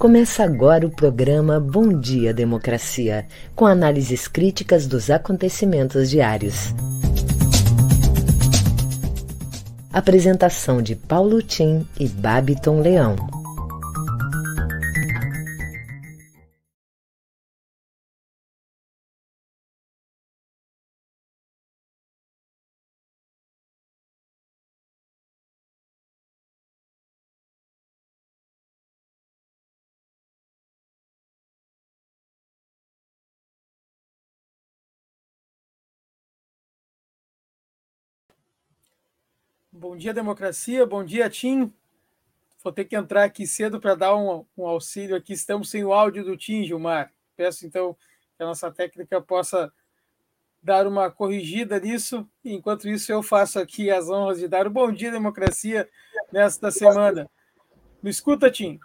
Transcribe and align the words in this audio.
Começa 0.00 0.42
agora 0.42 0.86
o 0.86 0.90
programa 0.90 1.60
Bom 1.60 2.00
Dia 2.00 2.32
Democracia, 2.32 3.26
com 3.54 3.66
análises 3.66 4.26
críticas 4.26 4.86
dos 4.86 5.10
acontecimentos 5.10 6.08
diários. 6.08 6.74
Apresentação 9.92 10.80
de 10.80 10.96
Paulo 10.96 11.42
Tim 11.42 11.86
e 11.98 12.08
Babiton 12.08 12.80
Leão. 12.80 13.39
Bom 39.80 39.96
dia, 39.96 40.12
democracia. 40.12 40.84
Bom 40.84 41.02
dia, 41.02 41.30
Tim. 41.30 41.72
Vou 42.62 42.70
ter 42.70 42.84
que 42.84 42.94
entrar 42.94 43.24
aqui 43.24 43.46
cedo 43.46 43.80
para 43.80 43.94
dar 43.94 44.14
um, 44.14 44.44
um, 44.54 44.66
auxílio 44.66 45.16
aqui. 45.16 45.32
Estamos 45.32 45.70
sem 45.70 45.82
o 45.82 45.94
áudio 45.94 46.22
do 46.22 46.36
Tim, 46.36 46.64
Gilmar. 46.64 47.10
Peço 47.34 47.66
então 47.66 47.96
que 48.36 48.42
a 48.42 48.44
nossa 48.44 48.70
técnica 48.70 49.22
possa 49.22 49.72
dar 50.62 50.86
uma 50.86 51.10
corrigida 51.10 51.80
nisso. 51.80 52.28
Enquanto 52.44 52.90
isso, 52.90 53.10
eu 53.10 53.22
faço 53.22 53.58
aqui 53.58 53.90
as 53.90 54.10
honras 54.10 54.38
de 54.38 54.48
dar 54.48 54.66
o 54.66 54.70
bom 54.70 54.92
dia, 54.92 55.10
democracia, 55.10 55.88
nesta 56.30 56.70
semana. 56.70 57.26
Me 58.02 58.10
escuta, 58.10 58.50
Tim? 58.50 58.78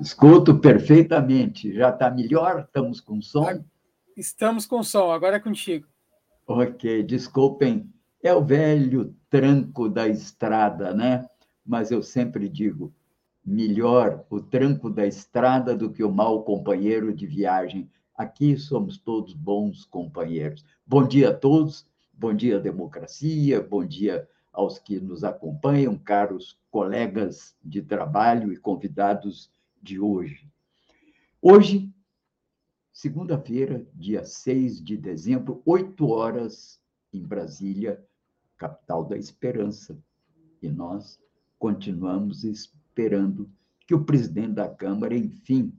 Escuto 0.00 0.58
perfeitamente. 0.58 1.72
Já 1.72 1.90
está 1.90 2.10
melhor? 2.10 2.64
Estamos 2.66 3.00
com 3.00 3.22
som? 3.22 3.64
Estamos 4.16 4.66
com 4.66 4.82
som. 4.82 5.12
Agora 5.12 5.36
é 5.36 5.40
contigo. 5.40 5.86
Ok, 6.44 7.04
desculpem 7.04 7.88
é 8.22 8.34
o 8.34 8.44
velho 8.44 9.14
tranco 9.30 9.88
da 9.88 10.06
estrada, 10.06 10.92
né? 10.92 11.26
Mas 11.64 11.90
eu 11.90 12.02
sempre 12.02 12.48
digo, 12.48 12.92
melhor 13.44 14.24
o 14.28 14.40
tranco 14.40 14.90
da 14.90 15.06
estrada 15.06 15.74
do 15.74 15.90
que 15.90 16.04
o 16.04 16.12
mau 16.12 16.42
companheiro 16.44 17.14
de 17.14 17.26
viagem. 17.26 17.90
Aqui 18.14 18.56
somos 18.56 18.98
todos 18.98 19.32
bons 19.32 19.84
companheiros. 19.86 20.64
Bom 20.86 21.06
dia 21.06 21.30
a 21.30 21.34
todos, 21.34 21.86
bom 22.12 22.34
dia 22.34 22.60
democracia, 22.60 23.62
bom 23.62 23.84
dia 23.84 24.28
aos 24.52 24.78
que 24.78 25.00
nos 25.00 25.24
acompanham, 25.24 25.96
caros 25.96 26.58
colegas 26.70 27.56
de 27.64 27.80
trabalho 27.80 28.52
e 28.52 28.56
convidados 28.58 29.50
de 29.82 29.98
hoje. 29.98 30.46
Hoje, 31.40 31.90
segunda-feira, 32.92 33.86
dia 33.94 34.24
6 34.24 34.82
de 34.82 34.98
dezembro, 34.98 35.62
8 35.64 36.06
horas 36.06 36.78
em 37.12 37.22
Brasília, 37.22 38.04
capital 38.60 39.06
da 39.06 39.16
esperança. 39.16 39.98
E 40.60 40.68
nós 40.68 41.18
continuamos 41.58 42.44
esperando 42.44 43.50
que 43.86 43.94
o 43.94 44.04
presidente 44.04 44.52
da 44.52 44.68
Câmara, 44.68 45.16
enfim, 45.16 45.72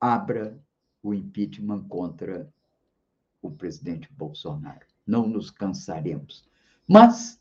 abra 0.00 0.56
o 1.02 1.12
impeachment 1.12 1.82
contra 1.88 2.48
o 3.42 3.50
presidente 3.50 4.08
Bolsonaro. 4.12 4.86
Não 5.04 5.26
nos 5.26 5.50
cansaremos. 5.50 6.48
Mas, 6.86 7.40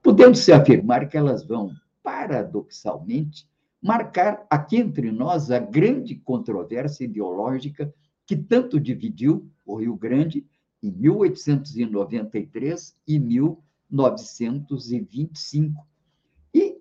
podendo-se 0.02 0.52
afirmar 0.52 1.08
que 1.08 1.16
elas 1.16 1.46
vão, 1.46 1.72
paradoxalmente, 2.02 3.48
marcar 3.80 4.44
aqui 4.50 4.78
entre 4.78 5.12
nós 5.12 5.52
a 5.52 5.60
grande 5.60 6.16
controvérsia 6.16 7.06
ideológica 7.06 7.94
que 8.26 8.36
tanto 8.36 8.80
dividiu 8.80 9.48
o 9.66 9.76
Rio 9.76 9.96
Grande 9.96 10.44
em 10.82 10.90
1893 10.92 12.98
e 13.08 13.20
1925 13.20 15.88
e 16.54 16.78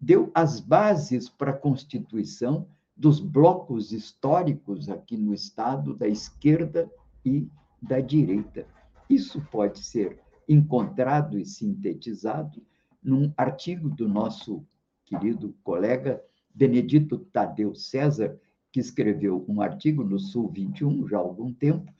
deu 0.00 0.32
as 0.34 0.60
bases 0.60 1.28
para 1.28 1.50
a 1.50 1.56
constituição 1.56 2.66
dos 2.96 3.20
blocos 3.20 3.92
históricos 3.92 4.88
aqui 4.88 5.18
no 5.18 5.34
estado 5.34 5.94
da 5.94 6.08
esquerda 6.08 6.90
e 7.24 7.48
da 7.82 8.00
direita. 8.00 8.66
Isso 9.08 9.40
pode 9.50 9.84
ser 9.84 10.18
encontrado 10.48 11.38
e 11.38 11.44
sintetizado 11.44 12.62
num 13.02 13.32
artigo 13.36 13.88
do 13.88 14.08
nosso 14.08 14.64
querido 15.04 15.54
colega 15.62 16.22
Benedito 16.54 17.18
Tadeu 17.18 17.74
César, 17.74 18.38
que 18.72 18.80
escreveu 18.80 19.44
um 19.48 19.60
artigo 19.60 20.02
no 20.02 20.18
Sul 20.18 20.48
21 20.48 21.06
já 21.06 21.18
há 21.18 21.20
algum 21.20 21.52
tempo, 21.52 21.92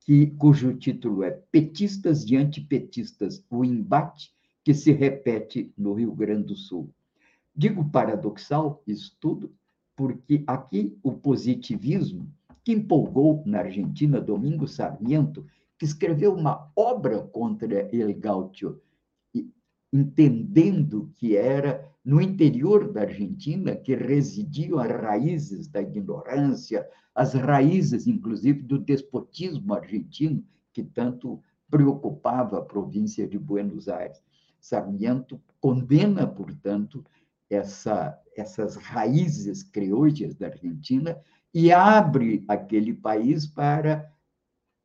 que, 0.00 0.28
cujo 0.38 0.74
título 0.74 1.22
é 1.22 1.30
Petistas 1.30 2.24
e 2.24 2.36
Antipetistas, 2.36 3.44
o 3.50 3.64
embate 3.64 4.32
que 4.64 4.72
se 4.72 4.92
repete 4.92 5.72
no 5.76 5.94
Rio 5.94 6.12
Grande 6.12 6.46
do 6.46 6.56
Sul. 6.56 6.90
Digo 7.54 7.90
paradoxal 7.90 8.82
isso 8.86 9.16
tudo, 9.20 9.52
porque 9.94 10.44
aqui 10.46 10.96
o 11.02 11.12
positivismo, 11.12 12.30
que 12.64 12.72
empolgou 12.72 13.42
na 13.44 13.60
Argentina 13.60 14.20
Domingo 14.20 14.66
Sarmiento 14.66 15.44
que 15.78 15.84
escreveu 15.84 16.34
uma 16.34 16.70
obra 16.74 17.20
contra 17.20 17.88
El 17.94 18.12
Gaucho, 18.14 18.80
entendendo 19.92 21.10
que 21.16 21.36
era 21.36 21.88
no 22.04 22.20
interior 22.20 22.92
da 22.92 23.02
Argentina 23.02 23.76
que 23.76 23.94
residiam 23.94 24.78
as 24.78 24.90
raízes 24.90 25.68
da 25.68 25.80
ignorância, 25.80 26.86
as 27.14 27.34
raízes, 27.34 28.06
inclusive, 28.06 28.62
do 28.62 28.78
despotismo 28.78 29.74
argentino, 29.74 30.44
que 30.72 30.82
tanto 30.82 31.42
preocupava 31.70 32.58
a 32.58 32.64
província 32.64 33.26
de 33.26 33.38
Buenos 33.38 33.88
Aires. 33.88 34.22
Sarmiento 34.60 35.40
condena, 35.60 36.26
portanto, 36.26 37.04
essa, 37.48 38.18
essas 38.36 38.76
raízes 38.76 39.62
crioujas 39.62 40.34
da 40.34 40.46
Argentina 40.46 41.18
e 41.52 41.72
abre 41.72 42.44
aquele 42.48 42.92
país 42.92 43.46
para 43.46 44.12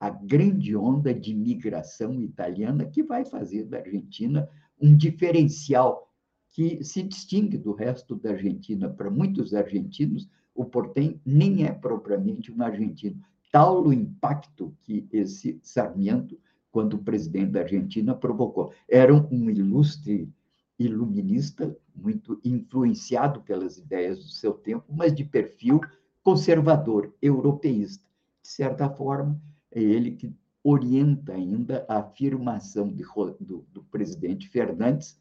a 0.03 0.09
grande 0.09 0.75
onda 0.75 1.13
de 1.13 1.33
migração 1.33 2.21
italiana 2.21 2.83
que 2.83 3.01
vai 3.01 3.23
fazer 3.23 3.63
da 3.63 3.77
Argentina 3.77 4.49
um 4.77 4.97
diferencial 4.97 6.11
que 6.51 6.83
se 6.83 7.01
distingue 7.03 7.57
do 7.57 7.71
resto 7.71 8.13
da 8.13 8.31
Argentina. 8.31 8.89
Para 8.89 9.09
muitos 9.09 9.53
argentinos, 9.53 10.27
o 10.53 10.65
Portem 10.65 11.21
nem 11.25 11.65
é 11.65 11.71
propriamente 11.71 12.51
um 12.51 12.61
argentino. 12.61 13.17
Tal 13.49 13.81
o 13.81 13.93
impacto 13.93 14.75
que 14.81 15.07
esse 15.09 15.57
Sarmiento, 15.63 16.37
quando 16.69 16.97
presidente 16.97 17.51
da 17.51 17.61
Argentina, 17.61 18.13
provocou. 18.13 18.73
Era 18.89 19.13
um 19.13 19.49
ilustre 19.49 20.29
iluminista, 20.77 21.73
muito 21.95 22.41
influenciado 22.43 23.39
pelas 23.39 23.77
ideias 23.77 24.19
do 24.19 24.29
seu 24.29 24.51
tempo, 24.51 24.83
mas 24.93 25.15
de 25.15 25.23
perfil 25.23 25.79
conservador, 26.21 27.13
europeísta. 27.21 28.03
De 28.41 28.49
certa 28.49 28.89
forma, 28.89 29.41
é 29.73 29.81
ele 29.81 30.11
que 30.11 30.33
orienta 30.63 31.33
ainda 31.33 31.85
a 31.89 31.97
afirmação 31.97 32.89
de, 32.89 33.03
do, 33.39 33.65
do 33.73 33.83
presidente 33.85 34.47
Fernandes, 34.47 35.19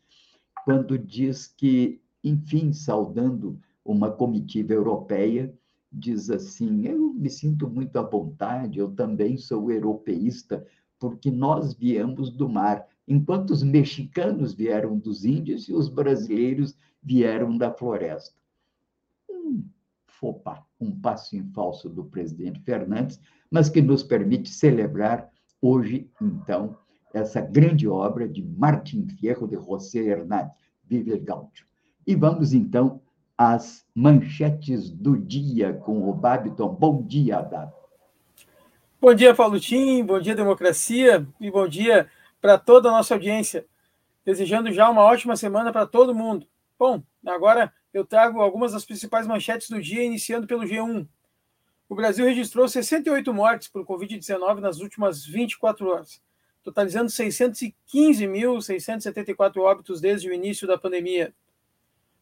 quando 0.65 0.97
diz 0.97 1.47
que, 1.49 2.01
enfim, 2.23 2.73
saudando 2.73 3.59
uma 3.85 4.11
comitiva 4.11 4.73
europeia, 4.73 5.53
diz 5.91 6.31
assim: 6.31 6.87
Eu 6.87 7.13
me 7.13 7.29
sinto 7.29 7.69
muito 7.69 7.97
à 7.99 8.03
vontade, 8.03 8.79
eu 8.79 8.93
também 8.93 9.37
sou 9.37 9.71
europeísta, 9.71 10.65
porque 10.99 11.31
nós 11.31 11.75
viemos 11.75 12.31
do 12.31 12.49
mar, 12.49 12.87
enquanto 13.09 13.51
os 13.51 13.63
mexicanos 13.63 14.55
vieram 14.55 14.97
dos 14.97 15.25
índios 15.25 15.69
e 15.69 15.73
os 15.73 15.89
brasileiros 15.89 16.77
vieram 17.03 17.59
da 17.59 17.73
floresta. 17.73 18.37
Um 19.29 19.65
fopa, 20.07 20.65
um 20.79 20.93
passo 21.01 21.37
em 21.37 21.45
falso 21.53 21.89
do 21.89 22.05
presidente 22.05 22.61
Fernandes, 22.61 23.19
mas 23.53 23.69
que 23.69 23.83
nos 23.83 24.03
permite 24.03 24.49
celebrar 24.49 25.29
hoje, 25.61 26.11
então, 26.21 26.75
essa 27.13 27.39
grande 27.39 27.87
obra 27.87 28.27
de 28.27 28.43
Martin 28.43 29.07
Fierro 29.07 29.47
de 29.47 29.57
José 29.57 30.01
Hernández, 30.01 30.51
Vive 30.85 31.13
el 31.13 31.21
Gaucho. 31.21 31.67
E 32.07 32.15
vamos, 32.15 32.55
então, 32.55 33.01
às 33.37 33.87
manchetes 33.95 34.91
do 34.91 35.17
dia 35.17 35.75
com 35.75 36.09
o 36.09 36.13
Babiton. 36.15 36.69
Bom 36.69 37.03
dia, 37.03 37.43
Dado. 37.43 37.73
Bom 39.01 39.15
dia, 39.15 39.35
Paulutim, 39.35 40.05
bom 40.05 40.21
dia, 40.21 40.35
democracia, 40.35 41.27
e 41.41 41.51
bom 41.51 41.69
dia 41.69 42.09
para 42.41 42.57
toda 42.57 42.89
a 42.89 42.93
nossa 42.93 43.15
audiência. 43.15 43.67
Desejando 44.25 44.73
já 44.73 44.89
uma 44.89 45.03
ótima 45.03 45.37
semana 45.37 45.73
para 45.73 45.87
todo 45.87 46.15
mundo. 46.15 46.47
Bom, 46.79 47.03
agora 47.27 47.73
eu 47.93 48.05
trago 48.05 48.41
algumas 48.41 48.73
das 48.73 48.85
principais 48.85 49.27
manchetes 49.27 49.69
do 49.69 49.81
dia, 49.81 50.03
iniciando 50.05 50.47
pelo 50.47 50.63
G1. 50.63 51.07
O 51.93 51.95
Brasil 51.95 52.25
registrou 52.25 52.67
68 52.67 53.35
mortes 53.35 53.69
por 53.69 53.85
Covid-19 53.85 54.61
nas 54.61 54.81
últimas 54.81 55.27
24 55.27 55.87
horas, 55.87 56.23
totalizando 56.65 57.11
615.674 57.11 59.59
óbitos 59.59 60.01
desde 60.01 60.31
o 60.31 60.33
início 60.33 60.67
da 60.67 60.79
pandemia. 60.79 61.35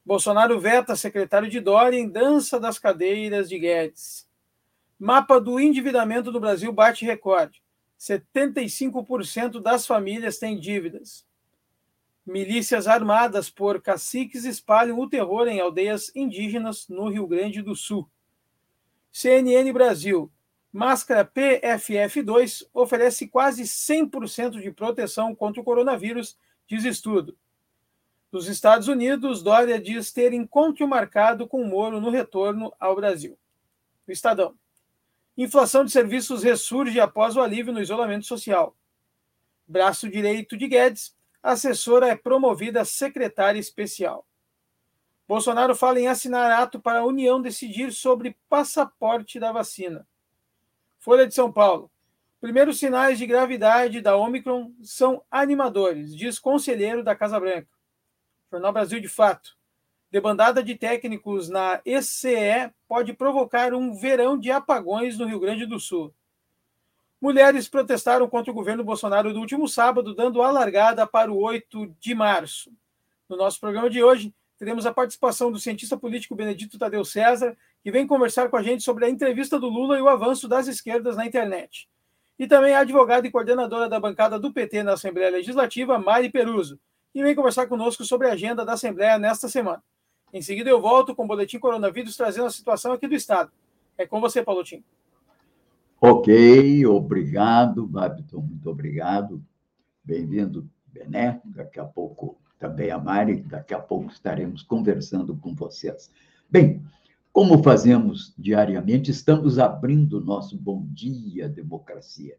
Bolsonaro 0.04 0.58
veta 0.58 0.96
secretário 0.96 1.48
de 1.48 1.60
Dória 1.60 1.96
em 1.96 2.08
dança 2.08 2.58
das 2.58 2.80
cadeiras 2.80 3.48
de 3.48 3.60
Guedes. 3.60 4.28
Mapa 4.98 5.40
do 5.40 5.60
endividamento 5.60 6.32
do 6.32 6.40
Brasil 6.40 6.72
bate 6.72 7.04
recorde. 7.04 7.62
75% 7.96 9.62
das 9.62 9.86
famílias 9.86 10.36
têm 10.36 10.58
dívidas. 10.58 11.24
Milícias 12.26 12.88
armadas 12.88 13.48
por 13.48 13.80
caciques 13.80 14.44
espalham 14.44 14.98
o 14.98 15.08
terror 15.08 15.46
em 15.46 15.60
aldeias 15.60 16.10
indígenas 16.16 16.88
no 16.88 17.08
Rio 17.08 17.28
Grande 17.28 17.62
do 17.62 17.76
Sul. 17.76 18.10
CNN 19.12 19.72
Brasil. 19.72 20.30
Máscara 20.72 21.24
PFF2 21.24 22.68
oferece 22.72 23.26
quase 23.26 23.64
100% 23.64 24.60
de 24.60 24.70
proteção 24.70 25.34
contra 25.34 25.60
o 25.60 25.64
coronavírus, 25.64 26.38
diz 26.66 26.84
estudo. 26.84 27.36
Dos 28.30 28.46
Estados 28.46 28.86
Unidos, 28.86 29.42
Dória 29.42 29.80
diz 29.80 30.12
ter 30.12 30.32
encontro 30.32 30.86
marcado 30.86 31.48
com 31.48 31.64
Moro 31.64 32.00
no 32.00 32.10
retorno 32.10 32.72
ao 32.78 32.94
Brasil. 32.94 33.36
O 34.06 34.12
Estadão. 34.12 34.54
Inflação 35.36 35.84
de 35.84 35.90
serviços 35.90 36.44
ressurge 36.44 37.00
após 37.00 37.36
o 37.36 37.40
alívio 37.40 37.72
no 37.72 37.80
isolamento 37.80 38.26
social. 38.26 38.76
Braço 39.66 40.08
direito 40.08 40.56
de 40.56 40.68
Guedes, 40.68 41.16
assessora 41.42 42.08
é 42.08 42.14
promovida 42.14 42.82
a 42.82 42.84
secretária 42.84 43.58
especial. 43.58 44.24
Bolsonaro 45.30 45.76
fala 45.76 46.00
em 46.00 46.08
assinar 46.08 46.50
ato 46.50 46.80
para 46.80 46.98
a 46.98 47.04
União 47.04 47.40
decidir 47.40 47.92
sobre 47.92 48.36
passaporte 48.48 49.38
da 49.38 49.52
vacina. 49.52 50.04
Folha 50.98 51.24
de 51.24 51.32
São 51.32 51.52
Paulo. 51.52 51.88
Primeiros 52.40 52.80
sinais 52.80 53.16
de 53.16 53.26
gravidade 53.26 54.00
da 54.00 54.16
Omicron 54.16 54.72
são 54.82 55.22
animadores, 55.30 56.16
diz 56.16 56.36
conselheiro 56.36 57.04
da 57.04 57.14
Casa 57.14 57.38
Branca. 57.38 57.68
Jornal 58.50 58.72
Brasil 58.72 58.98
de 58.98 59.06
Fato. 59.06 59.56
Debandada 60.10 60.64
de 60.64 60.74
técnicos 60.74 61.48
na 61.48 61.80
ECE 61.84 62.72
pode 62.88 63.12
provocar 63.12 63.72
um 63.72 63.94
verão 63.94 64.36
de 64.36 64.50
apagões 64.50 65.16
no 65.16 65.26
Rio 65.26 65.38
Grande 65.38 65.64
do 65.64 65.78
Sul. 65.78 66.12
Mulheres 67.20 67.68
protestaram 67.68 68.28
contra 68.28 68.50
o 68.50 68.54
governo 68.54 68.82
Bolsonaro 68.82 69.32
no 69.32 69.38
último 69.38 69.68
sábado, 69.68 70.12
dando 70.12 70.42
a 70.42 70.50
largada 70.50 71.06
para 71.06 71.30
o 71.30 71.40
8 71.40 71.86
de 72.00 72.16
março. 72.16 72.72
No 73.28 73.36
nosso 73.36 73.60
programa 73.60 73.88
de 73.88 74.02
hoje, 74.02 74.34
teremos 74.60 74.84
a 74.84 74.92
participação 74.92 75.50
do 75.50 75.58
cientista 75.58 75.96
político 75.96 76.36
Benedito 76.36 76.78
Tadeu 76.78 77.02
César, 77.02 77.56
que 77.82 77.90
vem 77.90 78.06
conversar 78.06 78.50
com 78.50 78.58
a 78.58 78.62
gente 78.62 78.82
sobre 78.82 79.06
a 79.06 79.08
entrevista 79.08 79.58
do 79.58 79.70
Lula 79.70 79.98
e 79.98 80.02
o 80.02 80.08
avanço 80.08 80.46
das 80.46 80.68
esquerdas 80.68 81.16
na 81.16 81.24
internet. 81.24 81.88
E 82.38 82.46
também 82.46 82.74
a 82.74 82.80
advogada 82.80 83.26
e 83.26 83.30
coordenadora 83.30 83.88
da 83.88 83.98
bancada 83.98 84.38
do 84.38 84.52
PT 84.52 84.82
na 84.82 84.92
Assembleia 84.92 85.30
Legislativa, 85.30 85.98
Mari 85.98 86.28
Peruso, 86.28 86.78
que 87.10 87.22
vem 87.22 87.34
conversar 87.34 87.68
conosco 87.68 88.04
sobre 88.04 88.28
a 88.28 88.34
agenda 88.34 88.62
da 88.62 88.74
Assembleia 88.74 89.18
nesta 89.18 89.48
semana. 89.48 89.82
Em 90.30 90.42
seguida, 90.42 90.68
eu 90.68 90.78
volto 90.78 91.14
com 91.14 91.24
o 91.24 91.26
Boletim 91.26 91.58
Coronavírus 91.58 92.14
trazendo 92.14 92.44
a 92.44 92.50
situação 92.50 92.92
aqui 92.92 93.08
do 93.08 93.14
Estado. 93.14 93.50
É 93.96 94.06
com 94.06 94.20
você, 94.20 94.42
Paulotinho. 94.42 94.84
Ok, 95.98 96.84
obrigado, 96.84 97.86
Babiton, 97.86 98.42
muito 98.42 98.68
obrigado. 98.68 99.42
Bem-vindo, 100.04 100.68
Bené. 100.86 101.40
Daqui 101.46 101.80
a 101.80 101.84
pouco 101.86 102.38
também 102.60 102.90
a 102.90 102.98
Mari, 102.98 103.40
daqui 103.40 103.72
a 103.72 103.80
pouco 103.80 104.12
estaremos 104.12 104.62
conversando 104.62 105.34
com 105.34 105.54
vocês. 105.54 106.12
Bem, 106.48 106.84
como 107.32 107.62
fazemos 107.62 108.34
diariamente, 108.38 109.10
estamos 109.10 109.58
abrindo 109.58 110.18
o 110.18 110.24
nosso 110.24 110.58
Bom 110.58 110.86
Dia 110.92 111.48
Democracia, 111.48 112.36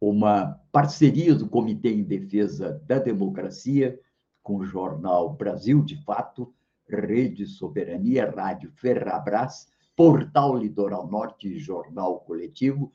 uma 0.00 0.60
parceria 0.70 1.34
do 1.34 1.48
Comitê 1.48 1.92
em 1.92 2.04
Defesa 2.04 2.80
da 2.86 3.00
Democracia 3.00 3.98
com 4.44 4.58
o 4.58 4.64
jornal 4.64 5.34
Brasil 5.34 5.82
de 5.82 5.96
Fato, 6.04 6.54
Rede 6.88 7.44
Soberania, 7.44 8.30
Rádio 8.30 8.70
Ferrabras, 8.76 9.66
Portal 9.96 10.56
Litoral 10.56 11.08
Norte 11.08 11.48
e 11.48 11.58
Jornal 11.58 12.20
Coletivo, 12.20 12.92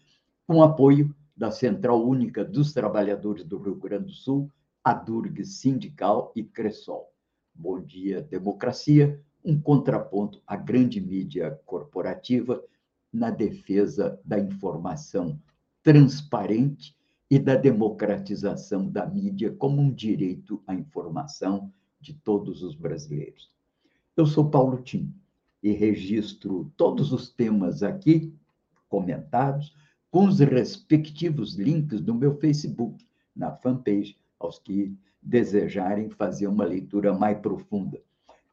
com 0.48 0.64
apoio 0.64 1.14
da 1.36 1.52
Central 1.52 2.08
Única 2.08 2.46
dos 2.46 2.72
Trabalhadores 2.72 3.44
do 3.44 3.58
Rio 3.58 3.76
Grande 3.76 4.06
do 4.06 4.12
Sul, 4.12 4.50
a 4.84 4.94
Durg 4.94 5.46
Sindical 5.46 6.34
e 6.36 6.44
Cressol. 6.44 7.10
Bom 7.56 7.80
dia, 7.80 8.22
democracia, 8.22 9.18
um 9.46 9.58
contraponto 9.58 10.42
à 10.46 10.58
grande 10.58 11.00
mídia 11.00 11.58
corporativa 11.66 12.62
na 13.12 13.30
defesa 13.30 14.20
da 14.26 14.38
informação 14.38 15.40
transparente 15.82 16.98
e 17.32 17.40
da 17.40 17.56
democratização 17.56 18.90
da 18.90 19.06
mídia 19.06 19.54
como 19.54 19.82
um 19.82 19.90
direito 19.90 20.62
à 20.68 20.76
informação 20.76 21.72
de 22.02 22.14
todos 22.14 22.62
os 22.62 22.76
brasileiros. 22.76 23.50
Eu 24.18 24.26
sou 24.26 24.50
Paulo 24.50 24.82
Tim 24.82 25.16
e 25.62 25.72
registro 25.72 26.70
todos 26.76 27.14
os 27.14 27.30
temas 27.30 27.84
aqui 27.84 28.34
comentados 28.90 29.74
com 30.12 30.26
os 30.26 30.40
respectivos 30.40 31.56
links 31.56 32.02
no 32.02 32.14
meu 32.14 32.38
Facebook, 32.38 33.08
na 33.34 33.52
fanpage 33.52 34.18
aos 34.46 34.60
que 34.60 34.96
desejarem 35.22 36.10
fazer 36.10 36.48
uma 36.48 36.66
leitura 36.66 37.14
mais 37.14 37.38
profunda. 37.40 38.00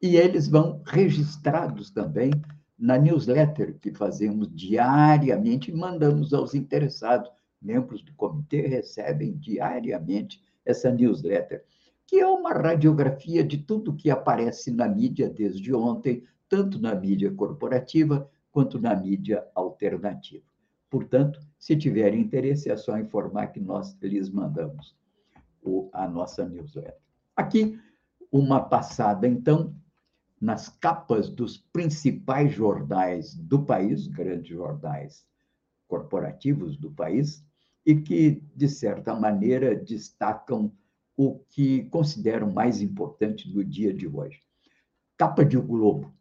E 0.01 0.15
eles 0.15 0.47
vão 0.47 0.81
registrados 0.85 1.91
também 1.91 2.31
na 2.77 2.97
newsletter 2.97 3.77
que 3.79 3.91
fazemos 3.91 4.49
diariamente 4.51 5.69
e 5.69 5.75
mandamos 5.75 6.33
aos 6.33 6.55
interessados. 6.55 7.29
Membros 7.61 8.01
do 8.01 8.13
comitê 8.13 8.61
recebem 8.61 9.33
diariamente 9.37 10.41
essa 10.65 10.91
newsletter, 10.91 11.63
que 12.07 12.19
é 12.19 12.25
uma 12.25 12.53
radiografia 12.53 13.43
de 13.43 13.59
tudo 13.59 13.95
que 13.95 14.09
aparece 14.09 14.71
na 14.71 14.87
mídia 14.87 15.29
desde 15.29 15.73
ontem, 15.73 16.23
tanto 16.49 16.79
na 16.79 16.95
mídia 16.95 17.31
corporativa 17.31 18.27
quanto 18.51 18.79
na 18.79 18.95
mídia 18.95 19.45
alternativa. 19.53 20.43
Portanto, 20.89 21.39
se 21.59 21.75
tiverem 21.75 22.19
interesse, 22.19 22.69
é 22.69 22.75
só 22.75 22.97
informar 22.97 23.47
que 23.47 23.59
nós 23.59 23.95
lhes 24.01 24.29
mandamos 24.29 24.95
a 25.93 26.07
nossa 26.07 26.47
newsletter. 26.47 26.97
Aqui, 27.35 27.79
uma 28.31 28.61
passada, 28.61 29.27
então, 29.27 29.75
nas 30.39 30.69
capas 30.69 31.29
dos 31.29 31.57
principais 31.57 32.53
jornais 32.53 33.35
do 33.35 33.63
país, 33.63 34.07
grandes 34.07 34.49
jornais 34.49 35.25
corporativos 35.87 36.77
do 36.77 36.91
país, 36.91 37.45
e 37.85 37.95
que, 37.95 38.43
de 38.55 38.67
certa 38.69 39.13
maneira, 39.13 39.75
destacam 39.75 40.71
o 41.17 41.39
que 41.49 41.83
considero 41.89 42.51
mais 42.51 42.81
importante 42.81 43.53
no 43.53 43.63
dia 43.63 43.93
de 43.93 44.07
hoje. 44.07 44.41
Capa 45.17 45.43
de 45.43 45.57
Globo. 45.57 46.13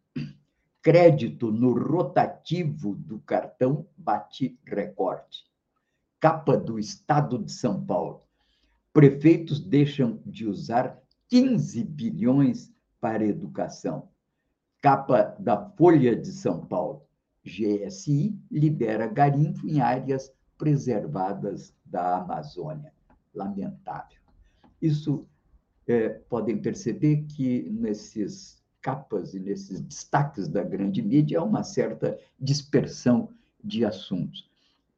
Crédito 0.82 1.52
no 1.52 1.72
rotativo 1.72 2.94
do 2.94 3.18
cartão 3.20 3.86
bate 3.96 4.58
recorde. 4.66 5.44
Capa 6.18 6.56
do 6.56 6.78
Estado 6.78 7.38
de 7.38 7.52
São 7.52 7.84
Paulo. 7.84 8.22
Prefeitos 9.00 9.58
deixam 9.58 10.20
de 10.26 10.46
usar 10.46 11.00
15 11.30 11.84
bilhões 11.84 12.70
para 13.00 13.24
educação. 13.24 14.10
Capa 14.82 15.34
da 15.38 15.70
Folha 15.70 16.14
de 16.14 16.30
São 16.30 16.66
Paulo. 16.66 17.06
GSI 17.42 18.38
libera 18.50 19.06
garimpo 19.06 19.66
em 19.66 19.80
áreas 19.80 20.30
preservadas 20.58 21.74
da 21.82 22.18
Amazônia. 22.18 22.92
Lamentável. 23.34 24.20
Isso 24.82 25.26
é, 25.86 26.10
podem 26.10 26.58
perceber 26.58 27.22
que 27.22 27.70
nesses 27.70 28.62
capas 28.82 29.32
e 29.32 29.40
nesses 29.40 29.80
destaques 29.80 30.46
da 30.46 30.62
grande 30.62 31.00
mídia 31.00 31.40
há 31.40 31.42
uma 31.42 31.62
certa 31.62 32.18
dispersão 32.38 33.30
de 33.64 33.82
assuntos. 33.82 34.46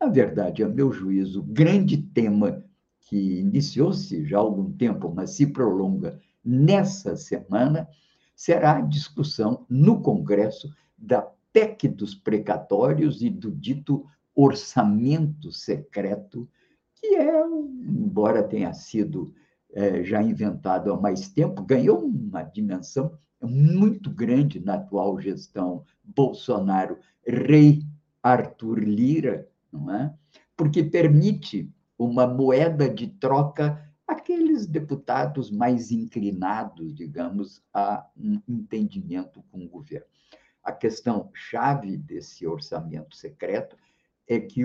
Na 0.01 0.09
verdade, 0.09 0.65
a 0.65 0.69
meu 0.69 0.91
juízo, 0.91 1.39
o 1.39 1.45
grande 1.45 1.99
tema 1.99 2.65
que 3.13 3.41
iniciou-se 3.41 4.25
já 4.25 4.39
há 4.39 4.41
algum 4.41 4.73
tempo, 4.73 5.13
mas 5.15 5.33
se 5.33 5.47
prolonga 5.47 6.19
nessa 6.43 7.15
semana, 7.15 7.87
será 8.35 8.79
a 8.79 8.81
discussão 8.81 9.67
no 9.69 10.01
Congresso 10.01 10.75
da 10.97 11.21
PEC 11.53 11.89
dos 11.89 12.15
precatórios 12.15 13.21
e 13.21 13.29
do 13.29 13.51
dito 13.51 14.07
orçamento 14.35 15.53
secreto, 15.53 16.49
que 16.95 17.17
é, 17.17 17.39
embora 17.87 18.43
tenha 18.43 18.73
sido 18.73 19.35
é, 19.75 20.03
já 20.03 20.23
inventado 20.23 20.91
há 20.91 20.99
mais 20.99 21.29
tempo, 21.29 21.63
ganhou 21.63 21.99
uma 21.99 22.43
dimensão 22.43 23.13
muito 23.43 24.09
grande 24.09 24.59
na 24.59 24.77
atual 24.77 25.21
gestão 25.21 25.85
Bolsonaro, 26.03 26.97
rei 27.27 27.83
Arthur 28.23 28.79
Lira, 28.79 29.47
não 29.71 29.95
é? 29.95 30.15
porque 30.57 30.83
permite 30.83 31.71
uma 32.05 32.27
moeda 32.27 32.89
de 32.89 33.07
troca 33.07 33.83
aqueles 34.07 34.67
deputados 34.67 35.51
mais 35.51 35.91
inclinados, 35.91 36.95
digamos, 36.95 37.63
a 37.73 38.07
um 38.17 38.41
entendimento 38.49 39.43
com 39.51 39.65
o 39.65 39.69
governo. 39.69 40.07
A 40.63 40.71
questão 40.73 41.31
chave 41.35 41.97
desse 41.97 42.47
orçamento 42.47 43.17
secreto 43.17 43.77
é 44.29 44.39
que 44.39 44.63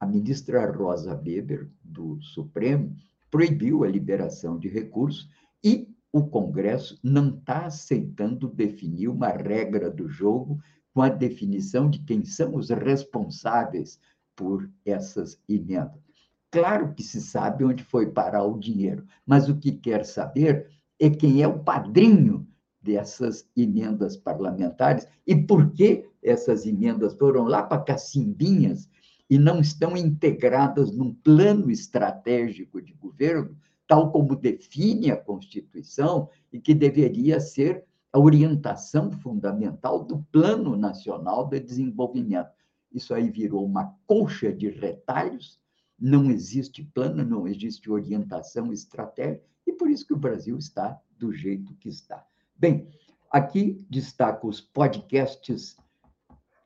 a 0.00 0.06
ministra 0.06 0.70
Rosa 0.70 1.14
Weber, 1.14 1.70
do 1.82 2.20
Supremo, 2.20 2.96
proibiu 3.30 3.84
a 3.84 3.88
liberação 3.88 4.58
de 4.58 4.68
recursos 4.68 5.28
e 5.62 5.88
o 6.12 6.26
Congresso 6.26 6.98
não 7.02 7.36
está 7.36 7.66
aceitando 7.66 8.48
definir 8.48 9.08
uma 9.08 9.28
regra 9.28 9.90
do 9.90 10.08
jogo 10.08 10.58
com 10.92 11.02
a 11.02 11.08
definição 11.08 11.90
de 11.90 11.98
quem 12.00 12.24
são 12.24 12.54
os 12.54 12.70
responsáveis 12.70 14.00
por 14.34 14.70
essas 14.84 15.38
emendas. 15.48 16.05
Claro 16.50 16.94
que 16.94 17.02
se 17.02 17.20
sabe 17.20 17.64
onde 17.64 17.82
foi 17.82 18.06
parar 18.10 18.44
o 18.44 18.58
dinheiro, 18.58 19.06
mas 19.26 19.48
o 19.48 19.56
que 19.56 19.72
quer 19.72 20.04
saber 20.04 20.70
é 20.98 21.10
quem 21.10 21.42
é 21.42 21.48
o 21.48 21.58
padrinho 21.58 22.46
dessas 22.80 23.48
emendas 23.56 24.16
parlamentares 24.16 25.06
e 25.26 25.34
por 25.34 25.72
que 25.72 26.08
essas 26.22 26.64
emendas 26.64 27.14
foram 27.14 27.44
lá 27.44 27.62
para 27.62 27.82
Cacimbinhas 27.82 28.88
e 29.28 29.38
não 29.38 29.60
estão 29.60 29.96
integradas 29.96 30.92
num 30.92 31.12
plano 31.12 31.70
estratégico 31.70 32.80
de 32.80 32.92
governo, 32.94 33.56
tal 33.86 34.12
como 34.12 34.36
define 34.36 35.10
a 35.10 35.16
Constituição 35.16 36.28
e 36.52 36.60
que 36.60 36.74
deveria 36.74 37.40
ser 37.40 37.84
a 38.12 38.18
orientação 38.18 39.10
fundamental 39.10 40.04
do 40.04 40.24
Plano 40.32 40.76
Nacional 40.76 41.48
de 41.48 41.60
Desenvolvimento. 41.60 42.50
Isso 42.92 43.12
aí 43.12 43.30
virou 43.30 43.64
uma 43.64 43.94
colcha 44.06 44.52
de 44.52 44.70
retalhos, 44.70 45.60
não 45.98 46.30
existe 46.30 46.84
plano, 46.84 47.24
não 47.24 47.46
existe 47.46 47.90
orientação 47.90 48.72
estratégica, 48.72 49.44
e 49.66 49.72
por 49.72 49.90
isso 49.90 50.06
que 50.06 50.12
o 50.12 50.18
Brasil 50.18 50.56
está 50.56 51.00
do 51.18 51.32
jeito 51.32 51.74
que 51.74 51.88
está. 51.88 52.24
Bem, 52.56 52.88
aqui 53.30 53.84
destaco 53.88 54.48
os 54.48 54.60
podcasts 54.60 55.76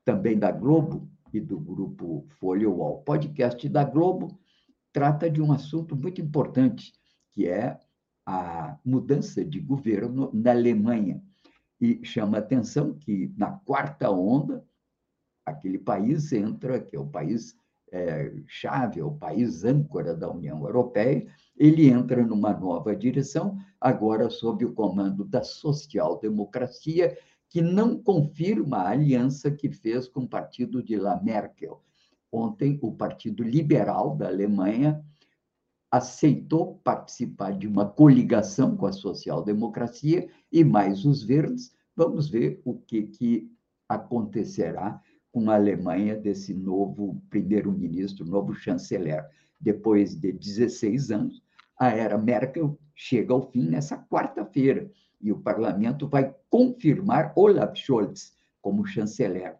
também 0.04 0.38
da 0.38 0.50
Globo 0.50 1.08
e 1.32 1.40
do 1.40 1.58
grupo 1.58 2.26
Folha. 2.38 2.68
O 2.68 2.98
podcast 2.98 3.68
da 3.68 3.84
Globo 3.84 4.38
trata 4.92 5.30
de 5.30 5.40
um 5.40 5.52
assunto 5.52 5.96
muito 5.96 6.20
importante, 6.20 6.92
que 7.30 7.46
é 7.46 7.78
a 8.26 8.78
mudança 8.84 9.44
de 9.44 9.60
governo 9.60 10.30
na 10.32 10.50
Alemanha. 10.50 11.22
E 11.80 12.04
chama 12.04 12.38
atenção 12.38 12.94
que, 12.94 13.32
na 13.36 13.52
quarta 13.52 14.10
onda, 14.10 14.64
aquele 15.46 15.78
país 15.78 16.32
entra, 16.32 16.80
que 16.80 16.94
é 16.94 17.00
o 17.00 17.06
país 17.06 17.56
é, 17.92 18.32
chave, 18.46 19.00
é 19.00 19.04
o 19.04 19.12
país 19.12 19.64
âncora 19.64 20.14
da 20.14 20.30
União 20.30 20.62
Europeia, 20.64 21.26
ele 21.56 21.88
entra 21.88 22.24
numa 22.24 22.52
nova 22.52 22.94
direção, 22.94 23.58
agora 23.80 24.30
sob 24.30 24.64
o 24.64 24.72
comando 24.72 25.24
da 25.24 25.42
social-democracia, 25.42 27.16
que 27.48 27.60
não 27.60 28.00
confirma 28.00 28.78
a 28.78 28.90
aliança 28.90 29.50
que 29.50 29.70
fez 29.70 30.08
com 30.08 30.20
o 30.20 30.28
partido 30.28 30.82
de 30.82 30.96
La 30.96 31.20
Merkel. 31.20 31.82
Ontem, 32.32 32.78
o 32.80 32.92
Partido 32.92 33.42
Liberal 33.42 34.16
da 34.16 34.28
Alemanha 34.28 35.04
aceitou 35.90 36.76
participar 36.84 37.50
de 37.58 37.66
uma 37.66 37.84
coligação 37.84 38.76
com 38.76 38.86
a 38.86 38.92
social-democracia 38.92 40.28
e 40.52 40.62
mais 40.62 41.04
os 41.04 41.24
verdes. 41.24 41.74
Vamos 41.96 42.28
ver 42.28 42.62
o 42.64 42.74
que, 42.74 43.02
que 43.02 43.50
acontecerá 43.88 45.02
com 45.32 45.50
a 45.50 45.54
Alemanha 45.54 46.16
desse 46.16 46.52
novo 46.54 47.22
primeiro-ministro, 47.30 48.24
novo 48.24 48.54
chanceler. 48.54 49.24
Depois 49.60 50.14
de 50.14 50.32
16 50.32 51.10
anos, 51.10 51.42
a 51.78 51.88
era 51.88 52.18
Merkel 52.18 52.78
chega 52.94 53.32
ao 53.32 53.50
fim 53.50 53.68
nessa 53.68 53.96
quarta-feira 53.96 54.90
e 55.20 55.30
o 55.30 55.38
parlamento 55.38 56.08
vai 56.08 56.34
confirmar 56.48 57.32
Olaf 57.36 57.76
Scholz 57.76 58.34
como 58.60 58.86
chanceler. 58.86 59.56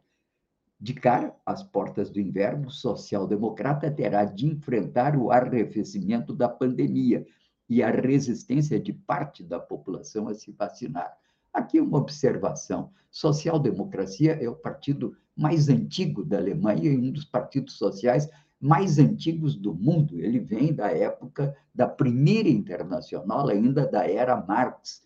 De 0.81 0.95
cara, 0.95 1.37
às 1.45 1.63
portas 1.63 2.11
do 2.11 2.19
inverno, 2.19 2.69
o 2.69 2.71
social-democrata 2.71 3.91
terá 3.91 4.25
de 4.25 4.47
enfrentar 4.47 5.15
o 5.15 5.31
arrefecimento 5.31 6.35
da 6.35 6.49
pandemia 6.49 7.27
e 7.69 7.83
a 7.83 7.91
resistência 7.91 8.81
de 8.81 8.93
parte 8.93 9.45
da 9.45 9.61
população 9.61 10.27
a 10.27 10.35
se 10.35 10.51
vacinar. 10.53 11.17
Aqui 11.53 11.81
uma 11.81 11.99
observação: 11.99 12.91
social-democracia 13.11 14.33
é 14.33 14.49
o 14.49 14.55
partido 14.55 15.17
mais 15.37 15.69
antigo 15.69 16.25
da 16.25 16.39
Alemanha 16.39 16.91
e 16.91 16.97
um 16.97 17.11
dos 17.11 17.25
partidos 17.25 17.75
sociais 17.75 18.29
mais 18.61 18.99
antigos 18.99 19.57
do 19.57 19.73
mundo. 19.73 20.19
Ele 20.21 20.39
vem 20.39 20.73
da 20.73 20.91
época 20.91 21.57
da 21.75 21.89
primeira 21.89 22.49
internacional, 22.49 23.49
ainda 23.49 23.87
da 23.87 24.07
era 24.07 24.37
Marx. 24.37 25.03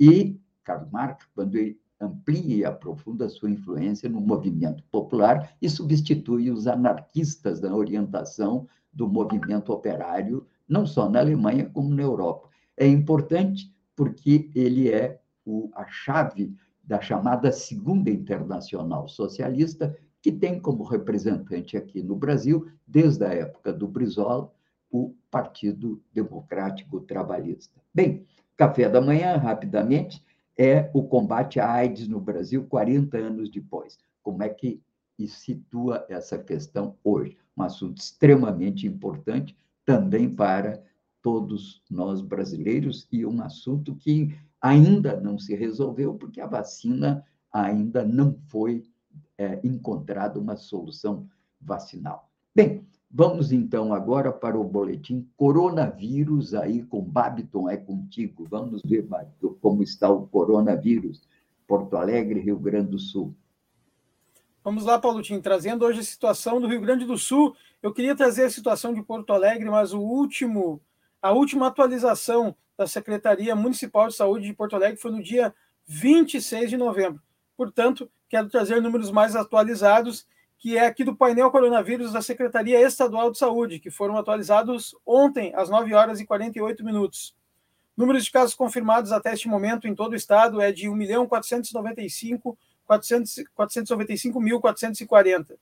E 0.00 0.40
Karl 0.64 0.86
Marx, 0.90 1.26
quando 1.34 1.56
ele 1.56 1.78
amplia 2.00 2.56
e 2.56 2.64
aprofunda 2.64 3.28
sua 3.28 3.50
influência 3.50 4.08
no 4.08 4.20
movimento 4.20 4.82
popular 4.90 5.54
e 5.60 5.68
substitui 5.68 6.50
os 6.50 6.66
anarquistas 6.66 7.60
da 7.60 7.74
orientação 7.74 8.66
do 8.92 9.08
movimento 9.08 9.72
operário, 9.72 10.46
não 10.68 10.86
só 10.86 11.08
na 11.08 11.20
Alemanha, 11.20 11.68
como 11.68 11.94
na 11.94 12.02
Europa. 12.02 12.48
É 12.76 12.86
importante 12.86 13.72
porque 13.94 14.50
ele 14.54 14.90
é 14.90 15.20
o, 15.44 15.70
a 15.74 15.86
chave 15.86 16.54
da 16.82 17.00
chamada 17.00 17.50
Segunda 17.50 18.10
Internacional 18.10 19.08
Socialista, 19.08 19.96
que 20.20 20.32
tem 20.32 20.60
como 20.60 20.84
representante 20.84 21.76
aqui 21.76 22.02
no 22.02 22.16
Brasil, 22.16 22.66
desde 22.86 23.24
a 23.24 23.32
época 23.32 23.72
do 23.72 23.86
Brizola, 23.86 24.50
o 24.90 25.14
Partido 25.30 26.02
Democrático 26.12 27.00
Trabalhista. 27.00 27.80
Bem, 27.92 28.26
café 28.56 28.88
da 28.88 29.00
manhã, 29.00 29.36
rapidamente, 29.36 30.24
é 30.56 30.90
o 30.94 31.02
combate 31.02 31.58
à 31.58 31.70
AIDS 31.70 32.06
no 32.06 32.20
Brasil 32.20 32.64
40 32.66 33.16
anos 33.18 33.50
depois. 33.50 33.98
Como 34.22 34.42
é 34.42 34.48
que 34.48 34.80
situa 35.26 36.06
essa 36.08 36.38
questão 36.38 36.96
hoje? 37.02 37.36
Um 37.56 37.62
assunto 37.62 37.98
extremamente 37.98 38.86
importante 38.86 39.56
também 39.84 40.32
para 40.32 40.82
todos 41.20 41.82
nós 41.90 42.20
brasileiros 42.20 43.08
e 43.10 43.24
um 43.24 43.42
assunto 43.42 43.94
que 43.96 44.36
ainda 44.64 45.20
não 45.20 45.38
se 45.38 45.54
resolveu, 45.54 46.14
porque 46.14 46.40
a 46.40 46.46
vacina 46.46 47.22
ainda 47.52 48.02
não 48.02 48.34
foi 48.48 48.82
é, 49.36 49.60
encontrada 49.62 50.40
uma 50.40 50.56
solução 50.56 51.28
vacinal. 51.60 52.30
Bem, 52.54 52.82
vamos 53.10 53.52
então 53.52 53.92
agora 53.92 54.32
para 54.32 54.58
o 54.58 54.64
boletim 54.64 55.28
Coronavírus 55.36 56.54
aí 56.54 56.82
com 56.82 57.02
Babiton, 57.02 57.68
é 57.68 57.76
contigo. 57.76 58.46
Vamos 58.48 58.80
ver, 58.82 59.02
Babiton, 59.02 59.54
como 59.60 59.82
está 59.82 60.08
o 60.08 60.26
coronavírus. 60.28 61.28
Porto 61.66 61.98
Alegre, 61.98 62.40
Rio 62.40 62.58
Grande 62.58 62.92
do 62.92 62.98
Sul. 62.98 63.34
Vamos 64.62 64.86
lá, 64.86 64.98
Paulotinho, 64.98 65.42
trazendo 65.42 65.84
hoje 65.84 66.00
a 66.00 66.04
situação 66.04 66.58
do 66.58 66.66
Rio 66.66 66.80
Grande 66.80 67.04
do 67.04 67.18
Sul. 67.18 67.54
Eu 67.82 67.92
queria 67.92 68.16
trazer 68.16 68.44
a 68.44 68.50
situação 68.50 68.94
de 68.94 69.02
Porto 69.02 69.30
Alegre, 69.34 69.68
mas 69.68 69.92
o 69.92 70.00
último, 70.00 70.80
a 71.20 71.32
última 71.32 71.66
atualização 71.66 72.56
da 72.76 72.86
Secretaria 72.86 73.54
Municipal 73.54 74.08
de 74.08 74.14
Saúde 74.14 74.46
de 74.46 74.54
Porto 74.54 74.76
Alegre 74.76 75.00
foi 75.00 75.10
no 75.10 75.22
dia 75.22 75.54
26 75.86 76.70
de 76.70 76.76
novembro. 76.76 77.22
Portanto, 77.56 78.10
quero 78.28 78.48
trazer 78.48 78.82
números 78.82 79.10
mais 79.10 79.36
atualizados, 79.36 80.26
que 80.58 80.76
é 80.76 80.86
aqui 80.86 81.04
do 81.04 81.14
painel 81.14 81.50
coronavírus 81.50 82.12
da 82.12 82.22
Secretaria 82.22 82.80
Estadual 82.80 83.30
de 83.30 83.38
Saúde, 83.38 83.78
que 83.78 83.90
foram 83.90 84.16
atualizados 84.16 84.96
ontem, 85.06 85.52
às 85.54 85.68
9 85.68 85.94
horas 85.94 86.20
e 86.20 86.26
48 86.26 86.84
minutos. 86.84 87.34
Números 87.96 88.24
de 88.24 88.32
casos 88.32 88.54
confirmados 88.54 89.12
até 89.12 89.32
este 89.32 89.46
momento 89.46 89.86
em 89.86 89.94
todo 89.94 90.12
o 90.12 90.16
estado 90.16 90.60
é 90.60 90.72
de 90.72 90.88
1.495.000 90.88 92.56
495.440. 92.88 95.56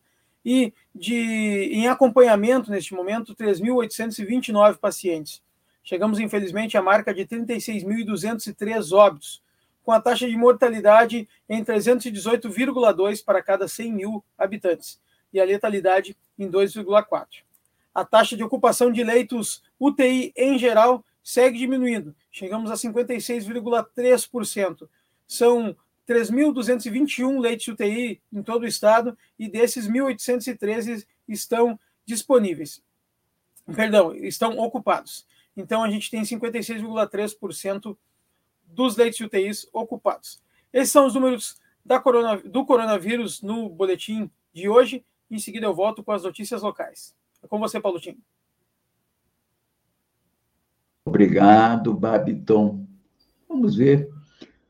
E 0.44 0.74
de, 0.92 1.70
em 1.72 1.86
acompanhamento, 1.88 2.68
neste 2.70 2.92
momento, 2.94 3.34
3.829 3.34 4.76
pacientes. 4.78 5.42
Chegamos, 5.82 6.20
infelizmente, 6.20 6.76
à 6.76 6.82
marca 6.82 7.12
de 7.12 7.26
36.203 7.26 8.92
óbitos, 8.92 9.42
com 9.82 9.92
a 9.92 10.00
taxa 10.00 10.28
de 10.28 10.36
mortalidade 10.36 11.28
em 11.48 11.64
318,2 11.64 13.24
para 13.24 13.42
cada 13.42 13.66
100 13.66 13.92
mil 13.92 14.24
habitantes, 14.38 15.00
e 15.32 15.40
a 15.40 15.44
letalidade 15.44 16.16
em 16.38 16.48
2,4. 16.48 17.26
A 17.94 18.04
taxa 18.04 18.36
de 18.36 18.44
ocupação 18.44 18.92
de 18.92 19.02
leitos 19.02 19.62
UTI 19.78 20.32
em 20.36 20.58
geral 20.58 21.02
segue 21.22 21.58
diminuindo. 21.58 22.14
Chegamos 22.30 22.70
a 22.70 22.74
56,3%. 22.74 24.88
São 25.26 25.74
3.221 26.08 27.40
leitos 27.40 27.68
UTI 27.68 28.20
em 28.32 28.42
todo 28.42 28.62
o 28.62 28.66
estado 28.66 29.14
e 29.38 29.46
desses 29.48 29.86
1.813 29.88 31.06
estão 31.28 31.78
disponíveis. 32.04 32.82
Perdão, 33.74 34.14
estão 34.14 34.58
ocupados. 34.58 35.24
Então 35.56 35.82
a 35.82 35.90
gente 35.90 36.10
tem 36.10 36.22
56,3% 36.22 37.96
dos 38.64 38.96
leitos 38.96 39.18
de 39.18 39.24
UTIs 39.24 39.68
ocupados. 39.72 40.42
Esses 40.72 40.92
são 40.92 41.06
os 41.06 41.14
números 41.14 41.60
corona, 42.02 42.36
do 42.36 42.64
coronavírus 42.64 43.42
no 43.42 43.68
boletim 43.68 44.30
de 44.52 44.68
hoje. 44.68 45.04
Em 45.30 45.38
seguida 45.38 45.66
eu 45.66 45.74
volto 45.74 46.02
com 46.02 46.12
as 46.12 46.22
notícias 46.22 46.62
locais. 46.62 47.14
É 47.42 47.46
com 47.46 47.58
você, 47.58 47.80
Paulo 47.80 48.00
Tim. 48.00 48.18
Obrigado, 51.04 51.94
Babiton. 51.94 52.86
Vamos 53.48 53.76
ver 53.76 54.08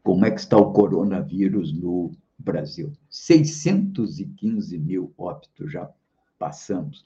como 0.02 0.24
é 0.24 0.30
que 0.30 0.40
está 0.40 0.56
o 0.56 0.72
coronavírus 0.72 1.72
no 1.72 2.10
Brasil. 2.38 2.92
615 3.10 4.78
mil 4.78 5.12
óbitos 5.16 5.70
já 5.70 5.90
passamos. 6.38 7.04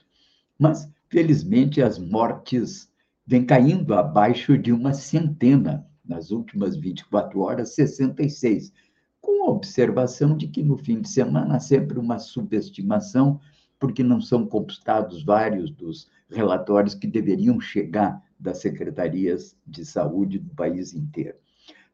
Mas, 0.58 0.90
felizmente, 1.08 1.82
as 1.82 1.98
mortes 1.98 2.90
vêm 3.26 3.44
caindo 3.44 3.94
abaixo 3.94 4.56
de 4.56 4.72
uma 4.72 4.94
centena. 4.94 5.86
Nas 6.04 6.30
últimas 6.30 6.76
24 6.76 7.40
horas, 7.40 7.74
66. 7.74 8.72
Com 9.20 9.44
a 9.44 9.50
observação 9.50 10.36
de 10.36 10.46
que 10.46 10.62
no 10.62 10.78
fim 10.78 11.00
de 11.00 11.08
semana 11.08 11.56
há 11.56 11.60
sempre 11.60 11.98
uma 11.98 12.18
subestimação, 12.20 13.40
porque 13.78 14.04
não 14.04 14.20
são 14.20 14.46
computados 14.46 15.24
vários 15.24 15.68
dos 15.70 16.08
relatórios 16.30 16.94
que 16.94 17.08
deveriam 17.08 17.60
chegar 17.60 18.22
das 18.38 18.58
secretarias 18.58 19.56
de 19.66 19.84
saúde 19.84 20.38
do 20.38 20.54
país 20.54 20.94
inteiro. 20.94 21.36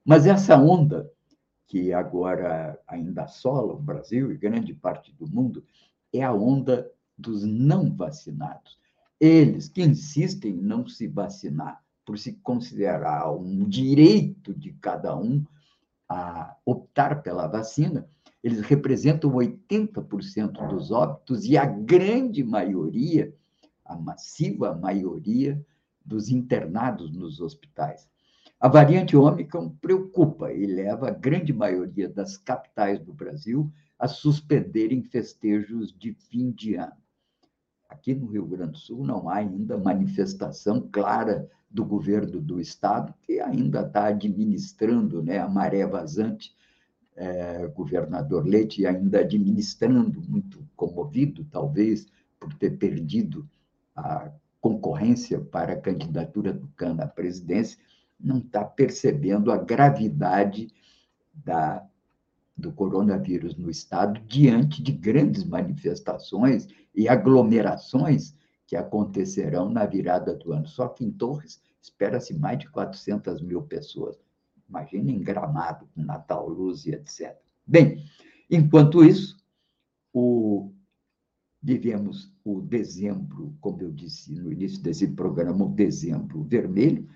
Mas 0.04 0.26
essa 0.26 0.58
onda, 0.58 1.10
que 1.66 1.92
agora 1.92 2.78
ainda 2.86 3.22
assola 3.22 3.72
o 3.72 3.80
Brasil 3.80 4.30
e 4.30 4.36
grande 4.36 4.74
parte 4.74 5.12
do 5.14 5.26
mundo, 5.26 5.64
é 6.12 6.22
a 6.22 6.34
onda 6.34 6.90
dos 7.16 7.44
não 7.44 7.94
vacinados. 7.94 8.78
Eles 9.24 9.68
que 9.68 9.80
insistem 9.80 10.50
em 10.50 10.60
não 10.60 10.84
se 10.88 11.06
vacinar, 11.06 11.80
por 12.04 12.18
se 12.18 12.32
considerar 12.32 13.32
um 13.32 13.68
direito 13.68 14.52
de 14.52 14.72
cada 14.72 15.16
um 15.16 15.44
a 16.08 16.56
optar 16.66 17.22
pela 17.22 17.46
vacina, 17.46 18.08
eles 18.42 18.62
representam 18.62 19.30
80% 19.30 20.68
dos 20.68 20.90
óbitos 20.90 21.44
e 21.44 21.56
a 21.56 21.64
grande 21.64 22.42
maioria, 22.42 23.32
a 23.84 23.94
massiva 23.94 24.74
maioria 24.74 25.64
dos 26.04 26.28
internados 26.28 27.12
nos 27.12 27.40
hospitais. 27.40 28.10
A 28.58 28.66
variante 28.66 29.16
Ômicron 29.16 29.70
preocupa 29.80 30.52
e 30.52 30.66
leva 30.66 31.10
a 31.10 31.12
grande 31.12 31.52
maioria 31.52 32.08
das 32.08 32.36
capitais 32.36 32.98
do 32.98 33.12
Brasil 33.12 33.72
a 33.96 34.08
suspenderem 34.08 35.00
festejos 35.04 35.96
de 35.96 36.12
fim 36.12 36.50
de 36.50 36.74
ano. 36.74 37.01
Aqui 37.92 38.14
no 38.14 38.26
Rio 38.26 38.46
Grande 38.46 38.72
do 38.72 38.78
Sul 38.78 39.04
não 39.04 39.28
há 39.28 39.36
ainda 39.36 39.76
manifestação 39.76 40.88
clara 40.90 41.46
do 41.70 41.84
governo 41.84 42.40
do 42.40 42.58
estado, 42.58 43.12
que 43.22 43.38
ainda 43.38 43.82
está 43.82 44.06
administrando 44.06 45.22
né, 45.22 45.38
a 45.38 45.46
maré 45.46 45.86
vazante, 45.86 46.56
é, 47.14 47.66
governador 47.66 48.46
Leite 48.46 48.86
ainda 48.86 49.20
administrando, 49.20 50.22
muito 50.22 50.66
comovido, 50.74 51.44
talvez, 51.50 52.06
por 52.40 52.54
ter 52.54 52.78
perdido 52.78 53.46
a 53.94 54.32
concorrência 54.58 55.38
para 55.38 55.74
a 55.74 55.80
candidatura 55.80 56.50
do 56.50 56.68
Cana 56.68 57.04
à 57.04 57.06
presidência, 57.06 57.78
não 58.18 58.38
está 58.38 58.64
percebendo 58.64 59.52
a 59.52 59.58
gravidade 59.58 60.68
da, 61.34 61.86
do 62.56 62.72
coronavírus 62.72 63.54
no 63.54 63.68
Estado 63.68 64.18
diante 64.26 64.82
de 64.82 64.92
grandes 64.92 65.44
manifestações 65.44 66.66
e 66.94 67.08
aglomerações 67.08 68.34
que 68.66 68.76
acontecerão 68.76 69.68
na 69.68 69.84
virada 69.86 70.34
do 70.34 70.52
ano. 70.52 70.66
Só 70.66 70.88
que 70.88 71.04
em 71.04 71.10
Torres 71.10 71.60
espera-se 71.80 72.34
mais 72.34 72.58
de 72.58 72.70
400 72.70 73.42
mil 73.42 73.62
pessoas. 73.62 74.18
Imagina 74.68 75.10
em 75.10 75.20
Gramado, 75.20 75.88
com 75.94 76.02
Natal 76.02 76.48
Luz 76.48 76.86
e 76.86 76.92
etc. 76.92 77.36
Bem, 77.66 78.04
enquanto 78.50 79.04
isso, 79.04 79.36
o, 80.12 80.72
vivemos 81.62 82.32
o 82.44 82.60
dezembro, 82.60 83.54
como 83.60 83.82
eu 83.82 83.92
disse 83.92 84.34
no 84.34 84.50
início 84.50 84.82
desse 84.82 85.06
programa, 85.08 85.64
o 85.64 85.74
dezembro 85.74 86.42
vermelho, 86.42 87.08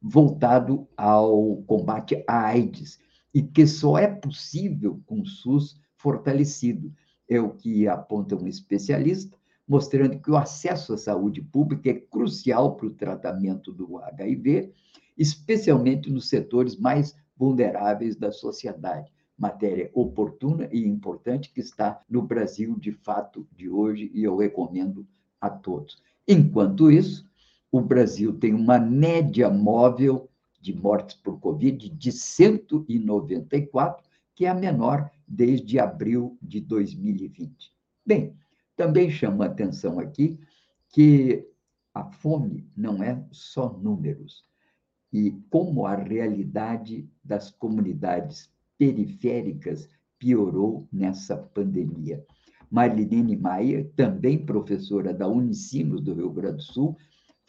voltado 0.00 0.86
ao 0.96 1.62
combate 1.62 2.22
à 2.28 2.46
AIDS, 2.46 2.98
e 3.32 3.42
que 3.42 3.66
só 3.66 3.98
é 3.98 4.06
possível 4.06 5.00
com 5.06 5.20
o 5.20 5.26
SUS 5.26 5.80
fortalecido. 5.96 6.92
É 7.28 7.40
o 7.40 7.50
que 7.50 7.88
aponta 7.88 8.36
um 8.36 8.46
especialista, 8.46 9.36
mostrando 9.66 10.18
que 10.18 10.30
o 10.30 10.36
acesso 10.36 10.92
à 10.92 10.98
saúde 10.98 11.40
pública 11.40 11.90
é 11.90 11.94
crucial 11.94 12.76
para 12.76 12.86
o 12.86 12.94
tratamento 12.94 13.72
do 13.72 13.98
HIV, 13.98 14.72
especialmente 15.16 16.10
nos 16.10 16.28
setores 16.28 16.76
mais 16.76 17.16
vulneráveis 17.36 18.16
da 18.16 18.30
sociedade. 18.30 19.10
Matéria 19.36 19.90
oportuna 19.92 20.68
e 20.70 20.86
importante 20.86 21.52
que 21.52 21.60
está 21.60 22.00
no 22.08 22.22
Brasil 22.22 22.78
de 22.78 22.92
fato 22.92 23.46
de 23.52 23.68
hoje 23.68 24.10
e 24.14 24.22
eu 24.22 24.36
recomendo 24.36 25.06
a 25.40 25.50
todos. 25.50 26.00
Enquanto 26.26 26.90
isso, 26.90 27.28
o 27.70 27.80
Brasil 27.80 28.32
tem 28.38 28.54
uma 28.54 28.78
média 28.78 29.50
móvel 29.50 30.28
de 30.60 30.72
mortes 30.72 31.16
por 31.16 31.40
Covid 31.40 31.88
de 31.88 32.12
194, 32.12 34.04
que 34.34 34.46
é 34.46 34.48
a 34.48 34.54
menor 34.54 35.10
desde 35.26 35.78
abril 35.78 36.38
de 36.42 36.60
2020. 36.60 37.72
Bem, 38.04 38.36
também 38.76 39.10
chama 39.10 39.46
atenção 39.46 39.98
aqui 39.98 40.38
que 40.90 41.46
a 41.92 42.04
fome 42.04 42.68
não 42.76 43.02
é 43.02 43.24
só 43.30 43.72
números, 43.72 44.44
e 45.12 45.30
como 45.48 45.86
a 45.86 45.94
realidade 45.94 47.08
das 47.22 47.50
comunidades 47.50 48.50
periféricas 48.76 49.88
piorou 50.18 50.88
nessa 50.92 51.36
pandemia. 51.36 52.24
Marilene 52.70 53.36
Maia, 53.36 53.88
também 53.94 54.44
professora 54.44 55.14
da 55.14 55.28
Unicinos 55.28 56.00
do 56.00 56.14
Rio 56.14 56.30
Grande 56.30 56.56
do 56.56 56.62
Sul, 56.62 56.96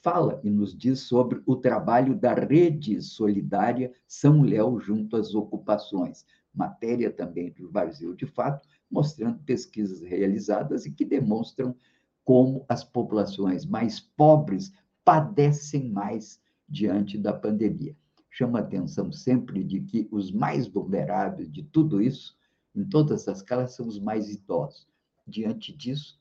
fala 0.03 0.39
e 0.43 0.49
nos 0.51 0.77
diz 0.77 0.99
sobre 0.99 1.41
o 1.47 1.55
trabalho 1.55 2.13
da 2.15 2.35
Rede 2.35 3.01
Solidária 3.01 3.91
São 4.07 4.43
Léo 4.43 4.79
junto 4.79 5.17
às 5.17 5.33
ocupações, 5.33 6.23
matéria 6.55 7.11
também 7.11 7.51
do 7.51 7.69
Brasil 7.69 8.15
de 8.15 8.25
Fato, 8.25 8.67
mostrando 8.89 9.39
pesquisas 9.39 10.01
realizadas 10.01 10.85
e 10.85 10.91
que 10.91 11.05
demonstram 11.05 11.75
como 12.23 12.65
as 12.67 12.83
populações 12.83 13.65
mais 13.65 13.99
pobres 13.99 14.71
padecem 15.03 15.89
mais 15.89 16.39
diante 16.67 17.17
da 17.17 17.33
pandemia. 17.33 17.95
Chama 18.29 18.59
atenção 18.59 19.11
sempre 19.11 19.63
de 19.63 19.81
que 19.81 20.07
os 20.11 20.31
mais 20.31 20.67
vulneráveis 20.67 21.51
de 21.51 21.63
tudo 21.63 22.01
isso, 22.01 22.35
em 22.75 22.83
todas 22.83 23.27
as 23.27 23.37
escalas, 23.37 23.75
são 23.75 23.87
os 23.87 23.99
mais 23.99 24.29
idosos. 24.29 24.87
Diante 25.27 25.71
disso, 25.71 26.19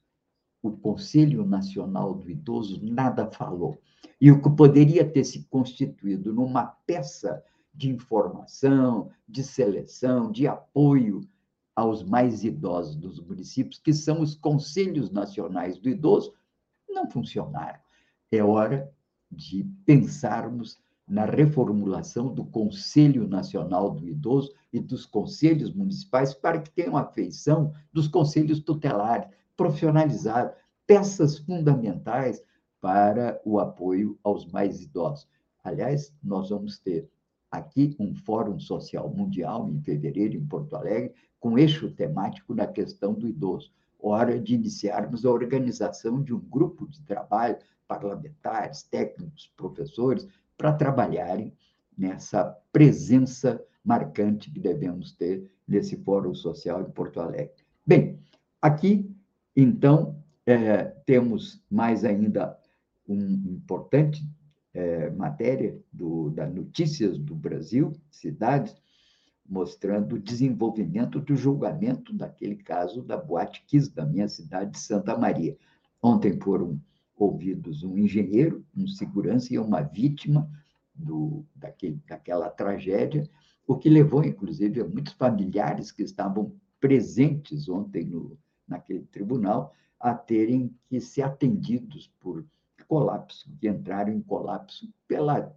o 0.62 0.70
Conselho 0.70 1.44
Nacional 1.44 2.14
do 2.14 2.30
Idoso 2.30 2.80
nada 2.82 3.30
falou. 3.30 3.76
E 4.20 4.30
o 4.30 4.40
que 4.40 4.48
poderia 4.50 5.04
ter 5.04 5.24
se 5.24 5.44
constituído 5.44 6.32
numa 6.32 6.66
peça 6.86 7.42
de 7.74 7.90
informação, 7.90 9.10
de 9.28 9.42
seleção, 9.42 10.30
de 10.30 10.46
apoio 10.46 11.20
aos 11.74 12.04
mais 12.04 12.44
idosos 12.44 12.94
dos 12.94 13.18
municípios, 13.20 13.80
que 13.80 13.92
são 13.92 14.20
os 14.20 14.36
conselhos 14.36 15.10
nacionais 15.10 15.76
do 15.78 15.88
idoso, 15.88 16.32
não 16.88 17.10
funcionaram. 17.10 17.80
É 18.30 18.42
hora 18.42 18.92
de 19.30 19.64
pensarmos 19.84 20.78
na 21.06 21.24
reformulação 21.24 22.32
do 22.32 22.44
Conselho 22.44 23.28
Nacional 23.28 23.90
do 23.90 24.08
Idoso 24.08 24.54
e 24.72 24.80
dos 24.80 25.04
conselhos 25.04 25.74
municipais 25.74 26.32
para 26.32 26.60
que 26.60 26.70
tenham 26.70 26.96
a 26.96 27.04
feição 27.04 27.74
dos 27.92 28.08
conselhos 28.08 28.60
tutelares, 28.60 29.28
profissionalizados, 29.56 30.56
peças 30.86 31.38
fundamentais 31.38 32.42
para 32.80 33.40
o 33.44 33.58
apoio 33.58 34.18
aos 34.22 34.46
mais 34.46 34.80
idosos. 34.80 35.28
Aliás, 35.62 36.14
nós 36.22 36.50
vamos 36.50 36.78
ter 36.78 37.10
aqui 37.56 37.94
um 37.98 38.14
Fórum 38.14 38.58
Social 38.58 39.08
Mundial 39.08 39.68
em 39.70 39.80
fevereiro, 39.80 40.36
em 40.36 40.44
Porto 40.46 40.74
Alegre, 40.76 41.12
com 41.40 41.58
eixo 41.58 41.90
temático 41.90 42.54
na 42.54 42.66
questão 42.66 43.14
do 43.14 43.28
idoso. 43.28 43.72
Hora 43.98 44.38
de 44.38 44.54
iniciarmos 44.54 45.24
a 45.24 45.30
organização 45.30 46.22
de 46.22 46.34
um 46.34 46.40
grupo 46.40 46.86
de 46.86 47.00
trabalho, 47.02 47.56
parlamentares, 47.86 48.82
técnicos, 48.82 49.52
professores, 49.56 50.26
para 50.56 50.72
trabalharem 50.72 51.52
nessa 51.96 52.44
presença 52.72 53.62
marcante 53.84 54.50
que 54.50 54.60
devemos 54.60 55.12
ter 55.12 55.50
nesse 55.66 55.96
Fórum 55.96 56.34
Social 56.34 56.82
em 56.82 56.90
Porto 56.90 57.20
Alegre. 57.20 57.64
Bem, 57.86 58.18
aqui, 58.60 59.10
então, 59.54 60.22
é, 60.46 60.84
temos 61.06 61.62
mais 61.70 62.04
ainda 62.04 62.58
uma 63.06 63.52
importante 63.52 64.26
é, 64.74 65.08
matéria 65.10 65.78
do, 65.92 66.30
da 66.30 66.46
Notícias 66.46 67.16
do 67.16 67.34
Brasil, 67.34 67.92
cidades, 68.10 68.76
mostrando 69.48 70.16
o 70.16 70.18
desenvolvimento 70.18 71.20
do 71.20 71.36
julgamento 71.36 72.12
daquele 72.12 72.56
caso 72.56 73.02
da 73.02 73.16
Boate 73.16 73.64
Kiss, 73.66 73.94
da 73.94 74.04
minha 74.04 74.26
cidade 74.26 74.72
de 74.72 74.78
Santa 74.78 75.16
Maria. 75.16 75.56
Ontem 76.02 76.38
foram 76.40 76.80
ouvidos 77.16 77.84
um 77.84 77.96
engenheiro, 77.96 78.64
um 78.76 78.86
segurança 78.86 79.54
e 79.54 79.58
uma 79.58 79.82
vítima 79.82 80.50
do, 80.94 81.44
daquele, 81.54 82.00
daquela 82.06 82.50
tragédia, 82.50 83.28
o 83.66 83.76
que 83.76 83.88
levou, 83.88 84.24
inclusive, 84.24 84.80
a 84.80 84.84
muitos 84.84 85.12
familiares 85.12 85.92
que 85.92 86.02
estavam 86.02 86.54
presentes 86.80 87.68
ontem 87.68 88.04
no, 88.04 88.36
naquele 88.66 89.04
tribunal 89.06 89.72
a 89.98 90.14
terem 90.14 90.74
que 90.86 91.00
ser 91.00 91.22
atendidos 91.22 92.12
por 92.20 92.44
colapso, 92.86 93.50
que 93.58 93.68
entraram 93.68 94.12
em 94.12 94.20
colapso 94.20 94.92
pela 95.06 95.54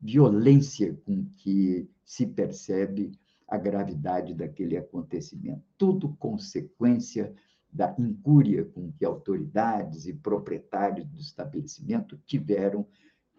violência 0.00 0.96
com 1.04 1.24
que 1.36 1.88
se 2.04 2.26
percebe 2.26 3.12
a 3.48 3.56
gravidade 3.56 4.34
daquele 4.34 4.76
acontecimento. 4.76 5.62
Tudo 5.78 6.16
consequência 6.18 7.32
da 7.72 7.94
incúria 7.98 8.64
com 8.64 8.90
que 8.92 9.04
autoridades 9.04 10.06
e 10.06 10.14
proprietários 10.14 11.06
do 11.06 11.20
estabelecimento 11.20 12.18
tiveram 12.26 12.86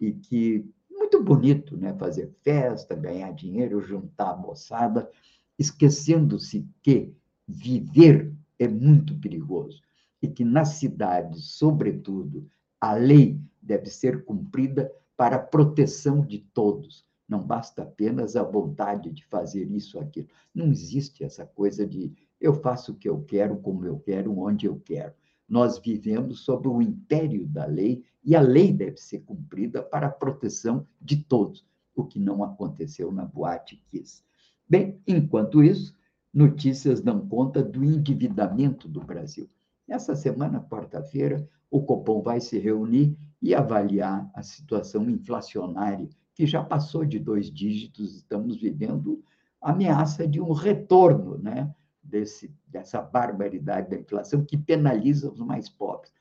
e 0.00 0.12
que 0.12 0.64
muito 0.90 1.22
bonito, 1.22 1.76
né, 1.76 1.94
fazer 1.94 2.30
festa, 2.42 2.94
ganhar 2.94 3.32
dinheiro, 3.32 3.80
juntar 3.80 4.32
a 4.32 4.36
moçada, 4.36 5.10
esquecendo-se 5.58 6.68
que 6.82 7.12
viver 7.46 8.32
é 8.58 8.68
muito 8.68 9.18
perigoso 9.18 9.80
e 10.20 10.28
que 10.28 10.44
nas 10.44 10.70
cidades, 10.70 11.44
sobretudo, 11.52 12.48
a 12.80 12.94
lei 12.94 13.40
deve 13.60 13.90
ser 13.90 14.24
cumprida 14.24 14.92
para 15.16 15.36
a 15.36 15.40
proteção 15.40 16.20
de 16.20 16.38
todos. 16.38 17.04
Não 17.28 17.42
basta 17.42 17.82
apenas 17.82 18.36
a 18.36 18.42
vontade 18.42 19.10
de 19.10 19.24
fazer 19.26 19.70
isso 19.70 19.98
ou 19.98 20.04
aquilo. 20.04 20.28
Não 20.54 20.68
existe 20.68 21.24
essa 21.24 21.44
coisa 21.44 21.86
de 21.86 22.12
eu 22.40 22.54
faço 22.54 22.92
o 22.92 22.94
que 22.94 23.08
eu 23.08 23.22
quero, 23.24 23.58
como 23.58 23.84
eu 23.84 23.98
quero, 23.98 24.38
onde 24.38 24.66
eu 24.66 24.80
quero. 24.80 25.12
Nós 25.48 25.78
vivemos 25.78 26.40
sob 26.40 26.68
o 26.68 26.80
império 26.80 27.46
da 27.46 27.66
lei 27.66 28.04
e 28.22 28.36
a 28.36 28.40
lei 28.40 28.72
deve 28.72 28.96
ser 28.98 29.20
cumprida 29.20 29.82
para 29.82 30.06
a 30.06 30.10
proteção 30.10 30.86
de 31.00 31.16
todos, 31.16 31.66
o 31.94 32.04
que 32.04 32.18
não 32.18 32.44
aconteceu 32.44 33.10
na 33.10 33.24
Boate 33.24 33.82
Kiss. 33.90 34.22
Bem, 34.68 35.00
enquanto 35.06 35.62
isso, 35.62 35.94
notícias 36.32 37.00
dão 37.00 37.26
conta 37.26 37.62
do 37.62 37.82
endividamento 37.82 38.86
do 38.86 39.00
Brasil. 39.00 39.48
Essa 39.88 40.14
semana, 40.14 40.60
quarta-feira, 40.60 41.48
o 41.70 41.82
Copom 41.82 42.20
vai 42.20 42.40
se 42.40 42.58
reunir 42.58 43.16
e 43.40 43.54
avaliar 43.54 44.30
a 44.34 44.42
situação 44.42 45.08
inflacionária, 45.08 46.08
que 46.34 46.46
já 46.46 46.62
passou 46.62 47.04
de 47.04 47.18
dois 47.18 47.50
dígitos, 47.50 48.14
estamos 48.14 48.60
vivendo 48.60 49.22
ameaça 49.60 50.26
de 50.26 50.40
um 50.40 50.52
retorno 50.52 51.38
né, 51.38 51.74
desse, 52.02 52.54
dessa 52.66 53.00
barbaridade 53.00 53.90
da 53.90 53.96
inflação 53.96 54.44
que 54.44 54.56
penaliza 54.56 55.30
os 55.30 55.40
mais 55.40 55.68
pobres. 55.68 56.12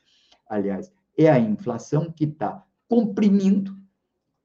Aliás, 0.48 0.92
é 1.18 1.30
a 1.30 1.40
inflação 1.40 2.12
que 2.12 2.24
está 2.24 2.64
comprimindo 2.88 3.76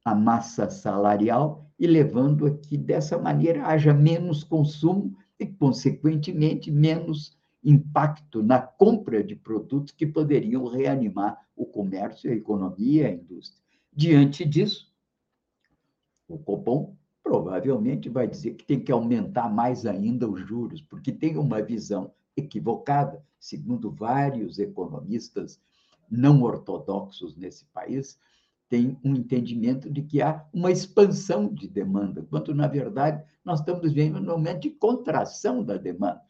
a 0.04 0.14
massa 0.14 0.68
salarial 0.68 1.70
e 1.78 1.87
levando 1.87 2.46
a 2.46 2.50
que, 2.50 2.76
dessa 2.76 3.18
maneira, 3.18 3.66
haja 3.66 3.94
menos 3.94 4.42
consumo 4.42 5.16
e, 5.38 5.46
consequentemente, 5.46 6.70
menos 6.70 7.37
impacto 7.64 8.42
na 8.42 8.61
compra 8.61 9.22
de 9.22 9.37
produtos 9.37 9.92
que 9.92 10.07
poderiam 10.07 10.66
reanimar 10.66 11.46
o 11.57 11.64
comércio, 11.64 12.31
a 12.31 12.35
economia, 12.35 13.09
a 13.09 13.12
indústria. 13.12 13.62
Diante 13.92 14.44
disso, 14.44 14.92
o 16.27 16.38
Copom 16.38 16.96
provavelmente 17.22 18.09
vai 18.09 18.27
dizer 18.27 18.55
que 18.55 18.64
tem 18.64 18.81
que 18.81 18.90
aumentar 18.90 19.48
mais 19.53 19.87
ainda 19.87 20.29
os 20.29 20.40
juros, 20.46 20.81
porque 20.83 21.12
tem 21.12 21.37
uma 21.37 21.62
visão 21.62 22.12
equivocada, 22.37 23.25
segundo 23.38 23.90
vários 23.90 24.59
economistas 24.59 25.61
não 26.11 26.42
ortodoxos 26.42 27.37
nesse 27.37 27.64
país, 27.66 28.18
tem 28.68 28.98
um 29.05 29.14
entendimento 29.14 29.90
de 29.90 30.03
que 30.03 30.22
há 30.22 30.44
uma 30.53 30.70
expansão 30.70 31.53
de 31.53 31.68
demanda, 31.68 32.27
quando, 32.29 32.55
na 32.55 32.66
verdade, 32.66 33.22
nós 33.44 33.61
estamos 33.61 33.92
vivendo 33.92 34.18
um 34.18 34.25
momento 34.25 34.62
de 34.62 34.70
contração 34.70 35.62
da 35.62 35.77
demanda. 35.77 36.22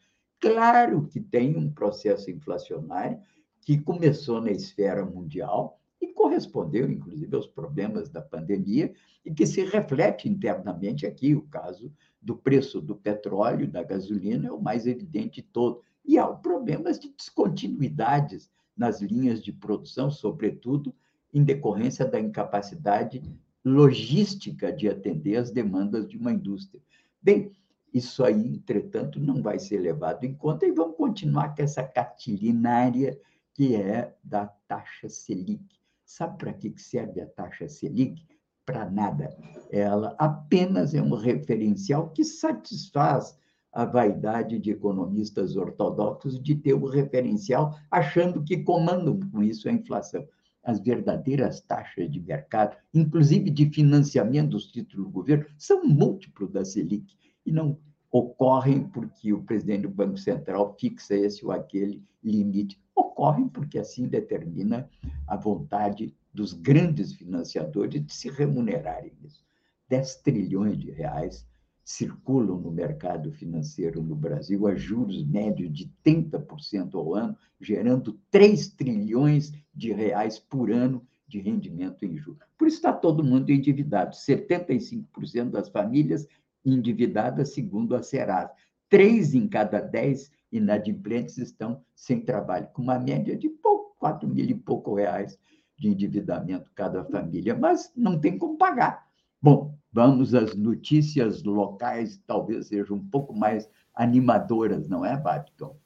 Claro 0.43 1.07
que 1.07 1.21
tem 1.21 1.55
um 1.55 1.71
processo 1.71 2.29
inflacionário 2.29 3.17
que 3.61 3.79
começou 3.79 4.41
na 4.41 4.51
esfera 4.51 5.05
mundial 5.05 5.79
e 6.01 6.07
correspondeu, 6.07 6.91
inclusive, 6.91 7.33
aos 7.33 7.47
problemas 7.47 8.09
da 8.09 8.21
pandemia 8.21 8.93
e 9.23 9.33
que 9.33 9.47
se 9.47 9.63
reflete 9.63 10.27
internamente 10.27 11.05
aqui. 11.05 11.33
O 11.33 11.43
caso 11.43 11.89
do 12.21 12.35
preço 12.35 12.81
do 12.81 12.93
petróleo, 12.93 13.71
da 13.71 13.83
gasolina, 13.83 14.49
é 14.49 14.51
o 14.51 14.61
mais 14.61 14.85
evidente 14.85 15.41
de 15.41 15.43
todo. 15.43 15.79
E 16.03 16.17
há 16.17 16.27
problemas 16.27 16.99
de 16.99 17.07
descontinuidades 17.07 18.51
nas 18.75 19.01
linhas 19.01 19.41
de 19.41 19.53
produção, 19.53 20.11
sobretudo 20.11 20.93
em 21.33 21.41
decorrência 21.41 22.05
da 22.05 22.19
incapacidade 22.19 23.23
logística 23.63 24.73
de 24.73 24.89
atender 24.89 25.37
às 25.37 25.51
demandas 25.51 26.05
de 26.05 26.17
uma 26.17 26.33
indústria. 26.33 26.83
Bem, 27.21 27.53
isso 27.93 28.23
aí, 28.23 28.47
entretanto, 28.47 29.19
não 29.19 29.41
vai 29.41 29.59
ser 29.59 29.77
levado 29.77 30.23
em 30.23 30.33
conta 30.33 30.65
e 30.65 30.71
vamos 30.71 30.97
continuar 30.97 31.55
com 31.55 31.61
essa 31.61 31.83
cartilinária 31.83 33.19
que 33.53 33.75
é 33.75 34.15
da 34.23 34.47
taxa 34.67 35.07
Selic. 35.07 35.63
Sabe 36.03 36.37
para 36.39 36.53
que 36.53 36.73
serve 36.81 37.21
a 37.21 37.27
taxa 37.27 37.69
Selic? 37.69 38.25
Para 38.65 38.89
nada. 38.89 39.29
Ela 39.71 40.15
apenas 40.17 40.95
é 40.95 41.01
um 41.01 41.13
referencial 41.13 42.09
que 42.09 42.23
satisfaz 42.23 43.37
a 43.71 43.85
vaidade 43.85 44.57
de 44.57 44.71
economistas 44.71 45.55
ortodoxos 45.55 46.41
de 46.41 46.55
ter 46.55 46.73
o 46.73 46.85
um 46.85 46.89
referencial 46.89 47.77
achando 47.91 48.43
que 48.43 48.63
comandam 48.63 49.19
com 49.31 49.43
isso 49.43 49.69
a 49.69 49.71
inflação. 49.71 50.27
As 50.63 50.79
verdadeiras 50.79 51.61
taxas 51.61 52.09
de 52.09 52.21
mercado, 52.21 52.77
inclusive 52.93 53.49
de 53.49 53.69
financiamento 53.69 54.51
dos 54.51 54.67
títulos 54.67 55.05
do 55.05 55.11
governo, 55.11 55.45
são 55.57 55.83
múltiplo 55.83 56.47
da 56.47 56.63
Selic 56.63 57.15
e 57.45 57.51
não 57.51 57.77
ocorrem 58.11 58.87
porque 58.89 59.33
o 59.33 59.41
presidente 59.41 59.81
do 59.83 59.89
Banco 59.89 60.17
Central 60.17 60.75
fixa 60.79 61.15
esse 61.15 61.43
ou 61.43 61.51
aquele 61.51 62.03
limite. 62.23 62.79
Ocorrem 62.95 63.47
porque 63.47 63.79
assim 63.79 64.07
determina 64.07 64.87
a 65.27 65.35
vontade 65.35 66.15
dos 66.31 66.53
grandes 66.53 67.13
financiadores 67.13 68.05
de 68.05 68.13
se 68.13 68.29
remunerarem 68.29 69.13
isso. 69.23 69.43
10 69.89 70.15
trilhões 70.17 70.77
de 70.77 70.91
reais 70.91 71.47
circulam 71.83 72.59
no 72.59 72.71
mercado 72.71 73.31
financeiro 73.31 74.01
no 74.01 74.15
Brasil 74.15 74.67
a 74.67 74.75
juros 74.75 75.25
médios 75.25 75.71
de 75.71 75.91
30% 76.05 76.95
ao 76.95 77.13
ano, 77.13 77.35
gerando 77.59 78.19
3 78.31 78.69
trilhões 78.69 79.51
de 79.73 79.91
reais 79.91 80.39
por 80.39 80.71
ano 80.71 81.05
de 81.27 81.39
rendimento 81.39 82.03
em 82.05 82.15
juros. 82.15 82.41
Por 82.57 82.67
isso 82.67 82.77
está 82.77 82.93
todo 82.93 83.23
mundo 83.23 83.49
endividado. 83.49 84.15
75% 84.15 85.49
das 85.49 85.67
famílias 85.67 86.27
endividadas, 86.65 87.53
segundo 87.53 87.95
a 87.95 88.03
Serasa. 88.03 88.51
Três 88.89 89.33
em 89.33 89.47
cada 89.47 89.79
dez 89.79 90.31
inadimplentes 90.51 91.37
estão 91.37 91.83
sem 91.95 92.21
trabalho, 92.21 92.67
com 92.73 92.81
uma 92.81 92.99
média 92.99 93.35
de 93.35 93.49
pouco, 93.49 93.95
quatro 93.97 94.27
mil 94.27 94.45
e 94.45 94.53
pouco 94.53 94.93
reais 94.93 95.37
de 95.77 95.87
endividamento 95.87 96.71
cada 96.75 97.03
família, 97.05 97.55
mas 97.55 97.91
não 97.95 98.19
tem 98.19 98.37
como 98.37 98.57
pagar. 98.57 99.07
Bom, 99.41 99.75
Vamos 99.93 100.33
às 100.33 100.55
notícias 100.55 101.43
locais, 101.43 102.19
talvez 102.25 102.67
sejam 102.67 102.97
um 102.97 103.07
pouco 103.09 103.31
mais 103.31 103.69
animadoras, 103.93 104.89
não 104.89 105.05
é, 105.05 105.15
Babton? 105.15 105.77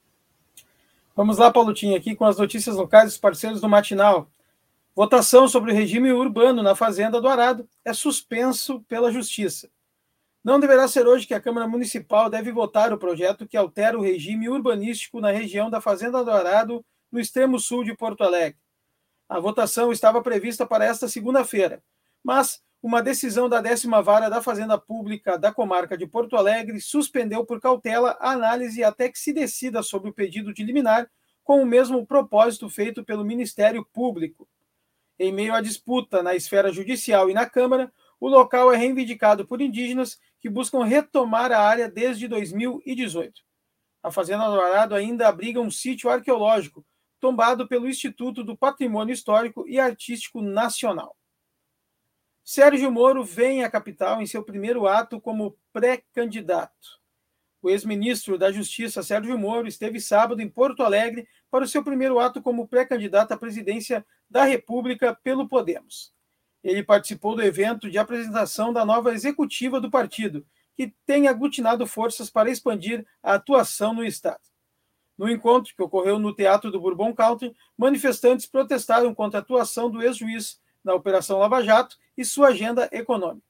Vamos 1.14 1.38
lá, 1.38 1.52
Paulotinho, 1.52 1.98
aqui 1.98 2.16
com 2.16 2.24
as 2.24 2.38
notícias 2.38 2.78
locais 2.78 3.12
dos 3.12 3.18
parceiros 3.18 3.60
do 3.60 3.68
Matinal. 3.68 4.30
Votação 4.96 5.46
sobre 5.50 5.74
o 5.74 5.76
regime 5.76 6.10
urbano 6.14 6.64
na 6.64 6.74
Fazenda 6.74 7.20
do 7.20 7.28
Arado 7.28 7.68
é 7.84 7.92
suspenso 7.94 8.80
pela 8.88 9.12
Justiça. 9.12 9.70
Não 10.48 10.62
deverá 10.62 10.88
ser 10.88 11.06
hoje 11.06 11.28
que 11.28 11.34
a 11.34 11.42
Câmara 11.42 11.68
Municipal 11.68 12.30
deve 12.30 12.54
votar 12.54 12.94
o 12.94 12.98
projeto 12.98 13.46
que 13.46 13.58
altera 13.58 14.00
o 14.00 14.02
regime 14.02 14.48
urbanístico 14.48 15.20
na 15.20 15.30
região 15.30 15.70
da 15.70 15.82
Fazenda 15.82 16.24
do 16.24 16.32
Arado, 16.32 16.86
no 17.12 17.20
extremo 17.20 17.60
sul 17.60 17.84
de 17.84 17.94
Porto 17.94 18.24
Alegre. 18.24 18.58
A 19.28 19.42
votação 19.42 19.92
estava 19.92 20.22
prevista 20.22 20.66
para 20.66 20.86
esta 20.86 21.10
segunda-feira, 21.10 21.84
mas 22.24 22.62
uma 22.82 23.02
decisão 23.02 23.50
da 23.50 23.60
décima 23.60 24.02
vara 24.02 24.30
da 24.30 24.42
Fazenda 24.42 24.78
Pública 24.78 25.38
da 25.38 25.52
comarca 25.52 25.98
de 25.98 26.08
Porto 26.08 26.38
Alegre 26.38 26.80
suspendeu 26.80 27.46
por 27.46 27.60
cautela 27.60 28.18
a 28.18 28.32
análise 28.32 28.82
até 28.86 29.10
que 29.10 29.20
se 29.20 29.34
decida 29.34 29.84
sobre 29.84 30.12
o 30.12 30.14
pedido 30.14 30.54
de 30.54 30.64
liminar, 30.64 31.12
com 31.44 31.62
o 31.62 31.66
mesmo 31.66 32.08
propósito 32.08 32.70
feito 32.70 33.04
pelo 33.04 33.26
Ministério 33.26 33.86
Público. 33.92 34.48
Em 35.20 35.30
meio 35.30 35.54
à 35.54 35.60
disputa 35.60 36.24
na 36.24 36.38
esfera 36.38 36.72
judicial 36.72 37.30
e 37.30 37.34
na 37.34 37.46
Câmara, 37.46 37.92
o 38.20 38.30
local 38.30 38.72
é 38.72 38.78
reivindicado 38.78 39.46
por 39.46 39.62
indígenas 39.62 40.18
que 40.40 40.50
buscam 40.50 40.84
retomar 40.84 41.52
a 41.52 41.60
área 41.60 41.90
desde 41.90 42.28
2018. 42.28 43.42
A 44.04 44.12
Fazenda 44.12 44.46
Dourado 44.46 44.96
ainda 44.96 45.28
abriga 45.28 45.60
um 45.60 45.72
sítio 45.72 46.10
arqueológico, 46.10 46.86
tombado 47.20 47.68
pelo 47.68 47.90
Instituto 47.90 48.44
do 48.44 48.56
Patrimônio 48.56 49.14
Histórico 49.14 49.68
e 49.68 49.80
Artístico 49.80 50.42
Nacional. 50.42 51.16
Sérgio 52.44 52.90
Moro 52.90 53.24
vem 53.26 53.64
à 53.64 53.70
capital 53.70 54.22
em 54.22 54.26
seu 54.26 54.42
primeiro 54.44 54.88
ato 54.88 55.20
como 55.20 55.58
pré-candidato. 55.74 56.98
O 57.62 57.70
ex-ministro 57.70 58.38
da 58.38 58.52
Justiça, 58.52 59.04
Sérgio 59.04 59.38
Moro, 59.38 59.68
esteve 59.68 60.00
sábado 60.00 60.42
em 60.42 60.48
Porto 60.48 60.84
Alegre 60.84 61.28
para 61.52 61.66
o 61.66 61.68
seu 61.68 61.84
primeiro 61.84 62.20
ato 62.20 62.42
como 62.42 62.68
pré-candidato 62.68 63.34
à 63.34 63.38
presidência 63.38 64.06
da 64.30 64.44
República 64.44 65.14
pelo 65.22 65.48
Podemos. 65.48 66.14
Ele 66.64 66.84
participou 66.84 67.36
do 67.36 67.42
evento 67.42 67.90
de 67.90 67.98
apresentação 67.98 68.74
da 68.74 68.86
nova 68.86 69.14
executiva 69.14 69.80
do 69.80 69.92
partido, 69.92 70.46
que 70.76 70.94
tem 71.06 71.28
aglutinado 71.28 71.88
forças 71.88 72.30
para 72.30 72.50
expandir 72.50 73.06
a 73.24 73.34
atuação 73.34 73.94
no 73.94 74.06
Estado. 74.06 74.42
No 75.18 75.30
encontro, 75.30 75.74
que 75.76 75.82
ocorreu 75.82 76.20
no 76.20 76.34
Teatro 76.34 76.70
do 76.70 76.80
Bourbon 76.80 77.14
Country, 77.14 77.56
manifestantes 77.76 78.46
protestaram 78.46 79.16
contra 79.16 79.40
a 79.40 79.42
atuação 79.42 79.90
do 79.90 80.02
ex-juiz 80.02 80.60
na 80.84 80.94
Operação 80.94 81.40
Lava 81.40 81.64
Jato 81.64 81.98
e 82.16 82.24
sua 82.24 82.50
agenda 82.50 82.88
econômica. 82.92 83.46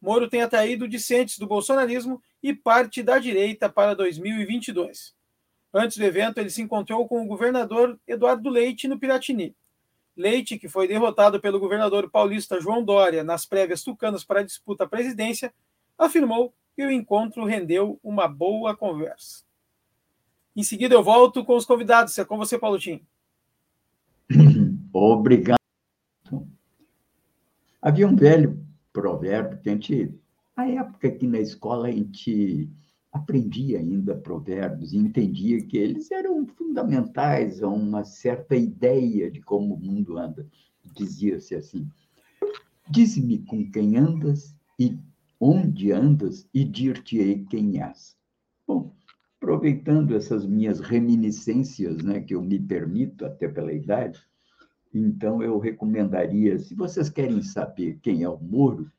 Moro 0.00 0.28
tem 0.28 0.42
atraído 0.42 0.88
discentes 0.88 1.38
do 1.38 1.46
bolsonarismo 1.46 2.20
e 2.42 2.54
parte 2.54 3.02
da 3.02 3.18
direita 3.18 3.68
para 3.68 3.94
2022. 3.94 5.14
Antes 5.72 5.98
do 5.98 6.04
evento, 6.04 6.38
ele 6.38 6.50
se 6.50 6.62
encontrou 6.62 7.06
com 7.06 7.22
o 7.22 7.26
governador 7.26 7.98
Eduardo 8.06 8.48
Leite 8.48 8.88
no 8.88 8.98
Piratini. 8.98 9.54
Leite, 10.20 10.58
que 10.58 10.68
foi 10.68 10.86
derrotado 10.86 11.40
pelo 11.40 11.58
governador 11.58 12.10
paulista 12.10 12.60
João 12.60 12.84
Dória 12.84 13.24
nas 13.24 13.46
prévias 13.46 13.82
tucanas 13.82 14.22
para 14.22 14.40
a 14.40 14.44
disputa 14.44 14.84
à 14.84 14.86
presidência, 14.86 15.52
afirmou 15.96 16.54
que 16.76 16.84
o 16.84 16.90
encontro 16.90 17.44
rendeu 17.44 17.98
uma 18.02 18.28
boa 18.28 18.76
conversa. 18.76 19.42
Em 20.54 20.62
seguida, 20.62 20.94
eu 20.94 21.02
volto 21.02 21.42
com 21.44 21.56
os 21.56 21.64
convidados. 21.64 22.18
É 22.18 22.24
com 22.24 22.36
você, 22.36 22.58
Paulotinho. 22.58 23.00
Obrigado. 24.92 25.58
Havia 27.80 28.06
um 28.06 28.14
velho 28.14 28.62
provérbio 28.92 29.58
que 29.58 29.70
a 29.70 29.72
gente, 29.72 30.14
na 30.54 30.66
época 30.66 31.10
que 31.10 31.26
na 31.26 31.38
escola 31.38 31.88
a 31.88 31.92
gente 31.92 32.68
aprendia 33.12 33.78
ainda 33.78 34.14
provérbios 34.14 34.92
e 34.92 34.98
entendia 34.98 35.64
que 35.64 35.76
eles 35.76 36.10
eram 36.10 36.46
fundamentais 36.46 37.62
a 37.62 37.68
uma 37.68 38.04
certa 38.04 38.56
ideia 38.56 39.30
de 39.30 39.40
como 39.40 39.74
o 39.74 39.80
mundo 39.80 40.16
anda. 40.16 40.46
Dizia-se 40.96 41.54
assim: 41.54 41.88
Dize-me 42.88 43.38
com 43.38 43.68
quem 43.70 43.96
andas 43.96 44.54
e 44.78 44.98
onde 45.40 45.90
andas 45.90 46.48
e 46.54 46.64
dir-te-ei 46.64 47.44
quem 47.44 47.82
és. 47.82 48.16
Bom, 48.66 48.94
aproveitando 49.40 50.14
essas 50.14 50.46
minhas 50.46 50.80
reminiscências, 50.80 52.02
né, 52.02 52.20
que 52.20 52.34
eu 52.34 52.42
me 52.42 52.58
permito 52.58 53.24
até 53.24 53.48
pela 53.48 53.72
idade, 53.72 54.20
então 54.92 55.42
eu 55.42 55.58
recomendaria, 55.58 56.58
se 56.58 56.74
vocês 56.74 57.08
querem 57.08 57.42
saber 57.42 57.98
quem 58.02 58.22
é 58.22 58.28
o 58.28 58.38
Moro, 58.38 58.90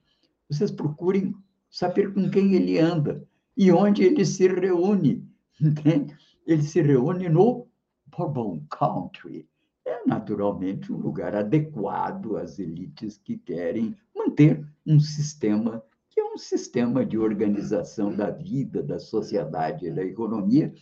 vocês 0.49 0.71
procurem 0.71 1.35
saber 1.69 2.13
com 2.13 2.29
quem 2.29 2.55
ele 2.55 2.77
anda 2.79 3.25
e 3.55 3.71
onde 3.71 4.03
ele 4.03 4.25
se 4.25 4.47
reúne. 4.47 5.27
Entende? 5.61 6.15
Ele 6.45 6.63
se 6.63 6.81
reúne 6.81 7.29
no 7.29 7.67
Bourbon 8.07 8.65
Country. 8.69 9.47
É 9.85 10.05
naturalmente 10.05 10.91
um 10.91 10.97
lugar 10.97 11.35
adequado 11.35 12.37
às 12.37 12.59
elites 12.59 13.17
que 13.17 13.37
querem 13.37 13.95
manter 14.15 14.65
um 14.85 14.99
sistema 14.99 15.83
que 16.09 16.19
é 16.19 16.25
um 16.25 16.37
sistema 16.37 17.05
de 17.05 17.17
organização 17.17 18.13
da 18.13 18.29
vida, 18.29 18.83
da 18.83 18.99
sociedade 18.99 19.87
e 19.87 19.91
da 19.91 20.03
economia 20.03 20.73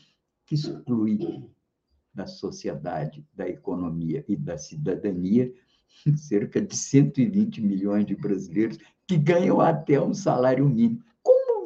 que 0.45 0.55
exclui 0.55 1.47
da 2.11 2.25
sociedade, 2.25 3.23
da 3.35 3.47
economia 3.47 4.25
e 4.27 4.35
da 4.35 4.57
cidadania 4.57 5.53
cerca 6.17 6.59
de 6.59 6.75
120 6.75 7.61
milhões 7.61 8.05
de 8.05 8.15
brasileiros 8.15 8.79
que 9.07 9.17
ganham 9.17 9.61
até 9.61 10.01
um 10.01 10.13
salário 10.13 10.67
mínimo. 10.67 11.03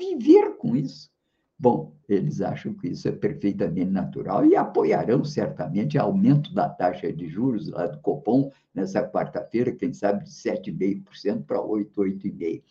Viver 0.03 0.57
com 0.57 0.75
isso? 0.75 1.09
Bom, 1.57 1.95
eles 2.09 2.41
acham 2.41 2.73
que 2.73 2.89
isso 2.89 3.07
é 3.07 3.11
perfeitamente 3.11 3.89
natural 3.89 4.45
e 4.45 4.53
apoiarão 4.53 5.23
certamente 5.23 5.97
aumento 5.97 6.53
da 6.53 6.67
taxa 6.67 7.13
de 7.13 7.29
juros 7.29 7.69
lá 7.69 7.87
do 7.87 7.99
Copom 7.99 8.51
nessa 8.73 9.07
quarta-feira, 9.07 9.71
quem 9.71 9.93
sabe 9.93 10.25
de 10.25 10.31
7,5% 10.31 11.45
para 11.45 11.61
8, 11.61 12.01
8,5%. 12.01 12.63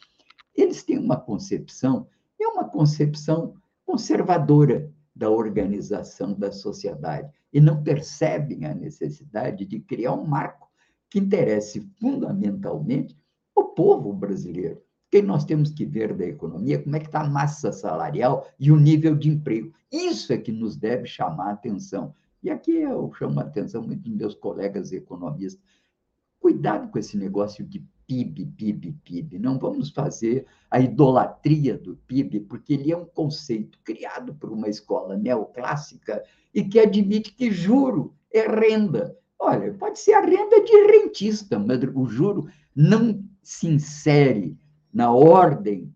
Eles 0.55 0.83
têm 0.83 0.99
uma 0.99 1.19
concepção, 1.19 2.07
é 2.39 2.47
uma 2.47 2.69
concepção 2.69 3.55
conservadora 3.87 4.93
da 5.17 5.31
organização 5.31 6.35
da 6.35 6.53
sociedade 6.53 7.33
e 7.51 7.61
não 7.61 7.83
percebem 7.83 8.67
a 8.67 8.75
necessidade 8.75 9.65
de 9.65 9.81
criar 9.81 10.13
um 10.13 10.27
marco 10.27 10.71
que 11.09 11.19
interesse 11.19 11.81
fundamentalmente 11.99 13.17
o 13.55 13.65
povo 13.65 14.13
brasileiro. 14.13 14.83
Porque 15.13 15.27
nós 15.27 15.45
temos 15.45 15.71
que 15.71 15.85
ver 15.85 16.15
da 16.15 16.25
economia 16.25 16.83
como 16.83 16.97
é 16.97 16.99
que 16.99 17.05
está 17.05 17.21
a 17.21 17.29
massa 17.29 17.71
salarial 17.71 18.49
e 18.59 18.73
o 18.73 18.77
nível 18.77 19.15
de 19.15 19.29
emprego. 19.29 19.71
Isso 19.93 20.33
é 20.33 20.39
que 20.39 20.51
nos 20.51 20.75
deve 20.75 21.07
chamar 21.07 21.49
a 21.49 21.53
atenção. 21.53 22.15
E 22.43 22.49
aqui 22.49 22.77
eu 22.79 23.13
chamo 23.19 23.39
a 23.39 23.43
atenção 23.43 23.83
muito 23.83 24.09
dos 24.09 24.17
meus 24.17 24.35
colegas 24.35 24.91
economistas. 24.91 25.63
Cuidado 26.41 26.91
com 26.91 26.99
esse 26.99 27.19
negócio 27.19 27.63
de 27.63 27.87
PIB, 28.07 28.47
PIB, 28.57 28.93
PIB. 29.05 29.39
Não 29.39 29.59
vamos 29.59 29.91
fazer 29.91 30.47
a 30.71 30.81
idolatria 30.81 31.77
do 31.77 31.95
PIB, 32.07 32.41
porque 32.41 32.73
ele 32.73 32.91
é 32.91 32.97
um 32.97 33.05
conceito 33.05 33.79
criado 33.85 34.35
por 34.37 34.51
uma 34.51 34.71
escola 34.71 35.15
neoclássica 35.15 36.25
e 36.55 36.65
que 36.65 36.81
admite 36.81 37.35
que 37.35 37.51
juro 37.51 38.15
é 38.33 38.49
renda. 38.49 39.15
Olha, 39.39 39.75
pode 39.75 39.99
ser 39.99 40.15
a 40.15 40.23
renda 40.23 40.65
de 40.65 40.87
rentista, 40.87 41.59
mas 41.59 41.81
o 41.95 42.07
juro 42.07 42.49
não 42.75 43.23
se 43.43 43.67
insere 43.69 44.57
na 44.93 45.13
ordem, 45.13 45.95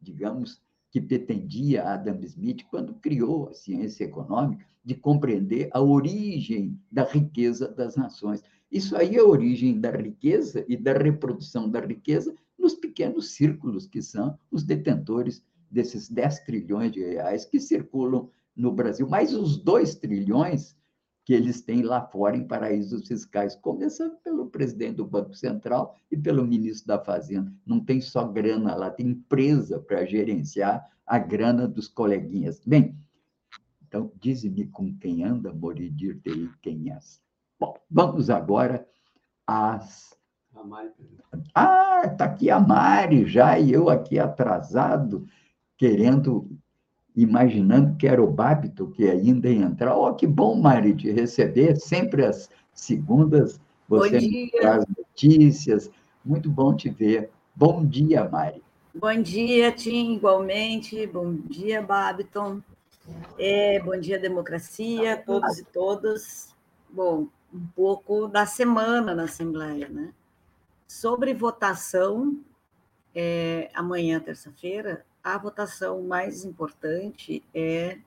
digamos, 0.00 0.62
que 0.90 1.00
pretendia 1.00 1.84
Adam 1.84 2.18
Smith 2.22 2.64
quando 2.70 2.94
criou 2.94 3.48
a 3.48 3.54
ciência 3.54 4.04
econômica, 4.04 4.64
de 4.84 4.94
compreender 4.94 5.68
a 5.72 5.82
origem 5.82 6.80
da 6.90 7.04
riqueza 7.04 7.68
das 7.68 7.94
nações. 7.94 8.42
Isso 8.70 8.96
aí 8.96 9.16
é 9.16 9.20
a 9.20 9.24
origem 9.24 9.78
da 9.78 9.90
riqueza 9.90 10.64
e 10.68 10.76
da 10.76 10.92
reprodução 10.92 11.68
da 11.68 11.80
riqueza 11.80 12.34
nos 12.58 12.74
pequenos 12.74 13.32
círculos 13.32 13.86
que 13.86 14.00
são 14.00 14.38
os 14.50 14.62
detentores 14.62 15.44
desses 15.70 16.08
10 16.08 16.40
trilhões 16.40 16.92
de 16.92 17.00
reais 17.00 17.44
que 17.44 17.60
circulam 17.60 18.30
no 18.56 18.72
Brasil, 18.72 19.06
mais 19.08 19.34
os 19.34 19.58
2 19.58 19.96
trilhões 19.96 20.74
que 21.28 21.34
eles 21.34 21.60
têm 21.60 21.82
lá 21.82 22.00
fora 22.00 22.38
em 22.38 22.48
paraísos 22.48 23.06
fiscais, 23.06 23.54
começando 23.54 24.16
pelo 24.24 24.48
presidente 24.48 24.96
do 24.96 25.04
Banco 25.04 25.34
Central 25.34 25.94
e 26.10 26.16
pelo 26.16 26.42
ministro 26.42 26.86
da 26.86 26.98
Fazenda. 26.98 27.52
Não 27.66 27.84
tem 27.84 28.00
só 28.00 28.26
grana 28.26 28.74
lá, 28.74 28.90
tem 28.90 29.08
empresa 29.08 29.78
para 29.78 30.06
gerenciar 30.06 30.88
a 31.06 31.18
grana 31.18 31.68
dos 31.68 31.86
coleguinhas. 31.86 32.62
Bem, 32.64 32.98
então, 33.86 34.10
dize-me 34.18 34.68
com 34.68 34.96
quem 34.96 35.22
anda, 35.22 35.52
Moridir-te 35.52 36.50
quem 36.62 36.90
és. 36.90 37.20
Bom, 37.60 37.74
vamos 37.90 38.30
agora 38.30 38.88
às. 39.46 40.16
Ah, 41.54 42.04
está 42.06 42.24
aqui 42.24 42.48
a 42.48 42.58
Mari 42.58 43.26
já, 43.26 43.58
e 43.58 43.70
eu 43.70 43.90
aqui 43.90 44.18
atrasado, 44.18 45.26
querendo, 45.76 46.50
imaginando 47.22 47.96
que 47.96 48.06
era 48.06 48.22
o 48.22 48.30
Babito 48.30 48.86
que 48.88 49.08
ainda 49.08 49.48
ia 49.48 49.64
entrar. 49.64 49.96
Oh, 49.96 50.14
que 50.14 50.26
bom, 50.26 50.54
Mari, 50.54 50.94
te 50.94 51.10
receber. 51.10 51.76
Sempre 51.76 52.24
às 52.24 52.48
segundas 52.72 53.60
você 53.88 54.20
me 54.20 54.50
traz 54.52 54.84
notícias. 54.96 55.90
Muito 56.24 56.48
bom 56.48 56.74
te 56.74 56.88
ver. 56.88 57.30
Bom 57.56 57.84
dia, 57.84 58.28
Mari. 58.28 58.62
Bom 58.94 59.20
dia, 59.20 59.72
Tim, 59.72 60.14
igualmente. 60.14 61.06
Bom 61.08 61.34
dia, 61.34 61.82
Babiton. 61.82 62.60
É, 63.36 63.80
bom 63.80 63.98
dia, 63.98 64.18
democracia, 64.18 65.16
todos 65.16 65.58
e 65.58 65.64
todas. 65.64 66.54
Bom, 66.88 67.26
um 67.52 67.66
pouco 67.74 68.28
da 68.28 68.46
semana 68.46 69.14
na 69.14 69.24
Assembleia, 69.24 69.88
né? 69.88 70.12
Sobre 70.86 71.34
votação, 71.34 72.38
é, 73.14 73.70
amanhã, 73.74 74.20
terça-feira, 74.20 75.04
a 75.34 75.38
votação 75.38 76.02
mais 76.02 76.44
importante 76.44 77.42
é 77.54 77.98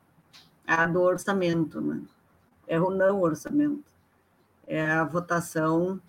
a 0.65 0.85
do 0.85 1.01
orçamento, 1.01 1.81
né? 1.81 2.01
É 2.67 2.79
o 2.79 2.89
não 2.89 3.21
orçamento. 3.21 3.91
É 4.65 4.89
a 4.89 5.03
votação 5.03 5.99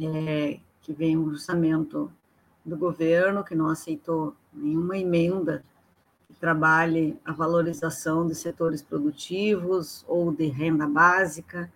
é, 0.00 0.60
que 0.80 0.92
vem 0.92 1.16
o 1.16 1.26
orçamento 1.26 2.12
do 2.64 2.76
governo, 2.76 3.44
que 3.44 3.54
não 3.54 3.68
aceitou 3.68 4.34
nenhuma 4.52 4.96
emenda 4.96 5.64
que 6.26 6.34
trabalhe 6.34 7.18
a 7.24 7.32
valorização 7.32 8.26
de 8.26 8.34
setores 8.34 8.80
produtivos 8.82 10.04
ou 10.08 10.32
de 10.32 10.46
renda 10.46 10.86
básica, 10.86 11.70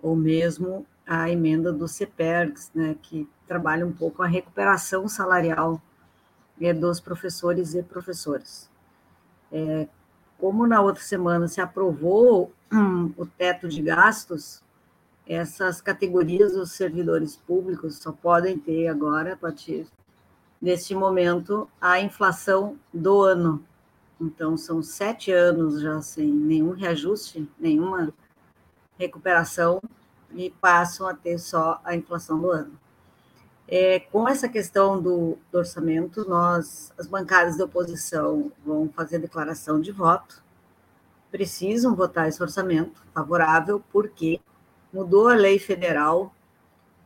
ou 0.00 0.16
mesmo 0.16 0.86
a 1.06 1.30
emenda 1.30 1.72
do 1.72 1.86
CEPERGS, 1.86 2.70
né, 2.74 2.96
que 3.02 3.28
trabalha 3.46 3.86
um 3.86 3.92
pouco 3.92 4.22
a 4.22 4.26
recuperação 4.26 5.06
salarial 5.08 5.80
é, 6.60 6.72
dos 6.72 7.00
professores 7.00 7.74
e 7.74 7.82
professoras. 7.82 8.70
É, 9.50 9.88
como 10.38 10.66
na 10.66 10.80
outra 10.80 11.02
semana 11.02 11.46
se 11.46 11.60
aprovou 11.60 12.52
hum, 12.72 13.12
o 13.16 13.26
teto 13.26 13.68
de 13.68 13.82
gastos, 13.82 14.62
essas 15.26 15.80
categorias 15.80 16.52
dos 16.52 16.72
servidores 16.72 17.36
públicos 17.36 17.98
só 17.98 18.10
podem 18.10 18.58
ter 18.58 18.88
agora, 18.88 19.34
a 19.34 19.36
partir 19.36 19.86
neste 20.60 20.94
momento, 20.94 21.68
a 21.80 22.00
inflação 22.00 22.76
do 22.92 23.22
ano. 23.22 23.64
Então, 24.20 24.56
são 24.56 24.82
sete 24.82 25.32
anos 25.32 25.80
já 25.80 26.00
sem 26.00 26.32
nenhum 26.32 26.70
reajuste, 26.70 27.48
nenhuma 27.58 28.12
recuperação, 28.98 29.82
e 30.34 30.50
passam 30.50 31.06
a 31.06 31.14
ter 31.14 31.38
só 31.38 31.80
a 31.84 31.94
inflação 31.94 32.40
do 32.40 32.50
ano. 32.50 32.78
É, 33.74 34.00
com 34.00 34.28
essa 34.28 34.50
questão 34.50 35.00
do, 35.00 35.38
do, 35.50 35.56
orçamento, 35.56 36.28
nós, 36.28 36.92
as 36.98 37.06
bancadas 37.06 37.56
de 37.56 37.62
oposição, 37.62 38.52
vão 38.62 38.86
fazer 38.90 39.18
declaração 39.18 39.80
de 39.80 39.90
voto, 39.90 40.44
precisam 41.30 41.96
votar 41.96 42.28
esse 42.28 42.42
orçamento 42.42 43.02
favorável, 43.14 43.82
porque 43.90 44.42
mudou 44.92 45.26
a 45.26 45.34
lei 45.34 45.58
federal 45.58 46.34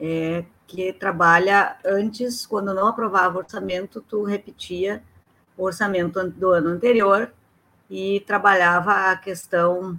é, 0.01 0.45
que 0.67 0.93
trabalha 0.93 1.77
antes, 1.85 2.45
quando 2.45 2.75
não 2.75 2.89
aprovava 2.89 3.37
o 3.37 3.43
orçamento, 3.43 4.01
tu 4.01 4.25
repetia 4.25 5.05
o 5.57 5.63
orçamento 5.63 6.21
do 6.31 6.51
ano 6.51 6.71
anterior 6.71 7.33
e 7.89 8.25
trabalhava 8.27 9.13
a 9.13 9.17
questão 9.17 9.97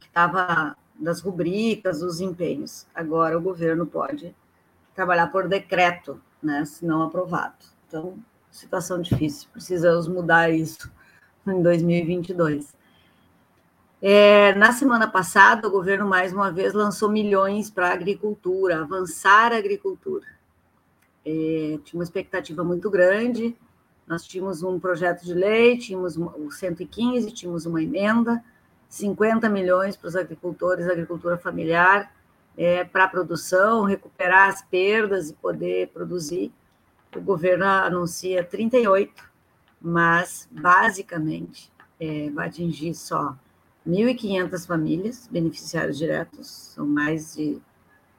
que 0.00 0.06
estava 0.06 0.74
das 0.98 1.20
rubricas, 1.20 2.00
dos 2.00 2.22
empenhos. 2.22 2.86
Agora 2.94 3.36
o 3.36 3.42
governo 3.42 3.86
pode 3.86 4.34
trabalhar 4.98 5.28
por 5.28 5.46
decreto, 5.46 6.20
né, 6.42 6.64
se 6.64 6.84
não 6.84 7.04
aprovado. 7.04 7.54
Então, 7.86 8.18
situação 8.50 9.00
difícil, 9.00 9.48
precisamos 9.52 10.08
mudar 10.08 10.50
isso 10.50 10.90
em 11.46 11.62
2022. 11.62 12.76
É, 14.02 14.56
na 14.56 14.72
semana 14.72 15.06
passada, 15.06 15.68
o 15.68 15.70
governo 15.70 16.04
mais 16.04 16.32
uma 16.32 16.50
vez 16.50 16.72
lançou 16.72 17.08
milhões 17.08 17.70
para 17.70 17.90
a 17.90 17.92
agricultura, 17.92 18.80
avançar 18.80 19.52
a 19.52 19.58
agricultura. 19.58 20.26
É, 21.24 21.78
tinha 21.84 22.00
uma 22.00 22.02
expectativa 22.02 22.64
muito 22.64 22.90
grande. 22.90 23.56
Nós 24.04 24.24
tínhamos 24.24 24.64
um 24.64 24.80
projeto 24.80 25.24
de 25.24 25.32
lei, 25.32 25.78
tínhamos 25.78 26.16
o 26.16 26.50
115, 26.50 27.30
tínhamos 27.30 27.66
uma 27.66 27.80
emenda, 27.80 28.42
50 28.88 29.48
milhões 29.48 29.96
para 29.96 30.08
os 30.08 30.16
agricultores, 30.16 30.88
agricultura 30.88 31.38
familiar, 31.38 32.12
é, 32.58 32.82
para 32.82 33.04
a 33.04 33.08
produção, 33.08 33.84
recuperar 33.84 34.48
as 34.48 34.60
perdas 34.62 35.30
e 35.30 35.32
poder 35.34 35.88
produzir. 35.88 36.52
O 37.16 37.20
governo 37.20 37.64
anuncia 37.64 38.42
38, 38.42 39.24
mas 39.80 40.48
basicamente 40.50 41.70
é, 42.00 42.28
vai 42.30 42.48
atingir 42.48 42.94
só 42.94 43.36
1.500 43.86 44.66
famílias, 44.66 45.28
beneficiários 45.30 45.96
diretos, 45.96 46.48
são 46.74 46.84
mais 46.84 47.36
de 47.36 47.62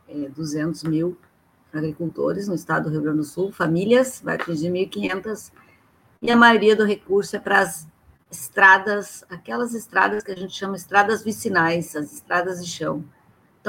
é, 0.08 0.30
200 0.30 0.84
mil 0.86 1.18
agricultores 1.72 2.48
no 2.48 2.56
estado 2.56 2.86
do 2.86 2.90
Rio 2.90 3.02
Grande 3.02 3.18
do 3.18 3.24
Sul, 3.26 3.52
famílias, 3.52 4.22
vai 4.24 4.36
atingir 4.36 4.72
1.500, 4.72 5.52
e 6.22 6.32
a 6.32 6.36
maioria 6.36 6.76
do 6.76 6.86
recurso 6.86 7.36
é 7.36 7.40
para 7.40 7.60
as 7.60 7.88
estradas, 8.32 9.24
aquelas 9.30 9.74
estradas 9.74 10.24
que 10.24 10.32
a 10.32 10.36
gente 10.36 10.54
chama 10.54 10.78
estradas 10.78 11.24
vicinais, 11.24 11.96
as 11.96 12.14
estradas 12.14 12.64
de 12.64 12.72
chão. 12.72 13.04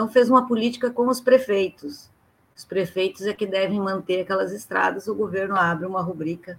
Então, 0.01 0.09
fez 0.09 0.31
uma 0.31 0.47
política 0.47 0.91
com 0.91 1.09
os 1.09 1.21
prefeitos. 1.21 2.09
Os 2.57 2.65
prefeitos 2.65 3.27
é 3.27 3.35
que 3.35 3.47
devem 3.47 3.79
manter 3.79 4.23
aquelas 4.23 4.51
estradas, 4.51 5.07
o 5.09 5.15
governo 5.15 5.55
abre 5.55 5.85
uma 5.85 6.01
rubrica 6.01 6.59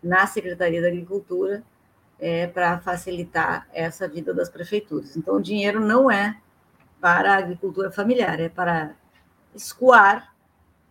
na 0.00 0.24
Secretaria 0.24 0.80
da 0.80 0.86
Agricultura 0.86 1.64
é, 2.16 2.46
para 2.46 2.78
facilitar 2.78 3.66
essa 3.72 4.06
vida 4.06 4.32
das 4.32 4.48
prefeituras. 4.48 5.16
Então, 5.16 5.34
o 5.34 5.42
dinheiro 5.42 5.80
não 5.80 6.08
é 6.08 6.38
para 7.00 7.34
a 7.34 7.38
agricultura 7.38 7.90
familiar, 7.90 8.38
é 8.38 8.48
para 8.48 8.94
escoar 9.52 10.32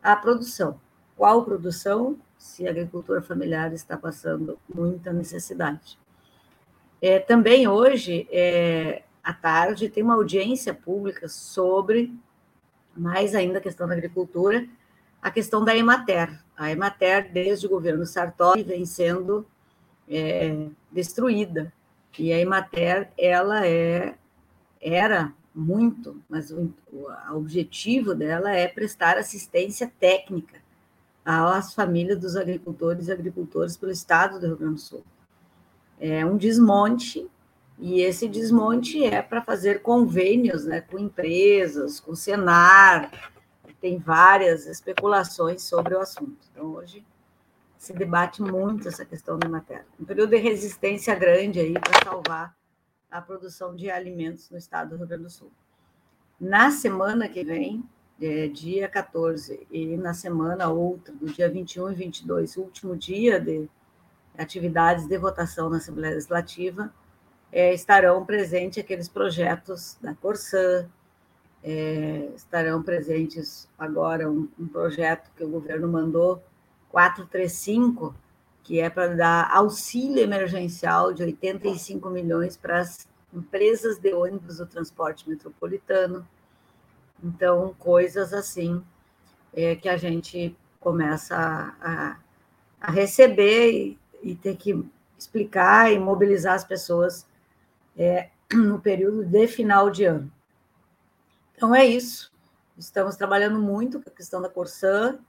a 0.04 0.18
produção. 0.18 0.82
Qual 1.16 1.46
produção? 1.46 2.18
Se 2.38 2.68
a 2.68 2.72
agricultura 2.72 3.22
familiar 3.22 3.72
está 3.72 3.96
passando 3.96 4.60
muita 4.68 5.14
necessidade. 5.14 5.98
É, 7.02 7.20
também 7.20 7.70
hoje, 7.70 8.28
é, 8.30 9.04
à 9.24 9.34
tarde, 9.34 9.90
tem 9.90 10.04
uma 10.04 10.16
audiência 10.16 10.74
pública 10.74 11.28
sobre, 11.28 12.14
mais 12.96 13.36
ainda 13.36 13.60
a 13.60 13.62
questão 13.62 13.88
da 13.88 13.94
agricultura, 13.94 14.68
a 15.22 15.30
questão 15.30 15.64
da 15.64 15.76
Emater. 15.76 16.44
A 16.58 16.72
Emater, 16.72 17.32
desde 17.32 17.68
o 17.68 17.70
governo 17.70 18.06
Sartori, 18.06 18.64
vem 18.64 18.86
sendo 18.86 19.46
é, 20.08 20.68
destruída. 20.92 21.72
E 22.18 22.34
a 22.34 22.40
Emater, 22.40 23.12
ela 23.18 23.66
é, 23.66 24.16
era 24.82 25.34
muito, 25.54 26.22
mas 26.30 26.52
o, 26.52 26.74
o 26.92 27.08
objetivo 27.36 28.16
dela 28.16 28.52
é 28.52 28.68
prestar 28.68 29.18
assistência 29.18 29.92
técnica 30.00 30.60
às 31.24 31.74
famílias 31.74 32.20
dos 32.20 32.36
agricultores 32.36 33.08
e 33.08 33.12
agricultores 33.12 33.78
pelo 33.78 33.92
estado 33.92 34.40
do 34.40 34.48
Rio 34.48 34.58
Grande 34.58 34.76
do 34.76 34.80
Sul. 34.80 35.04
É 36.00 36.26
um 36.26 36.38
desmonte, 36.38 37.30
e 37.80 38.02
esse 38.02 38.28
desmonte 38.28 39.04
é 39.04 39.22
para 39.22 39.42
fazer 39.42 39.82
convênios 39.82 40.66
né, 40.66 40.82
com 40.82 41.00
empresas, 41.00 42.00
com 42.00 42.12
o 42.12 42.16
Senar, 42.16 43.10
tem 43.80 43.98
várias 43.98 44.68
especulações 44.68 45.64
sobre 45.64 45.96
o 45.96 46.00
assunto. 46.00 46.38
Então, 46.52 46.74
hoje, 46.74 47.06
se 47.78 47.94
debate 47.94 48.42
muito 48.42 48.90
essa 48.90 49.06
questão 49.06 49.40
da 49.40 49.48
matéria. 49.48 49.86
Um 49.98 50.04
período 50.04 50.32
de 50.32 50.38
resistência 50.38 51.16
grande 51.16 51.60
aí 51.60 51.74
para 51.74 52.04
salvar 52.04 52.56
a 53.10 53.22
produção 53.22 53.74
de 53.74 53.90
alimentos 53.90 54.50
no 54.50 54.58
estado 54.58 54.90
do 54.90 54.98
Rio 54.98 55.08
Grande 55.08 55.24
do 55.24 55.30
Sul. 55.30 55.52
Na 56.40 56.72
semana 56.72 57.30
que 57.30 57.44
vem, 57.44 57.84
é, 58.22 58.48
dia 58.48 58.90
14, 58.90 59.66
e 59.72 59.96
na 59.96 60.14
semana 60.14 60.68
outra, 60.68 61.14
do 61.14 61.28
dia 61.28 61.50
21 61.50 61.92
e 61.92 61.96
22, 61.96 62.58
último 62.58 62.98
dia 62.98 63.40
de 63.40 63.70
atividades 64.38 65.08
de 65.08 65.18
votação 65.18 65.70
na 65.70 65.78
Assembleia 65.78 66.16
Legislativa, 66.16 66.94
é, 67.52 67.74
estarão 67.74 68.26
presentes 68.26 68.84
aqueles 68.84 69.10
projetos 69.10 69.98
da 70.02 70.14
Corsã, 70.14 70.88
é, 71.64 72.30
estarão 72.36 72.82
presentes 72.82 73.68
agora 73.78 74.30
um, 74.30 74.48
um 74.58 74.68
projeto 74.68 75.30
que 75.36 75.44
o 75.44 75.50
governo 75.50 75.88
mandou 75.88 76.42
435, 76.90 78.16
que 78.64 78.80
é 78.80 78.90
para 78.90 79.16
dar 79.16 79.52
auxílio 79.52 80.24
emergencial 80.24 81.12
de 81.12 81.24
85 81.24 82.10
milhões 82.10 82.56
para 82.56 82.80
as 82.80 83.08
empresas 83.34 83.98
de 84.00 84.14
ônibus 84.14 84.58
do 84.58 84.66
transporte 84.66 85.28
metropolitano. 85.30 86.28
Então, 87.24 87.76
coisas 87.78 88.34
assim 88.34 88.82
é, 89.54 89.76
que 89.76 89.90
a 89.90 89.98
gente 89.98 90.56
começa 90.80 91.36
a, 91.36 91.74
a, 91.82 92.18
a 92.80 92.92
receber 92.92 93.72
e, 93.72 94.00
e 94.24 94.36
ter 94.36 94.56
que 94.56 94.84
explicar 95.18 95.92
e 95.92 96.00
mobilizar 96.00 96.54
as 96.54 96.64
pessoas 96.64 97.28
é, 97.98 98.30
no 98.54 98.80
período 98.80 99.26
de 99.26 99.48
final 99.48 99.90
de 99.90 100.06
ano. 100.06 100.32
Então, 101.56 101.76
é 101.76 101.86
isso. 101.86 102.32
Estamos 102.78 103.16
trabalhando 103.16 103.60
muito 103.60 104.02
com 104.02 104.10
a 104.10 104.14
questão 104.14 104.42
da 104.42 104.50
Corsã, 104.50 105.20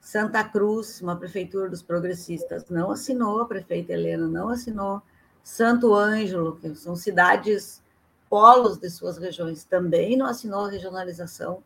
Santa 0.00 0.42
Cruz, 0.44 1.00
uma 1.00 1.16
prefeitura 1.16 1.68
dos 1.68 1.82
progressistas, 1.82 2.64
não 2.70 2.90
assinou, 2.90 3.40
a 3.40 3.46
prefeita 3.46 3.92
Helena 3.92 4.26
não 4.26 4.48
assinou. 4.48 5.02
Santo 5.42 5.92
Ângelo, 5.94 6.56
que 6.56 6.74
são 6.74 6.94
cidades 6.94 7.82
polos 8.28 8.78
de 8.78 8.88
suas 8.88 9.18
regiões, 9.18 9.64
também 9.64 10.16
não 10.16 10.26
assinou 10.26 10.66
a 10.66 10.70
regionalização. 10.70 11.62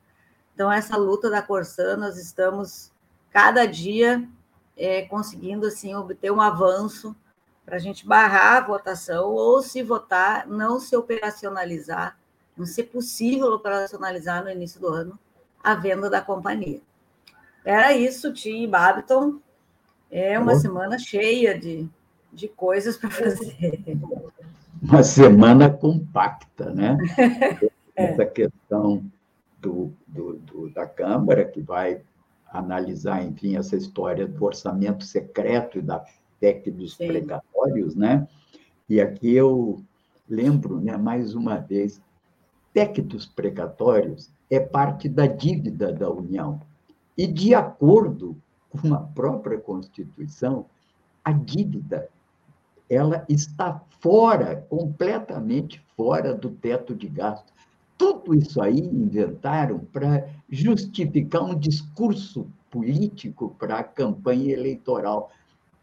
Então, 0.55 0.73
essa 0.73 0.97
luta 0.97 1.29
da 1.29 1.43
Corsã, 1.43 1.97
nós 1.97 2.17
estamos 2.17 2.91
cada 3.31 3.67
dia 3.67 4.27
é, 4.77 5.03
conseguindo 5.03 5.67
assim 5.67 5.95
obter 5.95 6.33
um 6.33 6.41
avanço 6.41 7.15
para 7.65 7.77
a 7.77 7.79
gente 7.79 8.07
barrar 8.07 8.57
a 8.57 8.67
votação 8.67 9.31
ou 9.31 9.62
se 9.62 9.83
votar, 9.83 10.47
não 10.47 10.79
se 10.79 10.95
operacionalizar, 10.97 12.17
não 12.57 12.67
ser 12.67 12.85
possível 12.85 13.53
operacionalizar 13.53 14.45
no 14.45 14.51
início 14.51 14.81
do 14.81 14.89
ano 14.89 15.19
a 15.62 15.75
venda 15.75 16.11
da 16.11 16.21
companhia. 16.21 16.81
Era 17.65 17.95
isso, 17.95 18.33
Tim 18.33 18.69
Babiton. 18.69 19.39
É 20.11 20.39
uma 20.39 20.55
semana 20.55 20.99
cheia 20.99 21.59
de, 21.59 21.89
de 22.33 22.47
coisas 22.47 22.97
para 22.97 23.11
fazer. 23.11 23.83
Uma 24.83 25.03
semana 25.03 25.71
compacta, 25.71 26.71
né? 26.71 26.99
É. 27.97 28.07
Essa 28.07 28.27
questão 28.27 29.05
do, 29.61 29.93
do, 30.05 30.33
do, 30.35 30.69
da 30.71 30.85
Câmara, 30.85 31.45
que 31.45 31.61
vai 31.62 32.03
analisar, 32.49 33.25
enfim, 33.25 33.57
essa 33.57 33.77
história 33.77 34.27
do 34.27 34.45
orçamento 34.45 35.05
secreto 35.05 35.79
e 35.79 35.83
da 35.83 36.05
PEC 36.41 36.73
dos 36.73 36.97
Sim. 36.97 37.07
Precatórios, 37.65 37.95
né? 37.95 38.29
E 38.89 39.01
aqui 39.01 39.35
eu 39.35 39.83
lembro, 40.29 40.81
né, 40.81 40.97
mais 40.97 41.35
uma 41.35 41.57
vez, 41.57 42.01
PEC 42.73 43.03
dos 43.03 43.27
precatórios 43.27 44.31
é 44.51 44.61
parte 44.61 45.09
da 45.09 45.27
dívida 45.27 45.93
da 45.93 46.11
União. 46.11 46.61
E, 47.17 47.27
de 47.27 47.55
acordo 47.55 48.37
com 48.69 48.93
a 48.95 48.99
própria 48.99 49.59
Constituição, 49.59 50.67
a 51.25 51.33
dívida 51.33 52.09
ela 52.91 53.25
está 53.29 53.81
fora, 54.01 54.57
completamente 54.69 55.83
fora 55.97 56.35
do 56.35 56.51
teto 56.51 56.95
de 56.95 57.09
gasto. 57.09 57.53
Tudo 57.97 58.35
isso 58.35 58.61
aí 58.61 58.81
inventaram 58.81 59.79
para 59.79 60.29
justificar 60.51 61.43
um 61.43 61.59
discurso 61.59 62.47
político 62.71 63.55
para 63.59 63.79
a 63.79 63.85
campanha 63.85 64.53
eleitoral. 64.53 65.31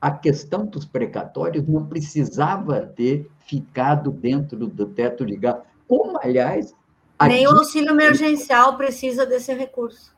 A 0.02 0.10
questão 0.10 0.66
dos 0.66 0.84
precatórios 0.84 1.68
não 1.68 1.86
precisava 1.86 2.82
ter 2.82 3.30
ficado 3.46 4.10
dentro 4.12 4.68
do 4.68 4.88
teto 4.88 5.24
de 5.26 5.36
gasto. 5.36 5.64
Como, 5.88 6.18
aliás. 6.20 6.74
Nem 7.22 7.46
o 7.46 7.52
auxílio 7.52 7.92
emergencial 7.92 8.78
precisa 8.78 9.28
desse 9.28 9.54
recurso. 9.54 10.16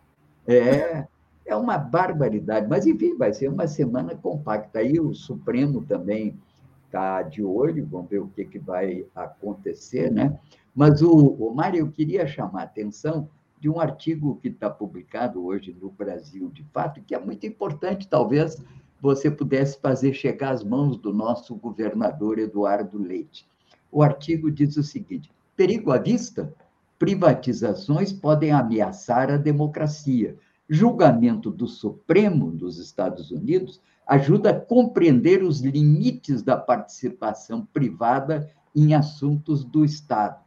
É, 0.47 1.05
é 1.45 1.55
uma 1.55 1.77
barbaridade. 1.77 2.65
Mas, 2.69 2.87
enfim, 2.87 3.17
vai 3.17 3.33
ser 3.33 3.49
uma 3.49 3.67
semana 3.67 4.15
compacta. 4.15 4.79
Aí 4.79 4.99
o 4.99 5.13
Supremo 5.13 5.83
também 5.83 6.39
está 6.85 7.21
de 7.21 7.43
olho, 7.43 7.85
vamos 7.85 8.09
ver 8.09 8.19
o 8.19 8.27
que, 8.27 8.45
que 8.45 8.59
vai 8.59 9.05
acontecer, 9.13 10.11
né? 10.11 10.39
Mas, 10.73 11.01
o, 11.01 11.11
o 11.11 11.53
Mário, 11.53 11.79
eu 11.79 11.91
queria 11.91 12.25
chamar 12.25 12.61
a 12.61 12.65
atenção 12.65 13.27
de 13.59 13.69
um 13.69 13.79
artigo 13.79 14.39
que 14.41 14.49
está 14.49 14.69
publicado 14.69 15.45
hoje 15.45 15.75
no 15.81 15.89
Brasil, 15.89 16.49
de 16.49 16.63
fato, 16.65 17.01
que 17.01 17.15
é 17.15 17.19
muito 17.19 17.45
importante, 17.45 18.07
talvez 18.07 18.61
você 19.03 19.29
pudesse 19.29 19.81
fazer 19.81 20.13
chegar 20.13 20.51
às 20.51 20.63
mãos 20.63 20.95
do 20.95 21.11
nosso 21.11 21.53
governador 21.55 22.39
Eduardo 22.39 22.97
Leite. 22.97 23.45
O 23.91 24.01
artigo 24.01 24.49
diz 24.49 24.77
o 24.77 24.81
seguinte: 24.81 25.29
perigo 25.57 25.91
à 25.91 25.97
vista? 25.97 26.55
Privatizações 26.97 28.13
podem 28.13 28.53
ameaçar 28.53 29.29
a 29.29 29.35
democracia. 29.35 30.37
Julgamento 30.69 31.51
do 31.51 31.67
Supremo 31.67 32.49
dos 32.49 32.79
Estados 32.79 33.29
Unidos 33.29 33.81
ajuda 34.07 34.51
a 34.51 34.59
compreender 34.59 35.43
os 35.43 35.59
limites 35.59 36.41
da 36.41 36.55
participação 36.55 37.67
privada 37.73 38.49
em 38.73 38.95
assuntos 38.95 39.65
do 39.65 39.83
Estado. 39.83 40.41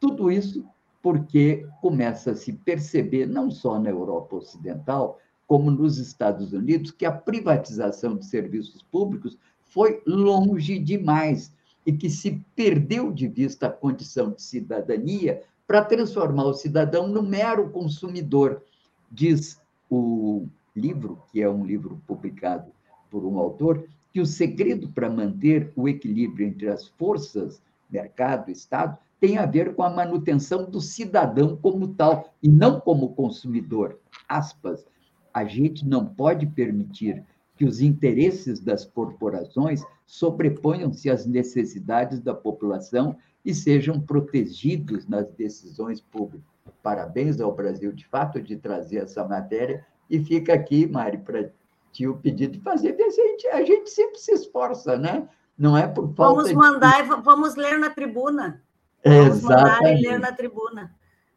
Tudo 0.00 0.32
isso 0.32 0.66
porque 1.00 1.64
começa 1.80 2.32
a 2.32 2.34
se 2.34 2.54
perceber, 2.54 3.26
não 3.26 3.52
só 3.52 3.78
na 3.78 3.88
Europa 3.88 4.34
Ocidental, 4.34 5.20
como 5.50 5.68
nos 5.68 5.98
Estados 5.98 6.52
Unidos, 6.52 6.92
que 6.92 7.04
a 7.04 7.10
privatização 7.10 8.16
de 8.16 8.24
serviços 8.24 8.84
públicos 8.84 9.36
foi 9.64 10.00
longe 10.06 10.78
demais 10.78 11.52
e 11.84 11.92
que 11.92 12.08
se 12.08 12.40
perdeu 12.54 13.10
de 13.10 13.26
vista 13.26 13.66
a 13.66 13.72
condição 13.72 14.30
de 14.30 14.42
cidadania 14.42 15.42
para 15.66 15.84
transformar 15.84 16.44
o 16.44 16.54
cidadão 16.54 17.08
no 17.08 17.20
mero 17.20 17.68
consumidor. 17.70 18.62
Diz 19.10 19.60
o 19.90 20.46
livro, 20.76 21.20
que 21.32 21.42
é 21.42 21.50
um 21.50 21.66
livro 21.66 22.00
publicado 22.06 22.70
por 23.10 23.24
um 23.24 23.36
autor, 23.36 23.82
que 24.12 24.20
o 24.20 24.26
segredo 24.26 24.88
para 24.90 25.10
manter 25.10 25.72
o 25.74 25.88
equilíbrio 25.88 26.46
entre 26.46 26.68
as 26.68 26.86
forças, 26.86 27.60
mercado 27.90 28.52
Estado, 28.52 28.96
tem 29.18 29.36
a 29.36 29.46
ver 29.46 29.74
com 29.74 29.82
a 29.82 29.90
manutenção 29.90 30.70
do 30.70 30.80
cidadão 30.80 31.56
como 31.56 31.88
tal, 31.88 32.32
e 32.40 32.48
não 32.48 32.78
como 32.78 33.16
consumidor. 33.16 33.98
Aspas. 34.28 34.86
A 35.32 35.44
gente 35.44 35.86
não 35.86 36.04
pode 36.06 36.46
permitir 36.46 37.24
que 37.56 37.64
os 37.64 37.80
interesses 37.80 38.60
das 38.60 38.84
corporações 38.84 39.84
sobreponham-se 40.06 41.10
às 41.10 41.26
necessidades 41.26 42.20
da 42.20 42.34
população 42.34 43.16
e 43.44 43.54
sejam 43.54 44.00
protegidos 44.00 45.06
nas 45.06 45.30
decisões 45.32 46.00
públicas. 46.00 46.48
Parabéns 46.82 47.40
ao 47.40 47.54
Brasil, 47.54 47.92
de 47.92 48.06
fato, 48.06 48.40
de 48.40 48.56
trazer 48.56 48.98
essa 48.98 49.24
matéria. 49.24 49.84
E 50.08 50.18
fica 50.18 50.54
aqui, 50.54 50.86
Mari, 50.86 51.18
para 51.18 51.50
ti 51.92 52.06
o 52.06 52.16
pedido 52.16 52.54
de 52.54 52.60
fazer. 52.60 52.96
A 52.98 53.10
gente, 53.10 53.46
a 53.48 53.62
gente 53.62 53.90
sempre 53.90 54.18
se 54.18 54.32
esforça, 54.32 54.96
né? 54.96 55.28
Não 55.56 55.76
é 55.76 55.86
por 55.86 56.12
falta 56.14 56.42
Vamos 56.42 56.52
mandar 56.52 57.02
de... 57.02 57.22
vamos 57.22 57.54
ler 57.54 57.78
na 57.78 57.90
tribuna. 57.90 58.62
Vamos 59.04 59.42
mandar 59.42 59.82
e 59.82 60.00
ler 60.00 60.18
na 60.18 60.32
tribuna. 60.32 60.94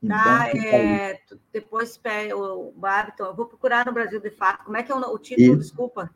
Tá? 0.08 0.49
Então, 0.49 0.64
é, 0.64 1.20
depois 1.51 1.99
o 2.36 2.74
Babiton, 2.76 3.26
eu 3.26 3.36
vou 3.36 3.45
procurar 3.45 3.86
no 3.86 3.93
Brasil 3.93 4.20
de 4.20 4.30
fato. 4.30 4.66
Como 4.66 4.76
é 4.76 4.84
que 4.84 4.91
é 4.91 4.95
o, 4.95 4.99
o 4.99 5.18
título? 5.18 5.58
Desculpa. 5.58 6.10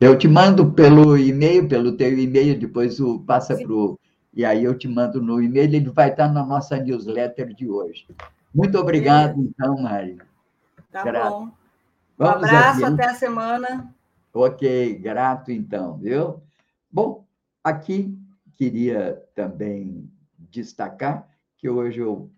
Eu 0.00 0.16
te 0.16 0.26
mando 0.26 0.72
pelo 0.72 1.16
e-mail, 1.16 1.68
pelo 1.68 1.96
teu 1.96 2.18
e-mail, 2.18 2.58
depois 2.58 2.98
o, 3.00 3.20
passa 3.20 3.56
para 3.56 3.72
o. 3.72 3.98
E 4.32 4.44
aí 4.44 4.64
eu 4.64 4.76
te 4.76 4.88
mando 4.88 5.20
no 5.20 5.42
e-mail, 5.42 5.74
ele 5.74 5.90
vai 5.90 6.10
estar 6.10 6.32
na 6.32 6.44
nossa 6.44 6.76
newsletter 6.78 7.52
de 7.52 7.68
hoje. 7.68 8.06
Muito 8.54 8.78
obrigado, 8.78 9.40
então, 9.40 9.76
Mari. 9.80 10.18
Tá 10.90 11.04
grato. 11.04 11.30
bom. 11.30 11.50
Vamos 12.16 12.42
um 12.42 12.46
abraço, 12.46 12.84
até 12.86 13.06
a 13.06 13.14
semana. 13.14 13.94
Ok, 14.32 14.94
grato 14.98 15.52
então, 15.52 15.98
viu? 15.98 16.40
Bom, 16.90 17.24
aqui 17.62 18.16
queria 18.56 19.22
também 19.34 20.10
destacar 20.38 21.28
que 21.56 21.68
hoje 21.68 22.00
eu 22.00 22.30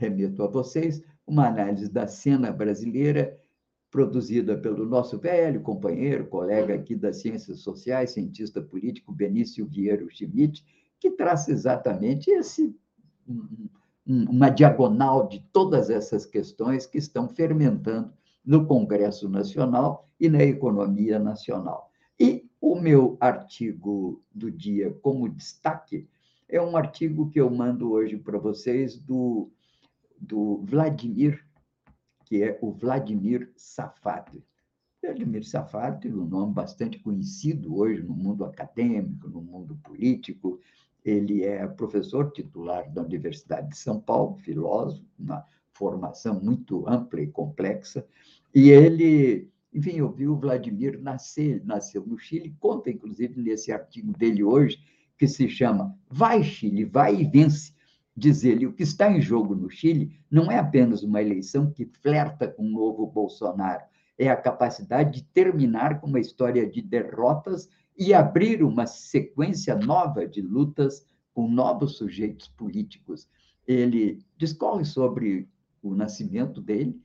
remeto 0.00 0.42
a 0.42 0.46
vocês 0.46 1.02
uma 1.26 1.46
análise 1.46 1.88
da 1.88 2.06
cena 2.06 2.50
brasileira 2.50 3.38
produzida 3.90 4.56
pelo 4.56 4.86
nosso 4.86 5.18
velho 5.18 5.60
companheiro, 5.60 6.26
colega 6.26 6.74
aqui 6.74 6.94
das 6.94 7.20
Ciências 7.20 7.60
Sociais, 7.60 8.12
cientista 8.12 8.62
político 8.62 9.12
Benício 9.12 9.66
Vieira 9.66 10.04
Schmidt, 10.08 10.64
que 10.98 11.10
traça 11.10 11.52
exatamente 11.52 12.30
esse 12.30 12.74
uma 14.06 14.48
diagonal 14.48 15.28
de 15.28 15.40
todas 15.52 15.88
essas 15.90 16.26
questões 16.26 16.86
que 16.86 16.98
estão 16.98 17.28
fermentando 17.28 18.12
no 18.44 18.66
Congresso 18.66 19.28
Nacional 19.28 20.08
e 20.18 20.28
na 20.28 20.42
economia 20.42 21.18
nacional. 21.18 21.90
E 22.18 22.48
o 22.60 22.74
meu 22.74 23.16
artigo 23.20 24.20
do 24.34 24.50
dia 24.50 24.92
como 25.02 25.28
destaque 25.28 26.08
é 26.48 26.60
um 26.60 26.76
artigo 26.76 27.30
que 27.30 27.40
eu 27.40 27.48
mando 27.48 27.92
hoje 27.92 28.16
para 28.16 28.38
vocês 28.38 28.96
do, 28.96 29.50
do 30.20 30.62
Vladimir, 30.64 31.44
que 32.26 32.42
é 32.42 32.58
o 32.60 32.70
Vladimir 32.72 33.50
Safad. 33.56 34.30
Vladimir 35.02 35.44
Safad, 35.44 36.06
um 36.08 36.26
nome 36.26 36.52
bastante 36.52 36.98
conhecido 36.98 37.76
hoje 37.76 38.02
no 38.02 38.14
mundo 38.14 38.44
acadêmico, 38.44 39.28
no 39.28 39.40
mundo 39.40 39.74
político. 39.82 40.60
Ele 41.02 41.42
é 41.42 41.66
professor 41.66 42.30
titular 42.32 42.92
da 42.92 43.02
Universidade 43.02 43.70
de 43.70 43.78
São 43.78 43.98
Paulo, 43.98 44.36
filósofo, 44.36 45.02
uma 45.18 45.44
formação 45.72 46.38
muito 46.38 46.86
ampla 46.86 47.22
e 47.22 47.26
complexa. 47.26 48.06
E 48.54 48.68
ele, 48.68 49.50
enfim, 49.72 49.96
eu 49.96 50.12
vi 50.12 50.28
o 50.28 50.36
Vladimir 50.36 51.00
nascer, 51.00 51.64
nasceu 51.64 52.04
no 52.04 52.18
Chile, 52.18 52.54
conta, 52.60 52.90
inclusive, 52.90 53.40
nesse 53.40 53.72
artigo 53.72 54.12
dele 54.12 54.44
hoje, 54.44 54.78
que 55.16 55.26
se 55.26 55.48
chama 55.48 55.98
Vai 56.10 56.42
Chile, 56.42 56.84
vai 56.84 57.16
e 57.16 57.24
vence. 57.24 57.72
Diz 58.16 58.44
ele, 58.44 58.66
o 58.66 58.72
que 58.72 58.82
está 58.82 59.10
em 59.10 59.20
jogo 59.20 59.54
no 59.54 59.70
Chile 59.70 60.20
não 60.30 60.50
é 60.50 60.58
apenas 60.58 61.02
uma 61.02 61.22
eleição 61.22 61.70
que 61.70 61.86
flerta 61.86 62.48
com 62.48 62.64
o 62.64 62.70
novo 62.70 63.06
Bolsonaro, 63.06 63.84
é 64.18 64.28
a 64.28 64.36
capacidade 64.36 65.12
de 65.12 65.24
terminar 65.24 66.00
com 66.00 66.06
uma 66.06 66.20
história 66.20 66.68
de 66.68 66.82
derrotas 66.82 67.68
e 67.96 68.12
abrir 68.12 68.62
uma 68.62 68.86
sequência 68.86 69.74
nova 69.74 70.26
de 70.26 70.42
lutas 70.42 71.06
com 71.32 71.48
novos 71.48 71.96
sujeitos 71.96 72.48
políticos. 72.48 73.28
Ele 73.66 74.18
discorre 74.36 74.84
sobre 74.84 75.48
o 75.82 75.94
nascimento 75.94 76.60
dele, 76.60 77.00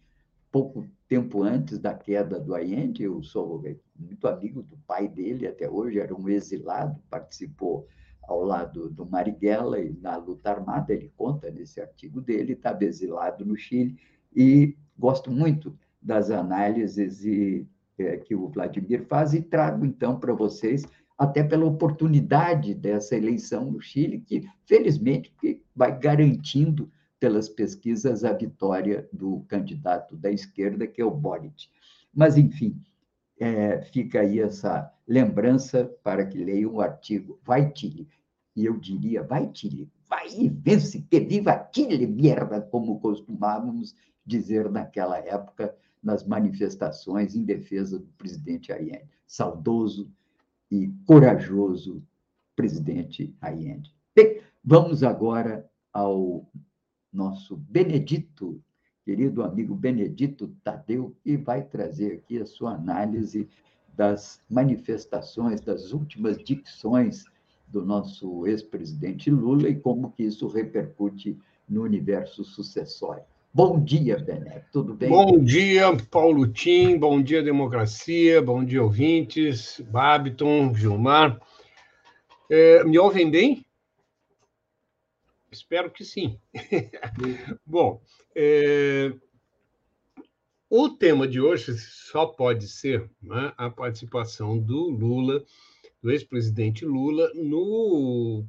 pouco 0.51 0.85
tempo 1.07 1.43
antes 1.43 1.79
da 1.79 1.93
queda 1.93 2.39
do 2.39 2.53
Allende. 2.53 3.03
Eu 3.03 3.23
sou 3.23 3.63
muito 3.97 4.27
amigo 4.27 4.61
do 4.63 4.77
pai 4.79 5.07
dele 5.07 5.47
até 5.47 5.69
hoje, 5.69 5.99
era 5.99 6.13
um 6.13 6.27
exilado, 6.27 6.99
participou 7.09 7.87
ao 8.27 8.43
lado 8.43 8.89
do 8.89 9.05
Marighella 9.05 9.79
e 9.79 9.93
na 10.01 10.17
luta 10.17 10.51
armada, 10.51 10.93
ele 10.93 11.11
conta 11.15 11.49
nesse 11.51 11.81
artigo 11.81 12.21
dele, 12.21 12.53
estava 12.53 12.83
exilado 12.83 13.45
no 13.45 13.55
Chile, 13.55 13.97
e 14.35 14.75
gosto 14.97 15.31
muito 15.31 15.77
das 16.01 16.29
análises 16.29 17.23
e 17.23 17.67
é, 17.97 18.17
que 18.17 18.35
o 18.35 18.49
Vladimir 18.49 19.05
faz 19.05 19.33
e 19.33 19.41
trago, 19.41 19.85
então, 19.85 20.19
para 20.19 20.33
vocês, 20.33 20.83
até 21.17 21.43
pela 21.43 21.65
oportunidade 21.65 22.73
dessa 22.73 23.15
eleição 23.15 23.71
no 23.71 23.81
Chile, 23.81 24.19
que, 24.19 24.47
felizmente, 24.65 25.33
vai 25.75 25.97
garantindo, 25.97 26.91
pelas 27.17 27.47
pesquisas, 27.47 28.23
a 28.25 28.33
vitória 28.33 29.07
do 29.11 29.45
candidato 29.47 30.17
da 30.17 30.29
esquerda, 30.29 30.85
que 30.85 31.01
é 31.01 31.05
o 31.05 31.09
Boric. 31.11 31.69
Mas, 32.13 32.37
enfim, 32.37 32.79
é, 33.39 33.81
fica 33.81 34.21
aí 34.21 34.39
essa 34.39 34.91
lembrança 35.07 35.85
para 36.03 36.25
que 36.25 36.37
leiam 36.37 36.75
o 36.75 36.81
artigo 36.81 37.39
Vai 37.43 37.71
Chile. 37.75 38.07
E 38.55 38.65
eu 38.65 38.77
diria, 38.77 39.21
vai 39.21 39.49
Chile, 39.53 39.91
vai 40.07 40.29
e 40.29 40.47
vence, 40.47 41.01
que 41.01 41.19
viva 41.19 41.69
Chile, 41.73 42.07
merda, 42.07 42.61
como 42.61 42.99
costumávamos 42.99 43.95
dizer 44.25 44.69
naquela 44.71 45.17
época, 45.17 45.75
nas 46.01 46.25
manifestações 46.25 47.35
em 47.35 47.43
defesa 47.43 47.99
do 47.99 48.07
presidente 48.17 48.71
Allende. 48.71 49.09
Saudoso 49.27 50.09
e 50.71 50.87
corajoso 51.05 52.01
presidente 52.55 53.35
Allende. 53.41 53.93
Bem, 54.15 54.41
vamos 54.63 55.03
agora 55.03 55.69
ao 55.91 56.49
nosso 57.11 57.57
Benedito, 57.57 58.61
querido 59.05 59.43
amigo 59.43 59.75
Benedito 59.75 60.47
Tadeu, 60.63 61.15
que 61.23 61.37
vai 61.37 61.61
trazer 61.61 62.13
aqui 62.13 62.39
a 62.39 62.45
sua 62.45 62.73
análise 62.73 63.47
das 63.95 64.41
manifestações, 64.49 65.61
das 65.61 65.93
últimas 65.93 66.37
dicções 66.37 67.23
do 67.67 67.85
nosso 67.85 68.47
ex-presidente 68.47 69.29
Lula 69.29 69.69
e 69.69 69.75
como 69.75 70.11
que 70.11 70.23
isso 70.23 70.47
repercute 70.47 71.37
no 71.69 71.83
universo 71.83 72.43
sucessório. 72.43 73.23
Bom 73.53 73.81
dia, 73.81 74.17
Bené. 74.17 74.63
Tudo 74.71 74.93
bem? 74.93 75.09
Bom 75.09 75.39
dia, 75.39 75.85
Paulo 76.11 76.47
Tim. 76.47 76.97
Bom 76.97 77.21
dia, 77.21 77.41
democracia. 77.41 78.41
Bom 78.41 78.65
dia, 78.65 78.83
ouvintes. 78.83 79.81
Babiton, 79.89 80.73
Gilmar. 80.73 81.39
É, 82.49 82.83
me 82.83 82.99
ouvem 82.99 83.31
bem? 83.31 83.64
Espero 85.55 85.89
que 85.89 86.03
sim. 86.03 86.37
Bom, 87.65 88.01
é, 88.35 89.13
o 90.69 90.89
tema 90.89 91.25
de 91.25 91.39
hoje 91.39 91.77
só 91.77 92.25
pode 92.25 92.67
ser 92.67 93.09
né, 93.21 93.53
a 93.55 93.69
participação 93.69 94.59
do 94.59 94.89
Lula, 94.89 95.45
do 96.03 96.11
ex-presidente 96.11 96.83
Lula, 96.83 97.31
no 97.33 98.45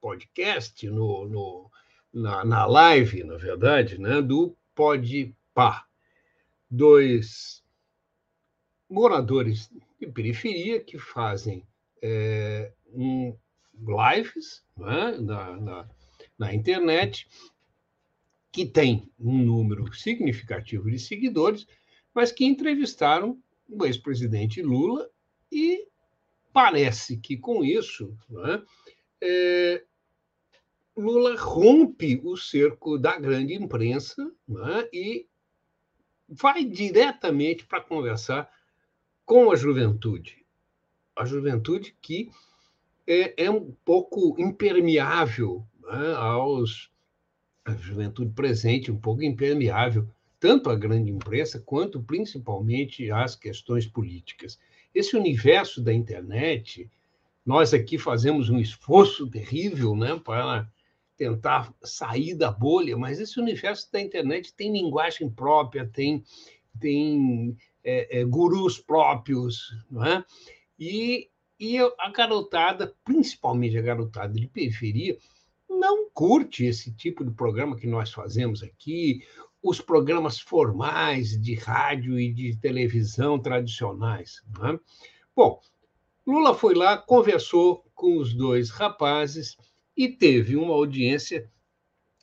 podcast, 0.00 0.88
no, 0.90 1.28
no 1.28 1.70
na, 2.12 2.44
na 2.44 2.66
live, 2.66 3.22
na 3.22 3.36
verdade, 3.36 3.96
né, 3.96 4.20
do 4.20 4.56
Pode 4.74 5.32
Par. 5.54 5.88
Dois 6.68 7.62
moradores 8.90 9.70
de 10.00 10.08
periferia 10.08 10.80
que 10.80 10.98
fazem 10.98 11.64
é, 12.02 12.72
um, 12.92 13.36
lives 13.78 14.64
né, 14.76 15.16
na, 15.20 15.56
na, 15.56 15.88
na 16.38 16.54
internet, 16.54 17.28
que 18.52 18.64
tem 18.64 19.10
um 19.18 19.36
número 19.38 19.92
significativo 19.94 20.90
de 20.90 20.98
seguidores, 20.98 21.66
mas 22.14 22.32
que 22.32 22.44
entrevistaram 22.44 23.38
o 23.68 23.84
ex-presidente 23.84 24.62
Lula 24.62 25.10
e 25.50 25.86
parece 26.52 27.18
que 27.18 27.36
com 27.36 27.62
isso 27.62 28.16
né, 28.30 28.62
é, 29.20 29.84
Lula 30.96 31.38
rompe 31.38 32.18
o 32.24 32.36
cerco 32.36 32.96
da 32.96 33.18
grande 33.18 33.52
imprensa 33.52 34.32
né, 34.48 34.88
e 34.92 35.26
vai 36.26 36.64
diretamente 36.64 37.66
para 37.66 37.82
conversar 37.82 38.50
com 39.24 39.50
a 39.50 39.56
juventude. 39.56 40.44
A 41.14 41.24
juventude 41.24 41.94
que 42.00 42.30
é, 43.06 43.44
é 43.44 43.50
um 43.50 43.72
pouco 43.84 44.34
impermeável 44.38 45.66
né, 45.86 46.14
aos. 46.14 46.90
A 47.64 47.74
juventude 47.74 48.32
presente, 48.32 48.92
um 48.92 48.96
pouco 48.96 49.24
impermeável, 49.24 50.08
tanto 50.38 50.70
à 50.70 50.76
grande 50.76 51.10
imprensa 51.10 51.58
quanto 51.58 52.00
principalmente 52.00 53.10
às 53.10 53.34
questões 53.34 53.86
políticas. 53.86 54.56
Esse 54.94 55.16
universo 55.16 55.82
da 55.82 55.92
internet, 55.92 56.88
nós 57.44 57.74
aqui 57.74 57.98
fazemos 57.98 58.48
um 58.48 58.58
esforço 58.58 59.28
terrível 59.28 59.96
né, 59.96 60.20
para 60.24 60.70
tentar 61.16 61.74
sair 61.82 62.34
da 62.34 62.50
bolha, 62.50 62.96
mas 62.96 63.18
esse 63.18 63.40
universo 63.40 63.90
da 63.90 64.00
internet 64.00 64.54
tem 64.54 64.72
linguagem 64.72 65.28
própria, 65.28 65.88
tem, 65.88 66.22
tem 66.78 67.56
é, 67.82 68.20
é, 68.20 68.24
gurus 68.24 68.78
próprios, 68.78 69.74
não 69.90 70.04
é? 70.04 70.24
E, 70.78 71.30
e 71.58 71.78
a 71.78 72.10
garotada, 72.10 72.94
principalmente 73.02 73.78
a 73.78 73.82
garotada 73.82 74.34
de 74.34 74.46
periferia, 74.46 75.16
não 75.86 76.10
curte 76.10 76.64
esse 76.64 76.90
tipo 76.90 77.24
de 77.24 77.30
programa 77.30 77.76
que 77.76 77.86
nós 77.86 78.10
fazemos 78.10 78.60
aqui, 78.60 79.24
os 79.62 79.80
programas 79.80 80.40
formais 80.40 81.40
de 81.40 81.54
rádio 81.54 82.18
e 82.18 82.32
de 82.32 82.56
televisão 82.56 83.38
tradicionais. 83.38 84.42
Não 84.52 84.70
é? 84.70 84.80
Bom, 85.34 85.60
Lula 86.26 86.56
foi 86.56 86.74
lá, 86.74 86.98
conversou 86.98 87.84
com 87.94 88.18
os 88.18 88.34
dois 88.34 88.68
rapazes 88.68 89.56
e 89.96 90.08
teve 90.08 90.56
uma 90.56 90.74
audiência 90.74 91.48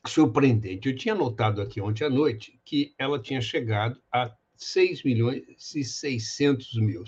surpreendente. 0.06 0.90
Eu 0.90 0.96
tinha 0.98 1.16
notado 1.16 1.62
aqui 1.62 1.80
ontem 1.80 2.04
à 2.04 2.10
noite 2.10 2.60
que 2.66 2.94
ela 2.98 3.18
tinha 3.18 3.40
chegado 3.40 3.98
a 4.12 4.36
6 4.58 5.04
milhões 5.04 5.74
e 5.74 5.86
600 5.86 6.74
mil, 6.82 7.06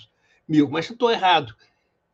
mil 0.47 0.69
mas 0.69 0.89
estou 0.89 1.11
errado. 1.11 1.53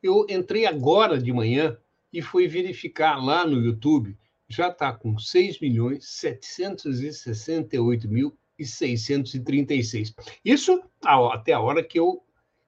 Eu 0.01 0.25
entrei 0.27 0.65
agora 0.65 1.21
de 1.21 1.31
manhã 1.31 1.77
e 2.11 2.23
fui 2.23 2.47
verificar 2.47 3.23
lá 3.23 3.45
no 3.45 3.61
YouTube, 3.61 4.17
já 4.55 4.69
está 4.69 4.93
com 4.93 5.17
6 5.17 5.59
milhões 5.59 6.05
768 6.05 8.07
mil 8.07 8.37
e 8.57 8.65
636. 8.65 10.13
Isso 10.43 10.81
até 11.03 11.53
a 11.53 11.59
hora 11.59 11.83
que 11.83 11.99
eu, 11.99 12.23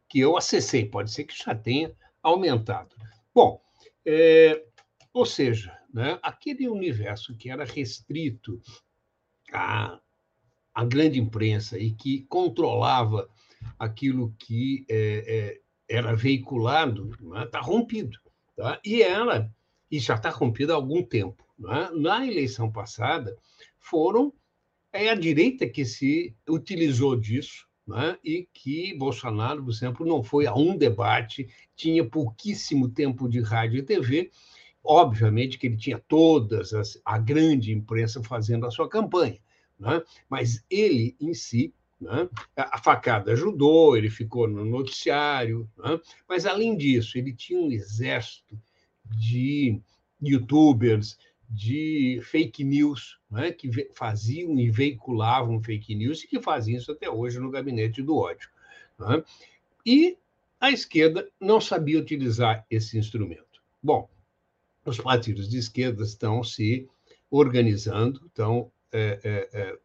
que 0.09 0.19
eu 0.19 0.37
acessei, 0.37 0.85
pode 0.85 1.11
ser 1.11 1.25
que 1.25 1.37
já 1.37 1.53
tenha 1.53 1.93
aumentado. 2.21 2.95
Bom, 3.33 3.61
é, 4.05 4.63
ou 5.13 5.25
seja, 5.25 5.77
né, 5.93 6.17
aquele 6.23 6.67
universo 6.67 7.35
que 7.35 7.49
era 7.49 7.65
restrito 7.65 8.61
à, 9.51 9.99
à 10.73 10.85
grande 10.85 11.19
imprensa 11.19 11.77
e 11.77 11.91
que 11.91 12.23
controlava 12.23 13.29
aquilo 13.77 14.33
que 14.39 14.85
é, 14.89 15.57
é, 15.87 15.89
era 15.95 16.15
veiculado, 16.15 17.11
está 17.11 17.39
né, 17.39 17.45
tá 17.47 17.59
rompido. 17.59 18.17
Tá? 18.55 18.79
E 18.83 19.01
ela, 19.01 19.51
e 19.93 19.99
já 19.99 20.15
está 20.15 20.31
rompida 20.31 20.73
há 20.73 20.75
algum 20.75 21.03
tempo. 21.03 21.45
Né? 21.57 21.91
Na 21.93 22.25
eleição 22.25 22.71
passada, 22.71 23.37
foram 23.79 24.33
é 24.91 25.09
a 25.09 25.15
direita 25.15 25.69
que 25.69 25.85
se 25.85 26.35
utilizou 26.49 27.15
disso 27.15 27.67
né? 27.85 28.17
e 28.23 28.47
que 28.51 28.95
Bolsonaro, 28.97 29.63
por 29.63 29.71
exemplo, 29.71 30.03
não 30.03 30.23
foi 30.23 30.47
a 30.47 30.55
um 30.55 30.75
debate, 30.75 31.47
tinha 31.75 32.03
pouquíssimo 32.03 32.89
tempo 32.89 33.29
de 33.29 33.39
rádio 33.39 33.77
e 33.77 33.83
TV, 33.83 34.31
Obviamente 34.83 35.57
que 35.57 35.67
ele 35.67 35.77
tinha 35.77 35.97
todas 35.97 36.73
as, 36.73 37.01
a 37.05 37.17
grande 37.17 37.71
imprensa 37.71 38.21
fazendo 38.21 38.65
a 38.65 38.71
sua 38.71 38.89
campanha, 38.89 39.39
né? 39.79 40.03
mas 40.27 40.61
ele 40.69 41.15
em 41.21 41.33
si, 41.33 41.73
né? 42.01 42.27
a 42.57 42.77
facada 42.77 43.31
ajudou, 43.31 43.95
ele 43.95 44.09
ficou 44.09 44.45
no 44.45 44.65
noticiário, 44.65 45.69
né? 45.77 45.97
mas 46.27 46.45
além 46.45 46.75
disso, 46.75 47.17
ele 47.17 47.31
tinha 47.31 47.61
um 47.61 47.71
exército 47.71 48.59
de 49.17 49.79
youtubers, 50.21 51.17
de 51.49 52.19
fake 52.23 52.63
news, 52.63 53.19
né? 53.29 53.51
que 53.51 53.69
faziam 53.93 54.57
e 54.59 54.71
veiculavam 54.71 55.61
fake 55.61 55.93
news 55.93 56.23
e 56.23 56.27
que 56.27 56.41
fazem 56.41 56.75
isso 56.75 56.91
até 56.91 57.09
hoje 57.09 57.39
no 57.39 57.51
gabinete 57.51 58.01
do 58.01 58.17
ódio. 58.17 58.49
Né? 58.97 59.23
E 59.85 60.17
a 60.59 60.71
esquerda 60.71 61.29
não 61.39 61.59
sabia 61.59 61.99
utilizar 61.99 62.65
esse 62.69 62.97
instrumento. 62.97 63.61
Bom, 63.81 64.09
os 64.85 64.97
partidos 64.97 65.49
de 65.49 65.57
esquerda 65.57 66.03
estão 66.03 66.43
se 66.43 66.89
organizando, 67.29 68.25
estão 68.25 68.71
é, 68.91 69.19
é, 69.23 69.49
é, 69.53 69.77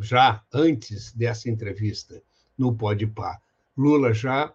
já 0.00 0.44
antes 0.52 1.12
dessa 1.12 1.48
entrevista 1.48 2.22
no 2.56 2.74
Podpah, 2.74 3.40
Lula 3.76 4.12
já 4.12 4.52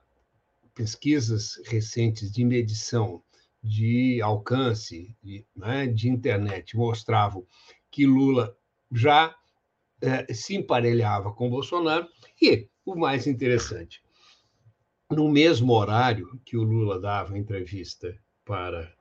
pesquisas 0.74 1.62
recentes 1.66 2.32
de 2.32 2.44
medição 2.44 3.22
de 3.64 4.22
alcance 4.22 5.16
de, 5.22 5.46
né, 5.56 5.88
de 5.88 6.10
internet 6.10 6.76
mostravam 6.76 7.46
que 7.90 8.06
Lula 8.06 8.56
já 8.92 9.36
é, 10.02 10.34
se 10.34 10.56
emparelhava 10.56 11.32
com 11.32 11.50
Bolsonaro 11.50 12.08
e 12.42 12.68
o 12.86 12.96
mais 12.96 13.28
interessante, 13.28 14.02
no 15.10 15.30
mesmo 15.30 15.74
horário 15.74 16.40
que 16.44 16.58
o 16.58 16.64
Lula 16.64 17.00
dava 17.00 17.38
entrevista 17.38 18.18
para 18.44 18.92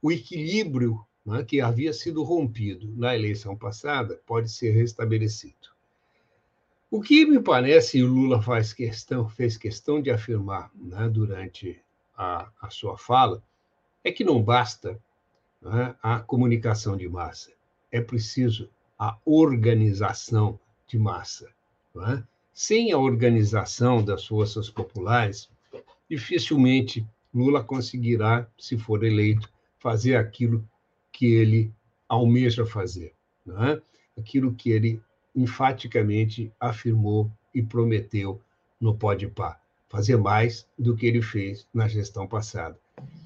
o 0.00 0.10
equilíbrio 0.10 1.04
né, 1.24 1.42
que 1.42 1.60
havia 1.60 1.92
sido 1.92 2.22
rompido 2.22 2.92
na 2.96 3.14
eleição 3.14 3.56
passada 3.56 4.20
pode 4.26 4.50
ser 4.50 4.72
restabelecido. 4.72 5.74
O 6.90 7.00
que 7.00 7.26
me 7.26 7.40
parece, 7.40 7.98
e 7.98 8.04
o 8.04 8.06
Lula 8.06 8.40
faz 8.40 8.72
questão, 8.72 9.28
fez 9.28 9.56
questão 9.56 10.00
de 10.00 10.10
afirmar 10.10 10.70
né, 10.74 11.08
durante 11.08 11.80
a, 12.16 12.48
a, 12.60 12.70
sua 12.70 12.96
fala, 12.96 13.42
é 14.04 14.12
que 14.12 14.22
não 14.22 14.40
basta 14.42 15.00
né, 15.60 15.96
a 16.02 16.20
comunicação 16.20 16.96
de 16.96 17.08
massa, 17.08 17.50
é 17.90 18.00
preciso 18.00 18.70
a 18.98 19.18
organização 19.24 20.58
de 20.86 20.98
massa. 20.98 21.50
É? 21.96 22.22
Sem 22.54 22.92
a 22.92 22.98
organização 22.98 24.00
das 24.00 24.24
forças 24.24 24.70
populares, 24.70 25.50
dificilmente 26.08 27.04
Lula 27.34 27.64
conseguirá, 27.64 28.46
se 28.56 28.78
for 28.78 29.02
eleito, 29.02 29.50
fazer 29.80 30.14
aquilo 30.14 30.64
que 31.10 31.26
ele 31.26 31.72
almeja 32.08 32.64
fazer, 32.64 33.12
é? 33.48 33.82
aquilo 34.16 34.54
que 34.54 34.70
ele 34.70 35.02
enfaticamente 35.34 36.52
afirmou 36.60 37.28
e 37.52 37.60
prometeu 37.60 38.40
no 38.80 38.94
Pode 38.94 39.26
Par, 39.26 39.60
fazer 39.88 40.16
mais 40.16 40.64
do 40.78 40.96
que 40.96 41.06
ele 41.06 41.22
fez 41.22 41.66
na 41.74 41.88
gestão 41.88 42.24
passada. 42.24 42.78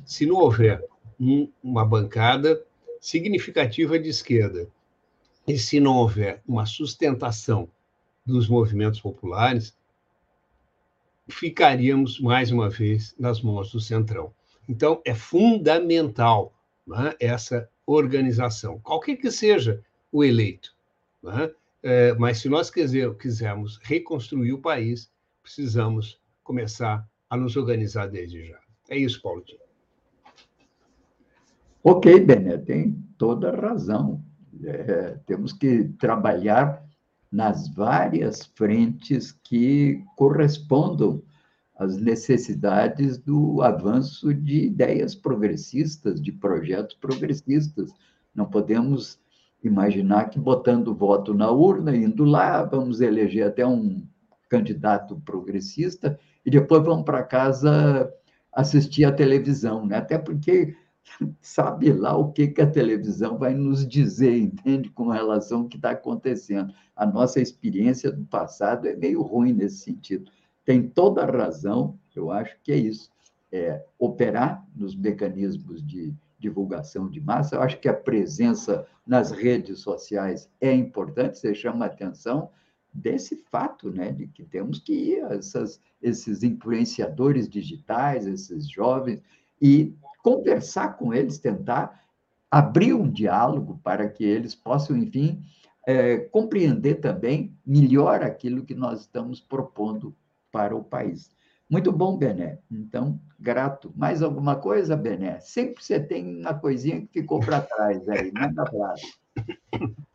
Se 0.06 0.24
não 0.24 0.36
houver 0.36 0.82
um, 1.20 1.50
uma 1.62 1.84
bancada 1.84 2.64
significativa 2.98 3.98
de 3.98 4.08
esquerda 4.08 4.66
e 5.46 5.58
se 5.58 5.80
não 5.80 5.96
houver 5.96 6.42
uma 6.48 6.64
sustentação 6.64 7.68
dos 8.28 8.48
movimentos 8.48 9.00
populares, 9.00 9.76
ficaríamos, 11.28 12.20
mais 12.20 12.50
uma 12.50 12.68
vez, 12.68 13.14
nas 13.18 13.40
mãos 13.40 13.72
do 13.72 13.80
Centrão. 13.80 14.32
Então, 14.68 15.00
é 15.04 15.14
fundamental 15.14 16.54
né, 16.86 17.14
essa 17.18 17.68
organização, 17.86 18.78
qualquer 18.80 19.16
que 19.16 19.30
seja 19.30 19.82
o 20.12 20.22
eleito. 20.22 20.74
Né? 21.22 21.50
É, 21.82 22.14
mas 22.14 22.38
se 22.38 22.48
nós 22.48 22.70
quiser, 22.70 23.12
quisermos 23.14 23.78
reconstruir 23.82 24.52
o 24.52 24.60
país, 24.60 25.10
precisamos 25.42 26.20
começar 26.44 27.08
a 27.30 27.36
nos 27.36 27.56
organizar 27.56 28.08
desde 28.08 28.44
já. 28.44 28.58
É 28.90 28.96
isso, 28.96 29.20
Paulo. 29.22 29.44
Ok, 31.82 32.20
Bené, 32.20 32.58
tem 32.58 32.92
toda 33.16 33.54
razão. 33.54 34.22
É, 34.64 35.18
temos 35.26 35.52
que 35.52 35.84
trabalhar 35.98 36.87
nas 37.30 37.68
várias 37.68 38.44
frentes 38.54 39.32
que 39.32 40.02
correspondam 40.16 41.22
às 41.76 41.96
necessidades 41.96 43.18
do 43.18 43.62
avanço 43.62 44.34
de 44.34 44.64
ideias 44.64 45.14
progressistas, 45.14 46.20
de 46.20 46.32
projetos 46.32 46.96
progressistas. 46.96 47.92
Não 48.34 48.46
podemos 48.46 49.20
imaginar 49.62 50.30
que 50.30 50.38
botando 50.38 50.94
voto 50.94 51.34
na 51.34 51.50
urna, 51.50 51.94
indo 51.94 52.24
lá, 52.24 52.62
vamos 52.64 53.00
eleger 53.00 53.46
até 53.46 53.66
um 53.66 54.06
candidato 54.48 55.20
progressista 55.24 56.18
e 56.44 56.50
depois 56.50 56.82
vamos 56.82 57.04
para 57.04 57.22
casa 57.22 58.10
assistir 58.52 59.04
a 59.04 59.12
televisão, 59.12 59.86
né? 59.86 59.98
Até 59.98 60.18
porque 60.18 60.74
sabe 61.40 61.92
lá 61.92 62.16
o 62.16 62.32
que, 62.32 62.48
que 62.48 62.60
a 62.60 62.70
televisão 62.70 63.38
vai 63.38 63.54
nos 63.54 63.86
dizer, 63.86 64.36
entende, 64.36 64.90
com 64.90 65.08
relação 65.08 65.60
ao 65.60 65.68
que 65.68 65.76
está 65.76 65.90
acontecendo. 65.90 66.72
A 66.94 67.06
nossa 67.06 67.40
experiência 67.40 68.10
do 68.10 68.24
passado 68.24 68.86
é 68.86 68.94
meio 68.94 69.22
ruim 69.22 69.52
nesse 69.52 69.78
sentido. 69.78 70.30
Tem 70.64 70.88
toda 70.88 71.22
a 71.22 71.30
razão, 71.30 71.98
eu 72.14 72.30
acho 72.30 72.56
que 72.62 72.72
é 72.72 72.76
isso. 72.76 73.10
É, 73.50 73.82
operar 73.98 74.66
nos 74.76 74.94
mecanismos 74.94 75.82
de 75.86 76.14
divulgação 76.38 77.08
de 77.08 77.20
massa, 77.20 77.56
eu 77.56 77.62
acho 77.62 77.80
que 77.80 77.88
a 77.88 77.94
presença 77.94 78.86
nas 79.06 79.30
redes 79.30 79.80
sociais 79.80 80.48
é 80.60 80.72
importante, 80.72 81.38
você 81.38 81.54
chama 81.54 81.84
a 81.84 81.88
atenção 81.88 82.50
desse 82.92 83.36
fato, 83.50 83.90
né, 83.90 84.12
de 84.12 84.26
que 84.26 84.44
temos 84.44 84.78
que 84.78 84.92
ir 84.92 85.18
essas, 85.30 85.80
esses 86.00 86.42
influenciadores 86.42 87.48
digitais, 87.48 88.26
esses 88.26 88.68
jovens, 88.70 89.22
e 89.60 89.94
conversar 90.22 90.96
com 90.96 91.12
eles, 91.12 91.38
tentar 91.38 92.02
abrir 92.50 92.94
um 92.94 93.10
diálogo 93.10 93.80
para 93.82 94.08
que 94.08 94.24
eles 94.24 94.54
possam, 94.54 94.96
enfim, 94.96 95.42
é, 95.86 96.18
compreender 96.18 96.96
também 96.96 97.56
melhor 97.64 98.22
aquilo 98.22 98.64
que 98.64 98.74
nós 98.74 99.00
estamos 99.00 99.40
propondo 99.40 100.14
para 100.50 100.74
o 100.76 100.84
país. 100.84 101.30
Muito 101.68 101.92
bom, 101.92 102.16
Bené. 102.16 102.58
Então, 102.70 103.20
grato. 103.38 103.92
Mais 103.94 104.22
alguma 104.22 104.56
coisa, 104.56 104.96
Bené? 104.96 105.38
Sempre 105.40 105.84
você 105.84 106.00
tem 106.00 106.40
uma 106.40 106.54
coisinha 106.54 107.00
que 107.00 107.20
ficou 107.20 107.40
para 107.40 107.60
trás 107.60 108.08
aí, 108.08 108.32
manda 108.32 108.62
abraço. 108.62 109.18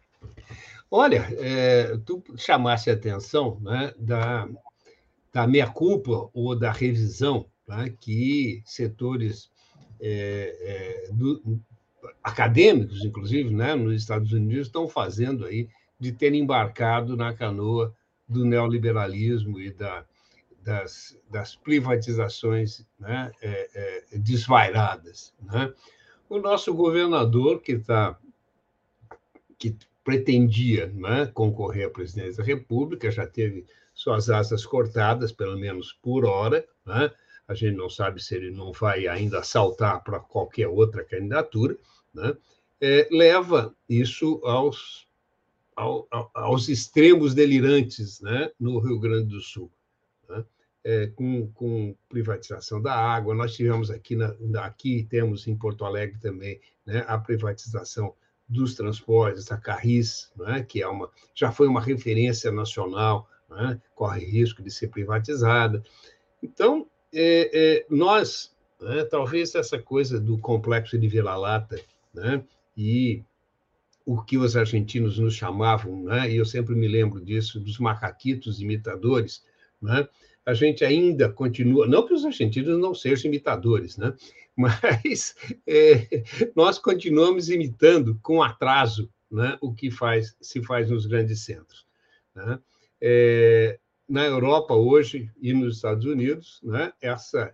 Olha, 0.89 1.27
é, 1.39 1.97
tu 2.05 2.23
chamaste 2.37 2.89
a 2.89 2.93
atenção 2.93 3.59
né, 3.61 3.93
da, 3.97 4.47
da 5.31 5.47
meia-culpa 5.47 6.29
ou 6.33 6.55
da 6.55 6.71
revisão 6.71 7.47
né, 7.67 7.91
que 7.99 8.61
setores 8.65 9.49
é, 10.05 11.07
é, 11.07 11.11
do, 11.13 11.61
acadêmicos, 12.21 13.05
inclusive, 13.05 13.53
né, 13.53 13.73
nos 13.73 13.93
Estados 13.95 14.33
Unidos, 14.33 14.67
estão 14.67 14.87
fazendo 14.87 15.45
aí 15.45 15.69
de 15.97 16.11
ter 16.11 16.33
embarcado 16.33 17.15
na 17.15 17.33
canoa 17.33 17.95
do 18.27 18.43
neoliberalismo 18.43 19.59
e 19.61 19.71
da, 19.71 20.03
das, 20.61 21.17
das 21.29 21.55
privatizações 21.55 22.85
né, 22.99 23.31
é, 23.41 23.69
é, 23.73 24.17
desvairadas. 24.17 25.33
Né? 25.41 25.73
O 26.29 26.39
nosso 26.39 26.73
governador, 26.73 27.61
que, 27.61 27.77
tá, 27.77 28.17
que 29.57 29.77
pretendia 30.03 30.87
né, 30.87 31.31
concorrer 31.33 31.87
à 31.87 31.89
presidência 31.89 32.37
da 32.37 32.43
República, 32.43 33.09
já 33.09 33.25
teve 33.25 33.65
suas 33.93 34.29
asas 34.29 34.65
cortadas, 34.65 35.31
pelo 35.31 35.57
menos 35.57 35.93
por 36.01 36.25
hora, 36.25 36.65
né? 36.85 37.11
A 37.47 37.53
gente 37.53 37.75
não 37.75 37.89
sabe 37.89 38.23
se 38.23 38.35
ele 38.35 38.51
não 38.51 38.71
vai 38.71 39.07
ainda 39.07 39.43
saltar 39.43 40.03
para 40.03 40.19
qualquer 40.19 40.67
outra 40.67 41.03
candidatura, 41.03 41.77
né? 42.13 42.35
é, 42.81 43.07
leva 43.09 43.73
isso 43.87 44.41
aos, 44.43 45.07
ao, 45.75 46.05
aos 46.33 46.67
extremos 46.67 47.33
delirantes 47.33 48.19
né? 48.19 48.51
no 48.59 48.77
Rio 48.79 48.99
Grande 48.99 49.29
do 49.29 49.39
Sul. 49.39 49.71
Né? 50.29 50.45
É, 50.83 51.07
com, 51.07 51.47
com, 51.53 51.95
privatização 52.09 52.81
da 52.81 52.93
água, 52.93 53.33
nós 53.33 53.55
tivemos 53.55 53.89
aqui, 53.89 54.17
na, 54.17 54.35
aqui 54.65 55.07
temos 55.09 55.47
em 55.47 55.55
Porto 55.55 55.85
Alegre 55.85 56.19
também 56.19 56.59
né? 56.85 57.05
a 57.07 57.17
privatização 57.17 58.13
dos 58.49 58.75
transportes, 58.75 59.49
a 59.49 59.57
Carris, 59.57 60.29
né? 60.35 60.61
que 60.63 60.81
é 60.81 60.87
uma, 60.87 61.09
já 61.33 61.51
foi 61.51 61.67
uma 61.67 61.81
referência 61.81 62.51
nacional, 62.51 63.29
né? 63.49 63.81
corre 63.95 64.25
risco 64.25 64.61
de 64.61 64.69
ser 64.69 64.89
privatizada. 64.89 65.81
Então, 66.41 66.85
é, 67.13 67.49
é, 67.53 67.85
nós, 67.89 68.53
né, 68.81 69.03
talvez 69.05 69.53
essa 69.55 69.79
coisa 69.79 70.19
do 70.19 70.37
complexo 70.37 70.97
de 70.97 71.07
Vila-Lata, 71.07 71.79
né, 72.13 72.43
e 72.75 73.23
o 74.05 74.21
que 74.21 74.37
os 74.37 74.57
argentinos 74.57 75.17
nos 75.19 75.35
chamavam, 75.35 76.03
né, 76.03 76.29
e 76.29 76.37
eu 76.37 76.45
sempre 76.45 76.75
me 76.75 76.87
lembro 76.87 77.23
disso, 77.23 77.59
dos 77.59 77.77
macaquitos 77.79 78.61
imitadores, 78.61 79.43
né, 79.81 80.07
a 80.45 80.53
gente 80.53 80.83
ainda 80.83 81.29
continua, 81.29 81.87
não 81.87 82.05
que 82.05 82.13
os 82.13 82.25
argentinos 82.25 82.77
não 82.77 82.93
sejam 82.93 83.27
imitadores, 83.27 83.97
né? 83.97 84.13
mas 84.55 85.35
é, 85.65 86.23
nós 86.55 86.77
continuamos 86.77 87.49
imitando 87.49 88.19
com 88.21 88.43
atraso 88.43 89.09
né, 89.31 89.57
o 89.61 89.73
que 89.73 89.89
faz, 89.89 90.35
se 90.39 90.61
faz 90.61 90.89
nos 90.89 91.05
grandes 91.05 91.43
centros. 91.43 91.85
Né? 92.35 92.59
É, 93.01 93.79
na 94.07 94.25
Europa 94.25 94.73
hoje 94.73 95.29
e 95.41 95.53
nos 95.53 95.77
Estados 95.77 96.05
Unidos, 96.05 96.59
né, 96.63 96.91
essa, 97.01 97.53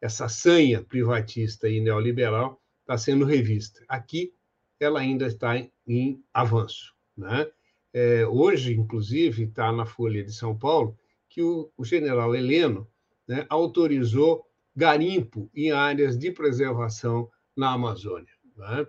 essa 0.00 0.28
sanha 0.28 0.82
privatista 0.82 1.68
e 1.68 1.80
neoliberal 1.80 2.60
está 2.80 2.98
sendo 2.98 3.24
revista. 3.24 3.82
Aqui, 3.88 4.32
ela 4.78 5.00
ainda 5.00 5.26
está 5.26 5.56
em, 5.56 5.72
em 5.86 6.24
avanço. 6.32 6.94
Né? 7.16 7.50
É, 7.92 8.26
hoje, 8.26 8.74
inclusive, 8.74 9.44
está 9.44 9.72
na 9.72 9.86
Folha 9.86 10.22
de 10.22 10.32
São 10.32 10.56
Paulo 10.56 10.98
que 11.28 11.42
o, 11.42 11.70
o 11.76 11.84
general 11.84 12.34
Heleno 12.34 12.88
né, 13.26 13.46
autorizou 13.48 14.46
garimpo 14.74 15.50
em 15.54 15.70
áreas 15.70 16.18
de 16.18 16.30
preservação 16.30 17.30
na 17.56 17.72
Amazônia. 17.72 18.32
Né? 18.56 18.86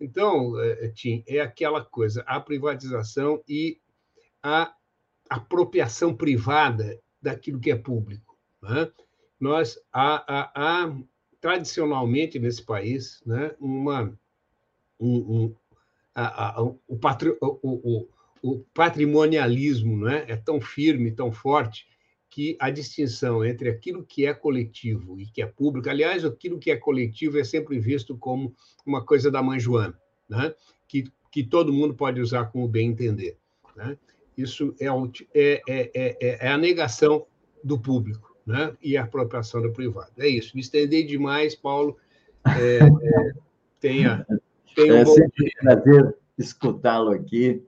Então, 0.00 0.60
é, 0.60 0.86
é, 0.86 0.88
Tim, 0.88 1.24
é 1.26 1.40
aquela 1.40 1.84
coisa, 1.84 2.22
a 2.26 2.40
privatização 2.40 3.42
e 3.48 3.80
a 4.42 4.72
apropriação 5.28 6.14
privada 6.14 6.98
daquilo 7.20 7.60
que 7.60 7.70
é 7.70 7.76
público. 7.76 8.36
Né? 8.62 8.90
Nós, 9.38 9.78
há, 9.92 10.24
há, 10.26 10.52
há, 10.54 10.96
tradicionalmente 11.40 12.38
nesse 12.38 12.62
país, 12.62 13.20
né, 13.24 13.54
uma, 13.60 14.12
um, 14.98 15.16
um, 15.16 15.54
a, 16.14 16.58
a, 16.58 16.62
o, 16.62 16.98
patri, 17.00 17.30
o, 17.40 17.58
o, 17.62 18.08
o, 18.42 18.58
patrimonialismo 18.74 20.04
né, 20.04 20.24
é 20.28 20.36
tão 20.36 20.60
firme, 20.60 21.12
tão 21.12 21.30
forte, 21.30 21.86
que 22.30 22.56
a 22.60 22.70
distinção 22.70 23.44
entre 23.44 23.70
aquilo 23.70 24.04
que 24.04 24.26
é 24.26 24.34
coletivo 24.34 25.18
e 25.18 25.26
que 25.26 25.40
é 25.40 25.46
público, 25.46 25.88
aliás, 25.88 26.24
aquilo 26.24 26.58
que 26.58 26.70
é 26.70 26.76
coletivo 26.76 27.38
é 27.38 27.44
sempre 27.44 27.78
visto 27.78 28.16
como 28.18 28.54
uma 28.84 29.04
coisa 29.04 29.30
da 29.30 29.42
mãe 29.42 29.58
Joana, 29.58 29.98
né? 30.28 30.54
que, 30.86 31.10
que 31.30 31.42
todo 31.42 31.72
mundo 31.72 31.94
pode 31.94 32.20
usar 32.20 32.46
como 32.46 32.68
bem 32.68 32.90
entender. 32.90 33.38
Né? 33.74 33.96
Isso 34.38 34.72
é, 34.80 34.86
é, 35.34 35.62
é, 35.68 35.90
é, 35.94 36.46
é 36.46 36.48
a 36.48 36.56
negação 36.56 37.26
do 37.62 37.76
público 37.76 38.36
né? 38.46 38.72
e 38.80 38.96
a 38.96 39.02
apropriação 39.02 39.60
do 39.60 39.72
privado. 39.72 40.12
É 40.16 40.28
isso. 40.28 40.54
Me 40.54 40.60
estendei 40.62 41.04
demais, 41.04 41.56
Paulo. 41.56 41.96
É, 42.46 42.78
é, 42.78 43.32
tenha, 43.80 44.24
tenha 44.76 44.94
um 44.94 44.98
é 44.98 45.04
sempre 45.04 45.44
um 45.44 45.60
prazer 45.60 46.16
escutá-lo 46.38 47.10
aqui. 47.10 47.62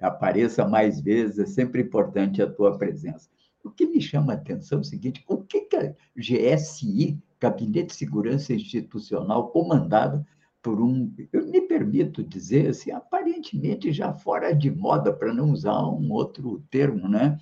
Apareça 0.00 0.66
mais 0.66 1.00
vezes, 1.00 1.38
é 1.38 1.46
sempre 1.46 1.82
importante 1.82 2.42
a 2.42 2.50
tua 2.50 2.76
presença. 2.76 3.28
O 3.64 3.70
que 3.70 3.86
me 3.86 4.00
chama 4.00 4.32
a 4.32 4.36
atenção 4.36 4.78
é 4.78 4.80
o 4.80 4.84
seguinte: 4.84 5.24
o 5.28 5.38
que, 5.38 5.62
que 5.62 5.76
a 5.76 5.94
GSI, 6.16 7.18
Gabinete 7.40 7.88
de 7.88 7.94
Segurança 7.94 8.52
Institucional, 8.52 9.50
comandado 9.50 10.24
por 10.62 10.80
um, 10.80 11.12
eu 11.32 11.46
me 11.46 11.60
permito 11.60 12.22
dizer 12.22 12.68
assim, 12.68 12.90
aparentemente 12.90 13.92
já 13.92 14.12
fora 14.12 14.54
de 14.54 14.70
moda, 14.70 15.12
para 15.12 15.32
não 15.32 15.52
usar 15.52 15.86
um 15.86 16.10
outro 16.12 16.64
termo, 16.70 17.08
né? 17.08 17.38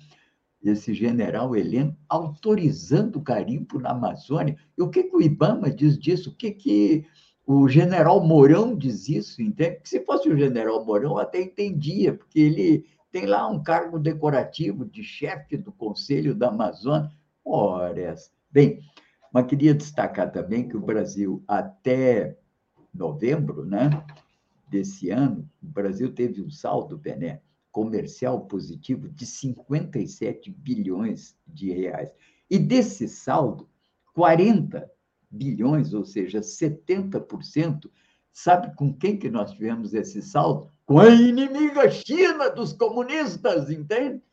Esse 0.63 0.93
general 0.93 1.55
Heleno 1.55 1.95
autorizando 2.09 3.17
o 3.17 3.21
garimpo 3.21 3.79
na 3.79 3.91
Amazônia. 3.91 4.57
E 4.77 4.81
o 4.81 4.89
que, 4.89 5.03
que 5.03 5.15
o 5.15 5.21
Ibama 5.21 5.69
diz 5.69 5.97
disso? 5.97 6.29
O 6.29 6.35
que, 6.35 6.51
que 6.51 7.05
o 7.45 7.67
general 7.67 8.25
Mourão 8.25 8.75
diz 8.75 9.07
isso? 9.07 9.41
Entende? 9.41 9.75
Porque 9.75 9.89
se 9.89 10.03
fosse 10.03 10.29
o 10.29 10.37
general 10.37 10.85
Mourão, 10.85 11.11
eu 11.11 11.19
até 11.19 11.41
entendia, 11.41 12.13
porque 12.13 12.39
ele 12.39 12.85
tem 13.11 13.25
lá 13.25 13.47
um 13.47 13.61
cargo 13.63 13.97
decorativo 13.97 14.85
de 14.85 15.03
chefe 15.03 15.57
do 15.57 15.71
Conselho 15.71 16.35
da 16.35 16.49
Amazônia. 16.49 17.09
Ora, 17.45 18.15
bem, 18.51 18.81
mas 19.31 19.45
queria 19.47 19.73
destacar 19.73 20.31
também 20.31 20.67
que 20.67 20.75
o 20.75 20.81
Brasil, 20.81 21.43
até 21.47 22.37
novembro 22.97 23.65
né, 23.65 23.89
desse 24.67 25.09
ano, 25.09 25.49
o 25.61 25.67
Brasil 25.67 26.11
teve 26.13 26.41
um 26.41 26.49
saldo, 26.49 26.97
Bené, 26.97 27.41
comercial 27.71 28.41
positivo 28.41 29.07
de 29.07 29.25
57 29.25 30.49
bilhões 30.51 31.37
de 31.47 31.71
reais. 31.71 32.11
E 32.49 32.57
desse 32.57 33.07
saldo, 33.07 33.69
40 34.13 34.89
bilhões, 35.29 35.93
ou 35.93 36.03
seja, 36.03 36.39
70%, 36.39 37.89
sabe 38.33 38.75
com 38.75 38.93
quem 38.93 39.17
que 39.17 39.29
nós 39.29 39.51
tivemos 39.51 39.93
esse 39.93 40.21
saldo? 40.21 40.71
com 40.87 40.99
a 40.99 41.09
inimiga 41.09 41.91
China 41.91 42.49
dos 42.49 42.71
comunistas, 42.71 43.69
entende? 43.69 44.23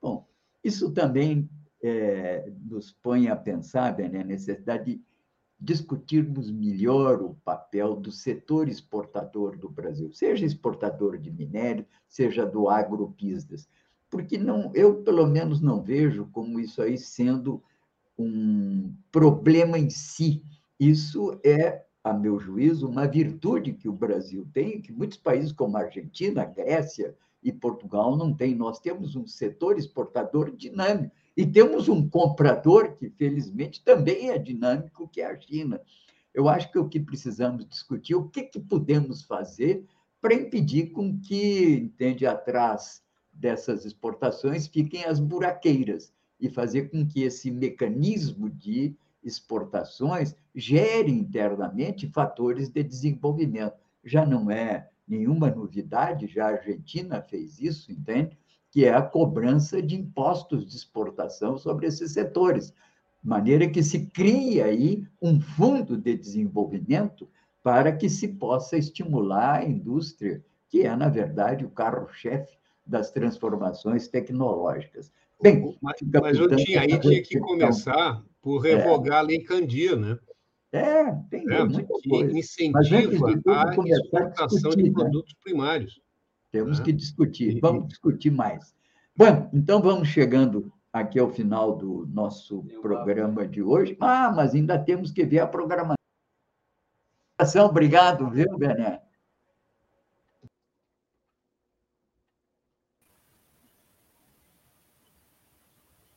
Bom, 0.00 0.24
isso 0.62 0.92
também 0.92 1.50
é, 1.82 2.50
nos 2.64 2.92
põe 2.92 3.28
a 3.28 3.34
pensar, 3.34 3.96
Bené, 3.96 4.20
a 4.20 4.24
necessidade 4.24 4.94
de 4.94 5.02
discutirmos 5.60 6.50
melhor 6.50 7.20
o 7.20 7.34
papel 7.44 7.96
do 7.96 8.12
setor 8.12 8.68
exportador 8.68 9.56
do 9.56 9.68
Brasil, 9.68 10.12
seja 10.12 10.46
exportador 10.46 11.18
de 11.18 11.30
minério, 11.30 11.84
seja 12.08 12.46
do 12.46 12.68
agrobusiness, 12.68 13.68
porque 14.08 14.38
não, 14.38 14.70
eu 14.74 15.02
pelo 15.02 15.26
menos 15.26 15.60
não 15.60 15.82
vejo 15.82 16.28
como 16.32 16.60
isso 16.60 16.80
aí 16.80 16.96
sendo 16.96 17.62
um 18.16 18.94
problema 19.10 19.78
em 19.78 19.90
si. 19.90 20.42
Isso 20.78 21.38
é 21.44 21.84
a 22.02 22.12
meu 22.12 22.38
juízo, 22.38 22.88
uma 22.88 23.06
virtude 23.06 23.72
que 23.72 23.88
o 23.88 23.92
Brasil 23.92 24.46
tem, 24.52 24.80
que 24.80 24.92
muitos 24.92 25.18
países 25.18 25.52
como 25.52 25.76
a 25.76 25.80
Argentina, 25.80 26.42
a 26.42 26.46
Grécia 26.46 27.14
e 27.42 27.52
Portugal 27.52 28.16
não 28.16 28.32
têm. 28.32 28.54
Nós 28.54 28.78
temos 28.78 29.14
um 29.14 29.26
setor 29.26 29.76
exportador 29.76 30.50
dinâmico 30.56 31.14
e 31.38 31.46
temos 31.46 31.88
um 31.88 32.10
comprador 32.10 32.96
que, 32.96 33.08
felizmente, 33.10 33.80
também 33.84 34.28
é 34.28 34.38
dinâmico, 34.38 35.06
que 35.06 35.20
é 35.20 35.26
a 35.26 35.38
China. 35.38 35.80
Eu 36.34 36.48
acho 36.48 36.68
que 36.72 36.78
o 36.80 36.88
que 36.88 36.98
precisamos 36.98 37.64
discutir 37.64 38.14
é 38.14 38.16
o 38.16 38.28
que, 38.28 38.42
que 38.42 38.58
podemos 38.58 39.22
fazer 39.22 39.86
para 40.20 40.34
impedir 40.34 40.90
com 40.90 41.16
que, 41.20 41.76
entende, 41.76 42.26
atrás 42.26 43.04
dessas 43.32 43.84
exportações 43.84 44.66
fiquem 44.66 45.04
as 45.04 45.20
buraqueiras 45.20 46.12
e 46.40 46.48
fazer 46.48 46.90
com 46.90 47.06
que 47.06 47.22
esse 47.22 47.52
mecanismo 47.52 48.50
de 48.50 48.96
exportações 49.22 50.34
gere 50.52 51.12
internamente 51.12 52.08
fatores 52.08 52.68
de 52.68 52.82
desenvolvimento. 52.82 53.76
Já 54.02 54.26
não 54.26 54.50
é 54.50 54.88
nenhuma 55.06 55.48
novidade, 55.48 56.26
já 56.26 56.46
a 56.46 56.54
Argentina 56.56 57.22
fez 57.22 57.60
isso, 57.60 57.92
entende? 57.92 58.36
Que 58.70 58.84
é 58.84 58.92
a 58.92 59.02
cobrança 59.02 59.80
de 59.82 59.96
impostos 59.96 60.66
de 60.66 60.76
exportação 60.76 61.56
sobre 61.56 61.86
esses 61.86 62.12
setores. 62.12 62.72
De 63.22 63.28
maneira 63.28 63.68
que 63.68 63.82
se 63.82 64.06
cria 64.06 64.66
aí 64.66 65.06
um 65.20 65.40
fundo 65.40 65.96
de 65.96 66.16
desenvolvimento 66.16 67.28
para 67.62 67.92
que 67.92 68.08
se 68.08 68.28
possa 68.28 68.76
estimular 68.76 69.60
a 69.60 69.64
indústria, 69.64 70.44
que 70.68 70.82
é, 70.82 70.94
na 70.94 71.08
verdade, 71.08 71.64
o 71.64 71.70
carro-chefe 71.70 72.56
das 72.86 73.10
transformações 73.10 74.08
tecnológicas. 74.08 75.12
Bem, 75.40 75.76
mas, 75.80 75.96
mas 76.22 76.38
eu 76.38 76.48
tinha, 76.56 76.80
aí 76.80 76.98
tinha 76.98 77.22
que 77.22 77.38
começar 77.38 78.22
por 78.40 78.58
revogar 78.58 79.16
é. 79.16 79.18
a 79.18 79.22
Lei 79.22 79.40
Candia, 79.40 79.96
né? 79.96 80.18
É, 80.72 81.12
tem 81.30 81.44
é, 81.50 81.64
muita 81.64 81.94
que 82.00 82.08
coisa. 82.08 82.38
incentiva 82.38 83.28
a 83.28 83.88
exportação 83.88 84.70
de 84.70 84.82
né? 84.82 84.90
produtos 84.90 85.32
né? 85.32 85.40
primários. 85.42 86.00
Temos 86.50 86.78
né? 86.78 86.84
que 86.84 86.92
discutir, 86.92 87.58
vamos 87.60 87.88
discutir 87.88 88.30
mais. 88.30 88.74
Bom, 89.16 89.50
então 89.52 89.82
vamos 89.82 90.08
chegando 90.08 90.72
aqui 90.92 91.18
ao 91.18 91.30
final 91.30 91.76
do 91.76 92.06
nosso 92.06 92.62
programa 92.80 93.46
de 93.46 93.62
hoje. 93.62 93.96
Ah, 94.00 94.32
mas 94.34 94.54
ainda 94.54 94.78
temos 94.78 95.10
que 95.10 95.24
ver 95.24 95.40
a 95.40 95.46
programação. 95.46 95.96
Obrigado, 97.66 98.30
viu, 98.30 98.56
Bené? 98.56 99.00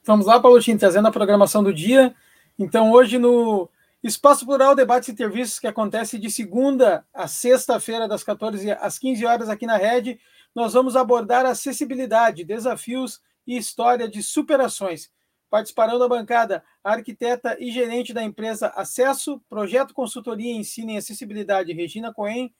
Vamos 0.03 0.25
lá, 0.25 0.39
Paulotinho, 0.39 0.79
trazendo 0.79 1.07
a 1.07 1.11
programação 1.11 1.63
do 1.63 1.73
dia. 1.73 2.15
Então, 2.57 2.91
hoje 2.91 3.17
no 3.17 3.69
Espaço 4.03 4.47
Plural 4.47 4.73
Debates 4.73 5.09
e 5.09 5.15
Serviços, 5.15 5.59
que 5.59 5.67
acontece 5.67 6.17
de 6.17 6.31
segunda 6.31 7.05
a 7.13 7.27
sexta-feira, 7.27 8.07
das 8.07 8.23
14 8.23 8.71
às 8.71 8.97
15 8.97 9.23
horas 9.25 9.47
aqui 9.47 9.67
na 9.67 9.77
Rede, 9.77 10.19
nós 10.55 10.73
vamos 10.73 10.95
abordar 10.95 11.45
acessibilidade, 11.45 12.43
desafios 12.43 13.21
e 13.45 13.55
história 13.55 14.09
de 14.09 14.23
superações. 14.23 15.11
Participarão 15.51 15.99
da 15.99 16.07
bancada 16.07 16.63
a 16.83 16.93
arquiteta 16.93 17.55
e 17.59 17.71
gerente 17.71 18.11
da 18.11 18.23
empresa 18.23 18.69
Acesso, 18.69 19.39
Projeto 19.47 19.93
Consultoria 19.93 20.51
Ensina 20.51 20.93
em 20.93 20.97
Acessibilidade, 20.97 21.71
Regina 21.71 22.11
Cohen, 22.11 22.51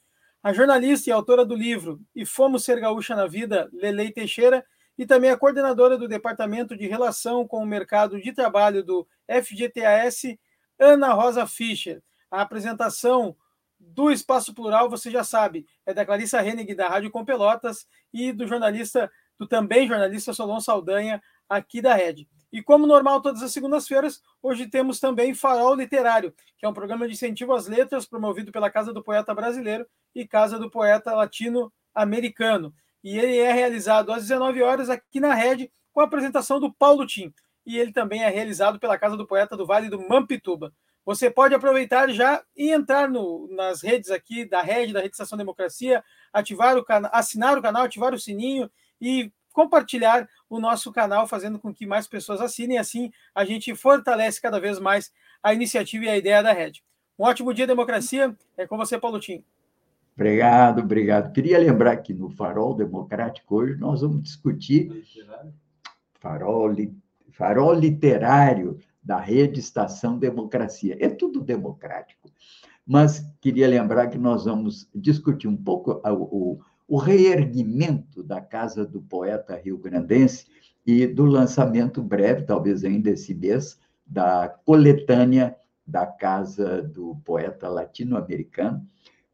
a 0.42 0.52
jornalista 0.52 1.10
e 1.10 1.12
autora 1.12 1.44
do 1.44 1.56
livro 1.56 2.00
E 2.14 2.24
Fomos 2.24 2.64
Ser 2.64 2.78
Gaúcha 2.78 3.16
na 3.16 3.26
Vida, 3.26 3.68
Lelei 3.72 4.12
Teixeira, 4.12 4.64
e 4.96 5.04
também 5.04 5.30
a 5.30 5.36
coordenadora 5.36 5.98
do 5.98 6.06
Departamento 6.06 6.76
de 6.76 6.86
Relação 6.86 7.48
com 7.48 7.62
o 7.62 7.66
Mercado 7.66 8.20
de 8.20 8.32
Trabalho 8.32 8.84
do 8.84 9.08
FGTAS, 9.26 10.36
Ana 10.78 11.12
Rosa 11.12 11.46
Fischer. 11.46 12.02
A 12.30 12.40
apresentação 12.42 13.36
do 13.78 14.10
Espaço 14.10 14.54
Plural, 14.54 14.88
você 14.88 15.10
já 15.10 15.24
sabe, 15.24 15.66
é 15.84 15.92
da 15.92 16.06
Clarissa 16.06 16.44
Hennig, 16.44 16.74
da 16.74 16.88
Rádio 16.88 17.10
Com 17.10 17.24
Pelotas, 17.24 17.86
e 18.12 18.32
do 18.32 18.46
jornalista, 18.46 19.10
do 19.38 19.46
também 19.46 19.88
jornalista 19.88 20.32
Solon 20.32 20.60
Saldanha, 20.60 21.22
aqui 21.48 21.82
da 21.82 21.94
Rede. 21.94 22.28
E 22.52 22.62
como 22.62 22.86
normal, 22.86 23.20
todas 23.20 23.42
as 23.42 23.52
segundas-feiras, 23.52 24.22
hoje 24.42 24.66
temos 24.66 25.00
também 25.00 25.34
Farol 25.34 25.74
Literário, 25.74 26.34
que 26.58 26.66
é 26.66 26.68
um 26.68 26.74
programa 26.74 27.06
de 27.06 27.14
incentivo 27.14 27.54
às 27.54 27.66
letras 27.66 28.06
promovido 28.06 28.52
pela 28.52 28.70
Casa 28.70 28.92
do 28.92 29.02
Poeta 29.02 29.34
Brasileiro 29.34 29.86
e 30.14 30.26
Casa 30.26 30.58
do 30.58 30.70
Poeta 30.70 31.14
Latino-Americano. 31.14 32.74
E 33.02 33.18
ele 33.18 33.38
é 33.38 33.52
realizado 33.52 34.12
às 34.12 34.22
19 34.22 34.62
horas 34.62 34.90
aqui 34.90 35.18
na 35.18 35.34
Rede, 35.34 35.72
com 35.92 36.00
a 36.00 36.04
apresentação 36.04 36.60
do 36.60 36.72
Paulo 36.72 37.06
Tim. 37.06 37.32
E 37.64 37.78
ele 37.78 37.92
também 37.92 38.22
é 38.22 38.28
realizado 38.28 38.78
pela 38.78 38.98
Casa 38.98 39.16
do 39.16 39.26
Poeta 39.26 39.56
do 39.56 39.66
Vale 39.66 39.88
do 39.88 40.08
Mampituba. 40.08 40.72
Você 41.04 41.30
pode 41.30 41.54
aproveitar 41.54 42.08
já 42.10 42.42
e 42.56 42.70
entrar 42.70 43.08
no, 43.08 43.48
nas 43.50 43.82
redes 43.82 44.10
aqui 44.10 44.44
da 44.44 44.62
Rede, 44.62 44.92
da 44.92 45.00
Rede 45.00 45.12
Estação 45.12 45.36
Democracia, 45.36 46.02
ativar 46.32 46.76
o 46.76 46.84
canal, 46.84 47.10
assinar 47.12 47.58
o 47.58 47.62
canal, 47.62 47.84
ativar 47.84 48.14
o 48.14 48.18
sininho 48.18 48.70
e 49.00 49.32
compartilhar 49.52 50.28
o 50.48 50.60
nosso 50.60 50.92
canal, 50.92 51.26
fazendo 51.26 51.58
com 51.58 51.74
que 51.74 51.86
mais 51.86 52.06
pessoas 52.06 52.40
assinem. 52.40 52.78
Assim, 52.78 53.10
a 53.34 53.44
gente 53.44 53.74
fortalece 53.74 54.40
cada 54.40 54.60
vez 54.60 54.78
mais 54.78 55.12
a 55.42 55.52
iniciativa 55.52 56.04
e 56.04 56.08
a 56.08 56.16
ideia 56.16 56.42
da 56.42 56.52
Rede. 56.52 56.84
Um 57.18 57.24
ótimo 57.24 57.52
dia, 57.52 57.66
democracia. 57.66 58.34
É 58.56 58.66
com 58.66 58.76
você, 58.76 58.98
Paulo 58.98 59.18
Tim. 59.18 59.44
Obrigado, 60.14 60.80
obrigado. 60.80 61.32
Queria 61.32 61.58
lembrar 61.58 61.96
que 61.96 62.12
no 62.12 62.30
Farol 62.30 62.74
Democrático 62.74 63.56
hoje 63.56 63.76
nós 63.76 64.02
vamos 64.02 64.22
discutir 64.22 64.90
farol, 66.20 66.68
farol 67.32 67.74
literário 67.74 68.78
da 69.02 69.18
rede 69.18 69.60
Estação 69.60 70.18
Democracia. 70.18 70.96
É 71.00 71.08
tudo 71.08 71.40
democrático. 71.40 72.30
Mas 72.86 73.24
queria 73.40 73.68
lembrar 73.68 74.08
que 74.08 74.18
nós 74.18 74.44
vamos 74.44 74.88
discutir 74.94 75.48
um 75.48 75.56
pouco 75.56 76.00
o, 76.04 76.60
o 76.86 76.96
reerguimento 76.96 78.22
da 78.22 78.40
Casa 78.40 78.84
do 78.84 79.00
Poeta 79.00 79.56
rio-grandense 79.56 80.46
e 80.86 81.06
do 81.06 81.24
lançamento 81.24 82.02
breve, 82.02 82.42
talvez 82.42 82.84
ainda 82.84 83.10
esse 83.10 83.34
mês, 83.34 83.78
da 84.06 84.48
coletânea 84.48 85.56
da 85.86 86.06
Casa 86.06 86.82
do 86.82 87.16
Poeta 87.24 87.68
Latino-Americano, 87.68 88.84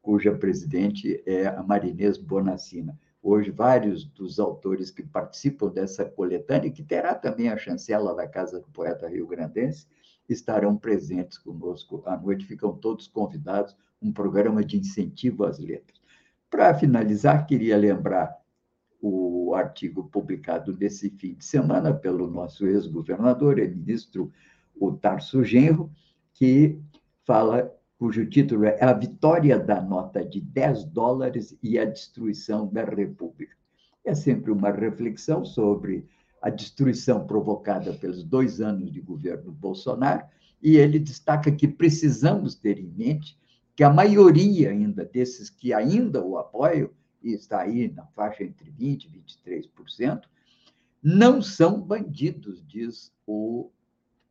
cuja 0.00 0.34
presidente 0.34 1.22
é 1.26 1.46
a 1.46 1.62
Marinês 1.62 2.16
Bonacina. 2.16 2.98
Hoje, 3.22 3.50
vários 3.50 4.04
dos 4.04 4.38
autores 4.38 4.90
que 4.90 5.02
participam 5.02 5.68
dessa 5.68 6.04
coletânea, 6.04 6.70
que 6.70 6.82
terá 6.82 7.14
também 7.14 7.48
a 7.48 7.56
chancela 7.56 8.14
da 8.14 8.28
Casa 8.28 8.60
do 8.60 8.68
Poeta 8.68 9.08
Rio-Grandense, 9.08 9.86
estarão 10.28 10.76
presentes 10.76 11.38
conosco 11.38 12.02
à 12.06 12.16
noite. 12.16 12.46
Ficam 12.46 12.76
todos 12.76 13.08
convidados, 13.08 13.76
um 14.00 14.12
programa 14.12 14.64
de 14.64 14.78
incentivo 14.78 15.44
às 15.44 15.58
letras. 15.58 16.00
Para 16.48 16.72
finalizar, 16.74 17.46
queria 17.46 17.76
lembrar 17.76 18.36
o 19.00 19.54
artigo 19.54 20.08
publicado 20.08 20.76
nesse 20.76 21.10
fim 21.10 21.34
de 21.34 21.44
semana 21.44 21.92
pelo 21.92 22.28
nosso 22.28 22.66
ex-governador 22.66 23.58
e 23.58 23.68
ministro, 23.68 24.32
o 24.80 24.92
Tarso 24.92 25.42
Genro, 25.42 25.90
que 26.32 26.80
fala 27.24 27.72
cujo 27.98 28.24
título 28.26 28.64
é 28.64 28.78
A 28.80 28.92
Vitória 28.92 29.58
da 29.58 29.82
Nota 29.82 30.24
de 30.24 30.40
10 30.40 30.84
dólares 30.84 31.58
e 31.60 31.78
a 31.78 31.84
Destruição 31.84 32.68
da 32.68 32.84
República. 32.84 33.56
É 34.04 34.14
sempre 34.14 34.52
uma 34.52 34.70
reflexão 34.70 35.44
sobre 35.44 36.06
a 36.40 36.48
destruição 36.48 37.26
provocada 37.26 37.92
pelos 37.92 38.22
dois 38.22 38.60
anos 38.60 38.92
de 38.92 39.00
governo 39.00 39.50
Bolsonaro, 39.50 40.24
e 40.62 40.76
ele 40.76 41.00
destaca 41.00 41.50
que 41.50 41.66
precisamos 41.66 42.54
ter 42.54 42.78
em 42.78 42.88
mente 42.96 43.36
que 43.74 43.82
a 43.82 43.92
maioria 43.92 44.70
ainda 44.70 45.04
desses 45.04 45.50
que 45.50 45.72
ainda 45.72 46.24
o 46.24 46.38
apoiam, 46.38 46.90
e 47.20 47.32
está 47.32 47.62
aí 47.62 47.88
na 47.88 48.06
faixa 48.06 48.44
entre 48.44 48.70
20% 48.70 49.06
e 49.06 49.60
23%, 49.80 50.22
não 51.02 51.42
são 51.42 51.80
bandidos, 51.80 52.64
diz 52.66 53.12
o 53.26 53.70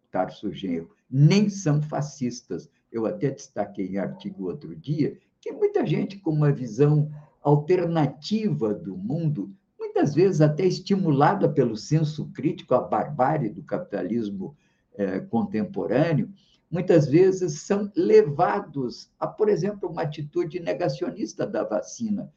Tarso 0.10 0.52
Genro, 0.52 0.96
nem 1.10 1.50
são 1.50 1.82
fascistas, 1.82 2.70
eu 2.98 3.06
até 3.06 3.30
destaquei 3.30 3.88
em 3.88 3.98
artigo 3.98 4.48
outro 4.48 4.76
dia, 4.76 5.18
que 5.40 5.52
muita 5.52 5.86
gente 5.86 6.18
com 6.18 6.32
uma 6.32 6.52
visão 6.52 7.10
alternativa 7.42 8.74
do 8.74 8.98
mundo, 8.98 9.54
muitas 9.80 10.14
vezes 10.14 10.42
até 10.42 10.66
estimulada 10.66 11.48
pelo 11.48 11.78
senso 11.78 12.30
crítico 12.34 12.74
à 12.74 12.82
barbárie 12.82 13.50
do 13.50 13.64
capitalismo 13.64 14.56
eh, 14.96 15.20
contemporâneo, 15.20 16.30
muitas 16.70 17.08
vezes 17.08 17.62
são 17.62 17.90
levados 17.96 19.10
a, 19.20 19.28
por 19.28 19.48
exemplo, 19.48 19.90
uma 19.90 20.02
atitude 20.02 20.60
negacionista 20.60 21.46
da 21.46 21.64
vacina. 21.64 22.32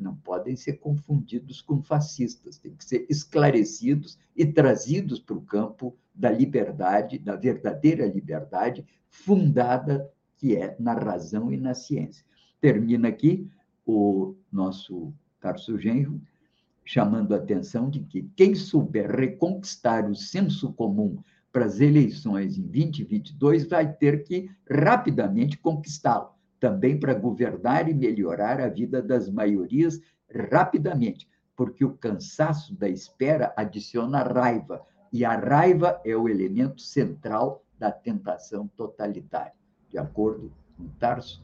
Não 0.00 0.16
podem 0.16 0.56
ser 0.56 0.74
confundidos 0.74 1.60
com 1.60 1.82
fascistas, 1.82 2.58
têm 2.58 2.74
que 2.74 2.84
ser 2.84 3.06
esclarecidos 3.08 4.18
e 4.34 4.46
trazidos 4.46 5.20
para 5.20 5.36
o 5.36 5.42
campo 5.42 5.96
da 6.14 6.30
liberdade, 6.30 7.18
da 7.18 7.36
verdadeira 7.36 8.06
liberdade, 8.06 8.84
fundada 9.08 10.10
que 10.38 10.56
é 10.56 10.74
na 10.80 10.94
razão 10.94 11.52
e 11.52 11.56
na 11.56 11.74
ciência. 11.74 12.24
Termina 12.60 13.08
aqui 13.08 13.48
o 13.86 14.34
nosso 14.50 15.12
Tarso 15.40 15.78
Genro 15.78 16.20
chamando 16.84 17.34
a 17.34 17.36
atenção 17.36 17.88
de 17.88 18.00
que 18.00 18.22
quem 18.34 18.54
souber 18.54 19.10
reconquistar 19.10 20.10
o 20.10 20.14
senso 20.14 20.72
comum 20.72 21.18
para 21.52 21.64
as 21.64 21.80
eleições 21.80 22.58
em 22.58 22.62
2022 22.62 23.68
vai 23.68 23.92
ter 23.92 24.24
que 24.24 24.50
rapidamente 24.68 25.58
conquistá-lo, 25.58 26.30
também 26.60 27.00
para 27.00 27.14
governar 27.14 27.88
e 27.88 27.94
melhorar 27.94 28.60
a 28.60 28.68
vida 28.68 29.02
das 29.02 29.28
maiorias 29.28 30.00
rapidamente, 30.50 31.28
porque 31.56 31.84
o 31.84 31.96
cansaço 31.96 32.74
da 32.76 32.88
espera 32.88 33.52
adiciona 33.56 34.22
raiva, 34.22 34.86
e 35.12 35.24
a 35.24 35.34
raiva 35.36 36.00
é 36.04 36.16
o 36.16 36.28
elemento 36.28 36.80
central 36.80 37.64
da 37.78 37.90
tentação 37.90 38.68
totalitária. 38.76 39.54
De 39.88 39.98
acordo 39.98 40.52
com 40.76 40.86
Tarso, 40.98 41.42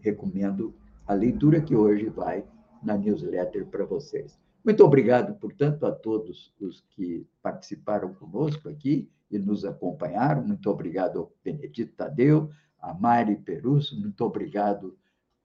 recomendo 0.00 0.74
a 1.06 1.14
leitura 1.14 1.60
que 1.60 1.74
hoje 1.74 2.08
vai 2.10 2.44
na 2.82 2.98
newsletter 2.98 3.66
para 3.66 3.86
vocês. 3.86 4.38
Muito 4.64 4.84
obrigado, 4.84 5.34
portanto, 5.40 5.86
a 5.86 5.92
todos 5.92 6.52
os 6.60 6.84
que 6.90 7.26
participaram 7.42 8.12
conosco 8.14 8.68
aqui 8.68 9.08
e 9.30 9.38
nos 9.38 9.64
acompanharam. 9.64 10.46
Muito 10.46 10.68
obrigado 10.68 11.18
ao 11.18 11.32
Benedito 11.42 11.94
Tadeu, 11.96 12.50
a 12.82 12.92
Mari 12.92 13.36
Perusso, 13.36 13.98
muito 13.98 14.22
obrigado 14.24 14.98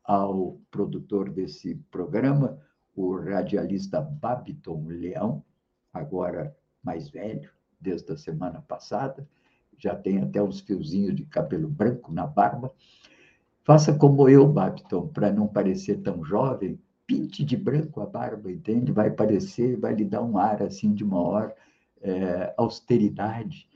ao 0.03 0.59
produtor 0.71 1.29
desse 1.29 1.75
programa, 1.91 2.59
o 2.95 3.15
radialista 3.15 4.01
Babiton 4.01 4.85
Leão, 4.88 5.43
agora 5.93 6.55
mais 6.83 7.09
velho, 7.09 7.49
desde 7.79 8.11
a 8.11 8.17
semana 8.17 8.61
passada, 8.61 9.27
já 9.77 9.95
tem 9.95 10.19
até 10.19 10.41
uns 10.41 10.59
fiozinhos 10.59 11.15
de 11.15 11.25
cabelo 11.25 11.69
branco 11.69 12.11
na 12.11 12.25
barba. 12.25 12.73
Faça 13.63 13.93
como 13.93 14.27
eu, 14.27 14.47
Babton, 14.47 15.07
para 15.09 15.31
não 15.31 15.47
parecer 15.47 16.01
tão 16.01 16.23
jovem, 16.23 16.79
pinte 17.05 17.45
de 17.45 17.55
branco 17.55 18.01
a 18.01 18.05
barba, 18.05 18.51
entende? 18.51 18.91
Vai 18.91 19.11
parecer, 19.11 19.77
vai 19.77 19.93
lhe 19.93 20.05
dar 20.05 20.23
um 20.23 20.38
ar 20.38 20.63
assim 20.63 20.93
de 20.93 21.05
maior 21.05 21.53
é, 22.01 22.53
austeridade. 22.57 23.67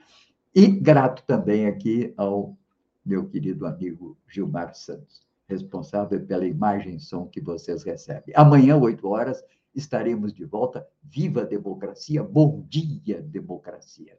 E 0.55 0.67
grato 0.67 1.23
também 1.27 1.67
aqui 1.67 2.13
ao 2.17 2.57
meu 3.05 3.27
querido 3.27 3.65
amigo 3.65 4.17
Gilmar 4.27 4.73
Santos, 4.75 5.21
responsável 5.47 6.23
pela 6.25 6.45
imagem 6.45 6.95
e 6.95 6.99
som 6.99 7.25
que 7.25 7.41
vocês 7.41 7.83
recebem. 7.83 8.33
Amanhã, 8.35 8.77
8 8.77 9.07
horas, 9.07 9.43
estaremos 9.75 10.33
de 10.33 10.45
volta. 10.45 10.87
Viva 11.03 11.41
a 11.41 11.45
democracia! 11.45 12.23
Bom 12.23 12.63
dia, 12.67 13.21
democracia! 13.21 14.17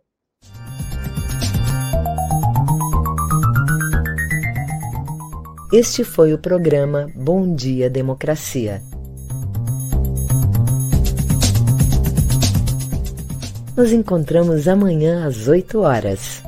Este 5.73 6.05
foi 6.05 6.35
o 6.35 6.39
programa 6.39 7.07
Bom 7.17 7.55
Dia 7.55 7.89
Democracia. 7.89 8.83
Nos 13.75 13.91
encontramos 13.91 14.69
amanhã 14.69 15.27
às 15.27 15.49
8 15.49 15.79
horas. 15.79 16.43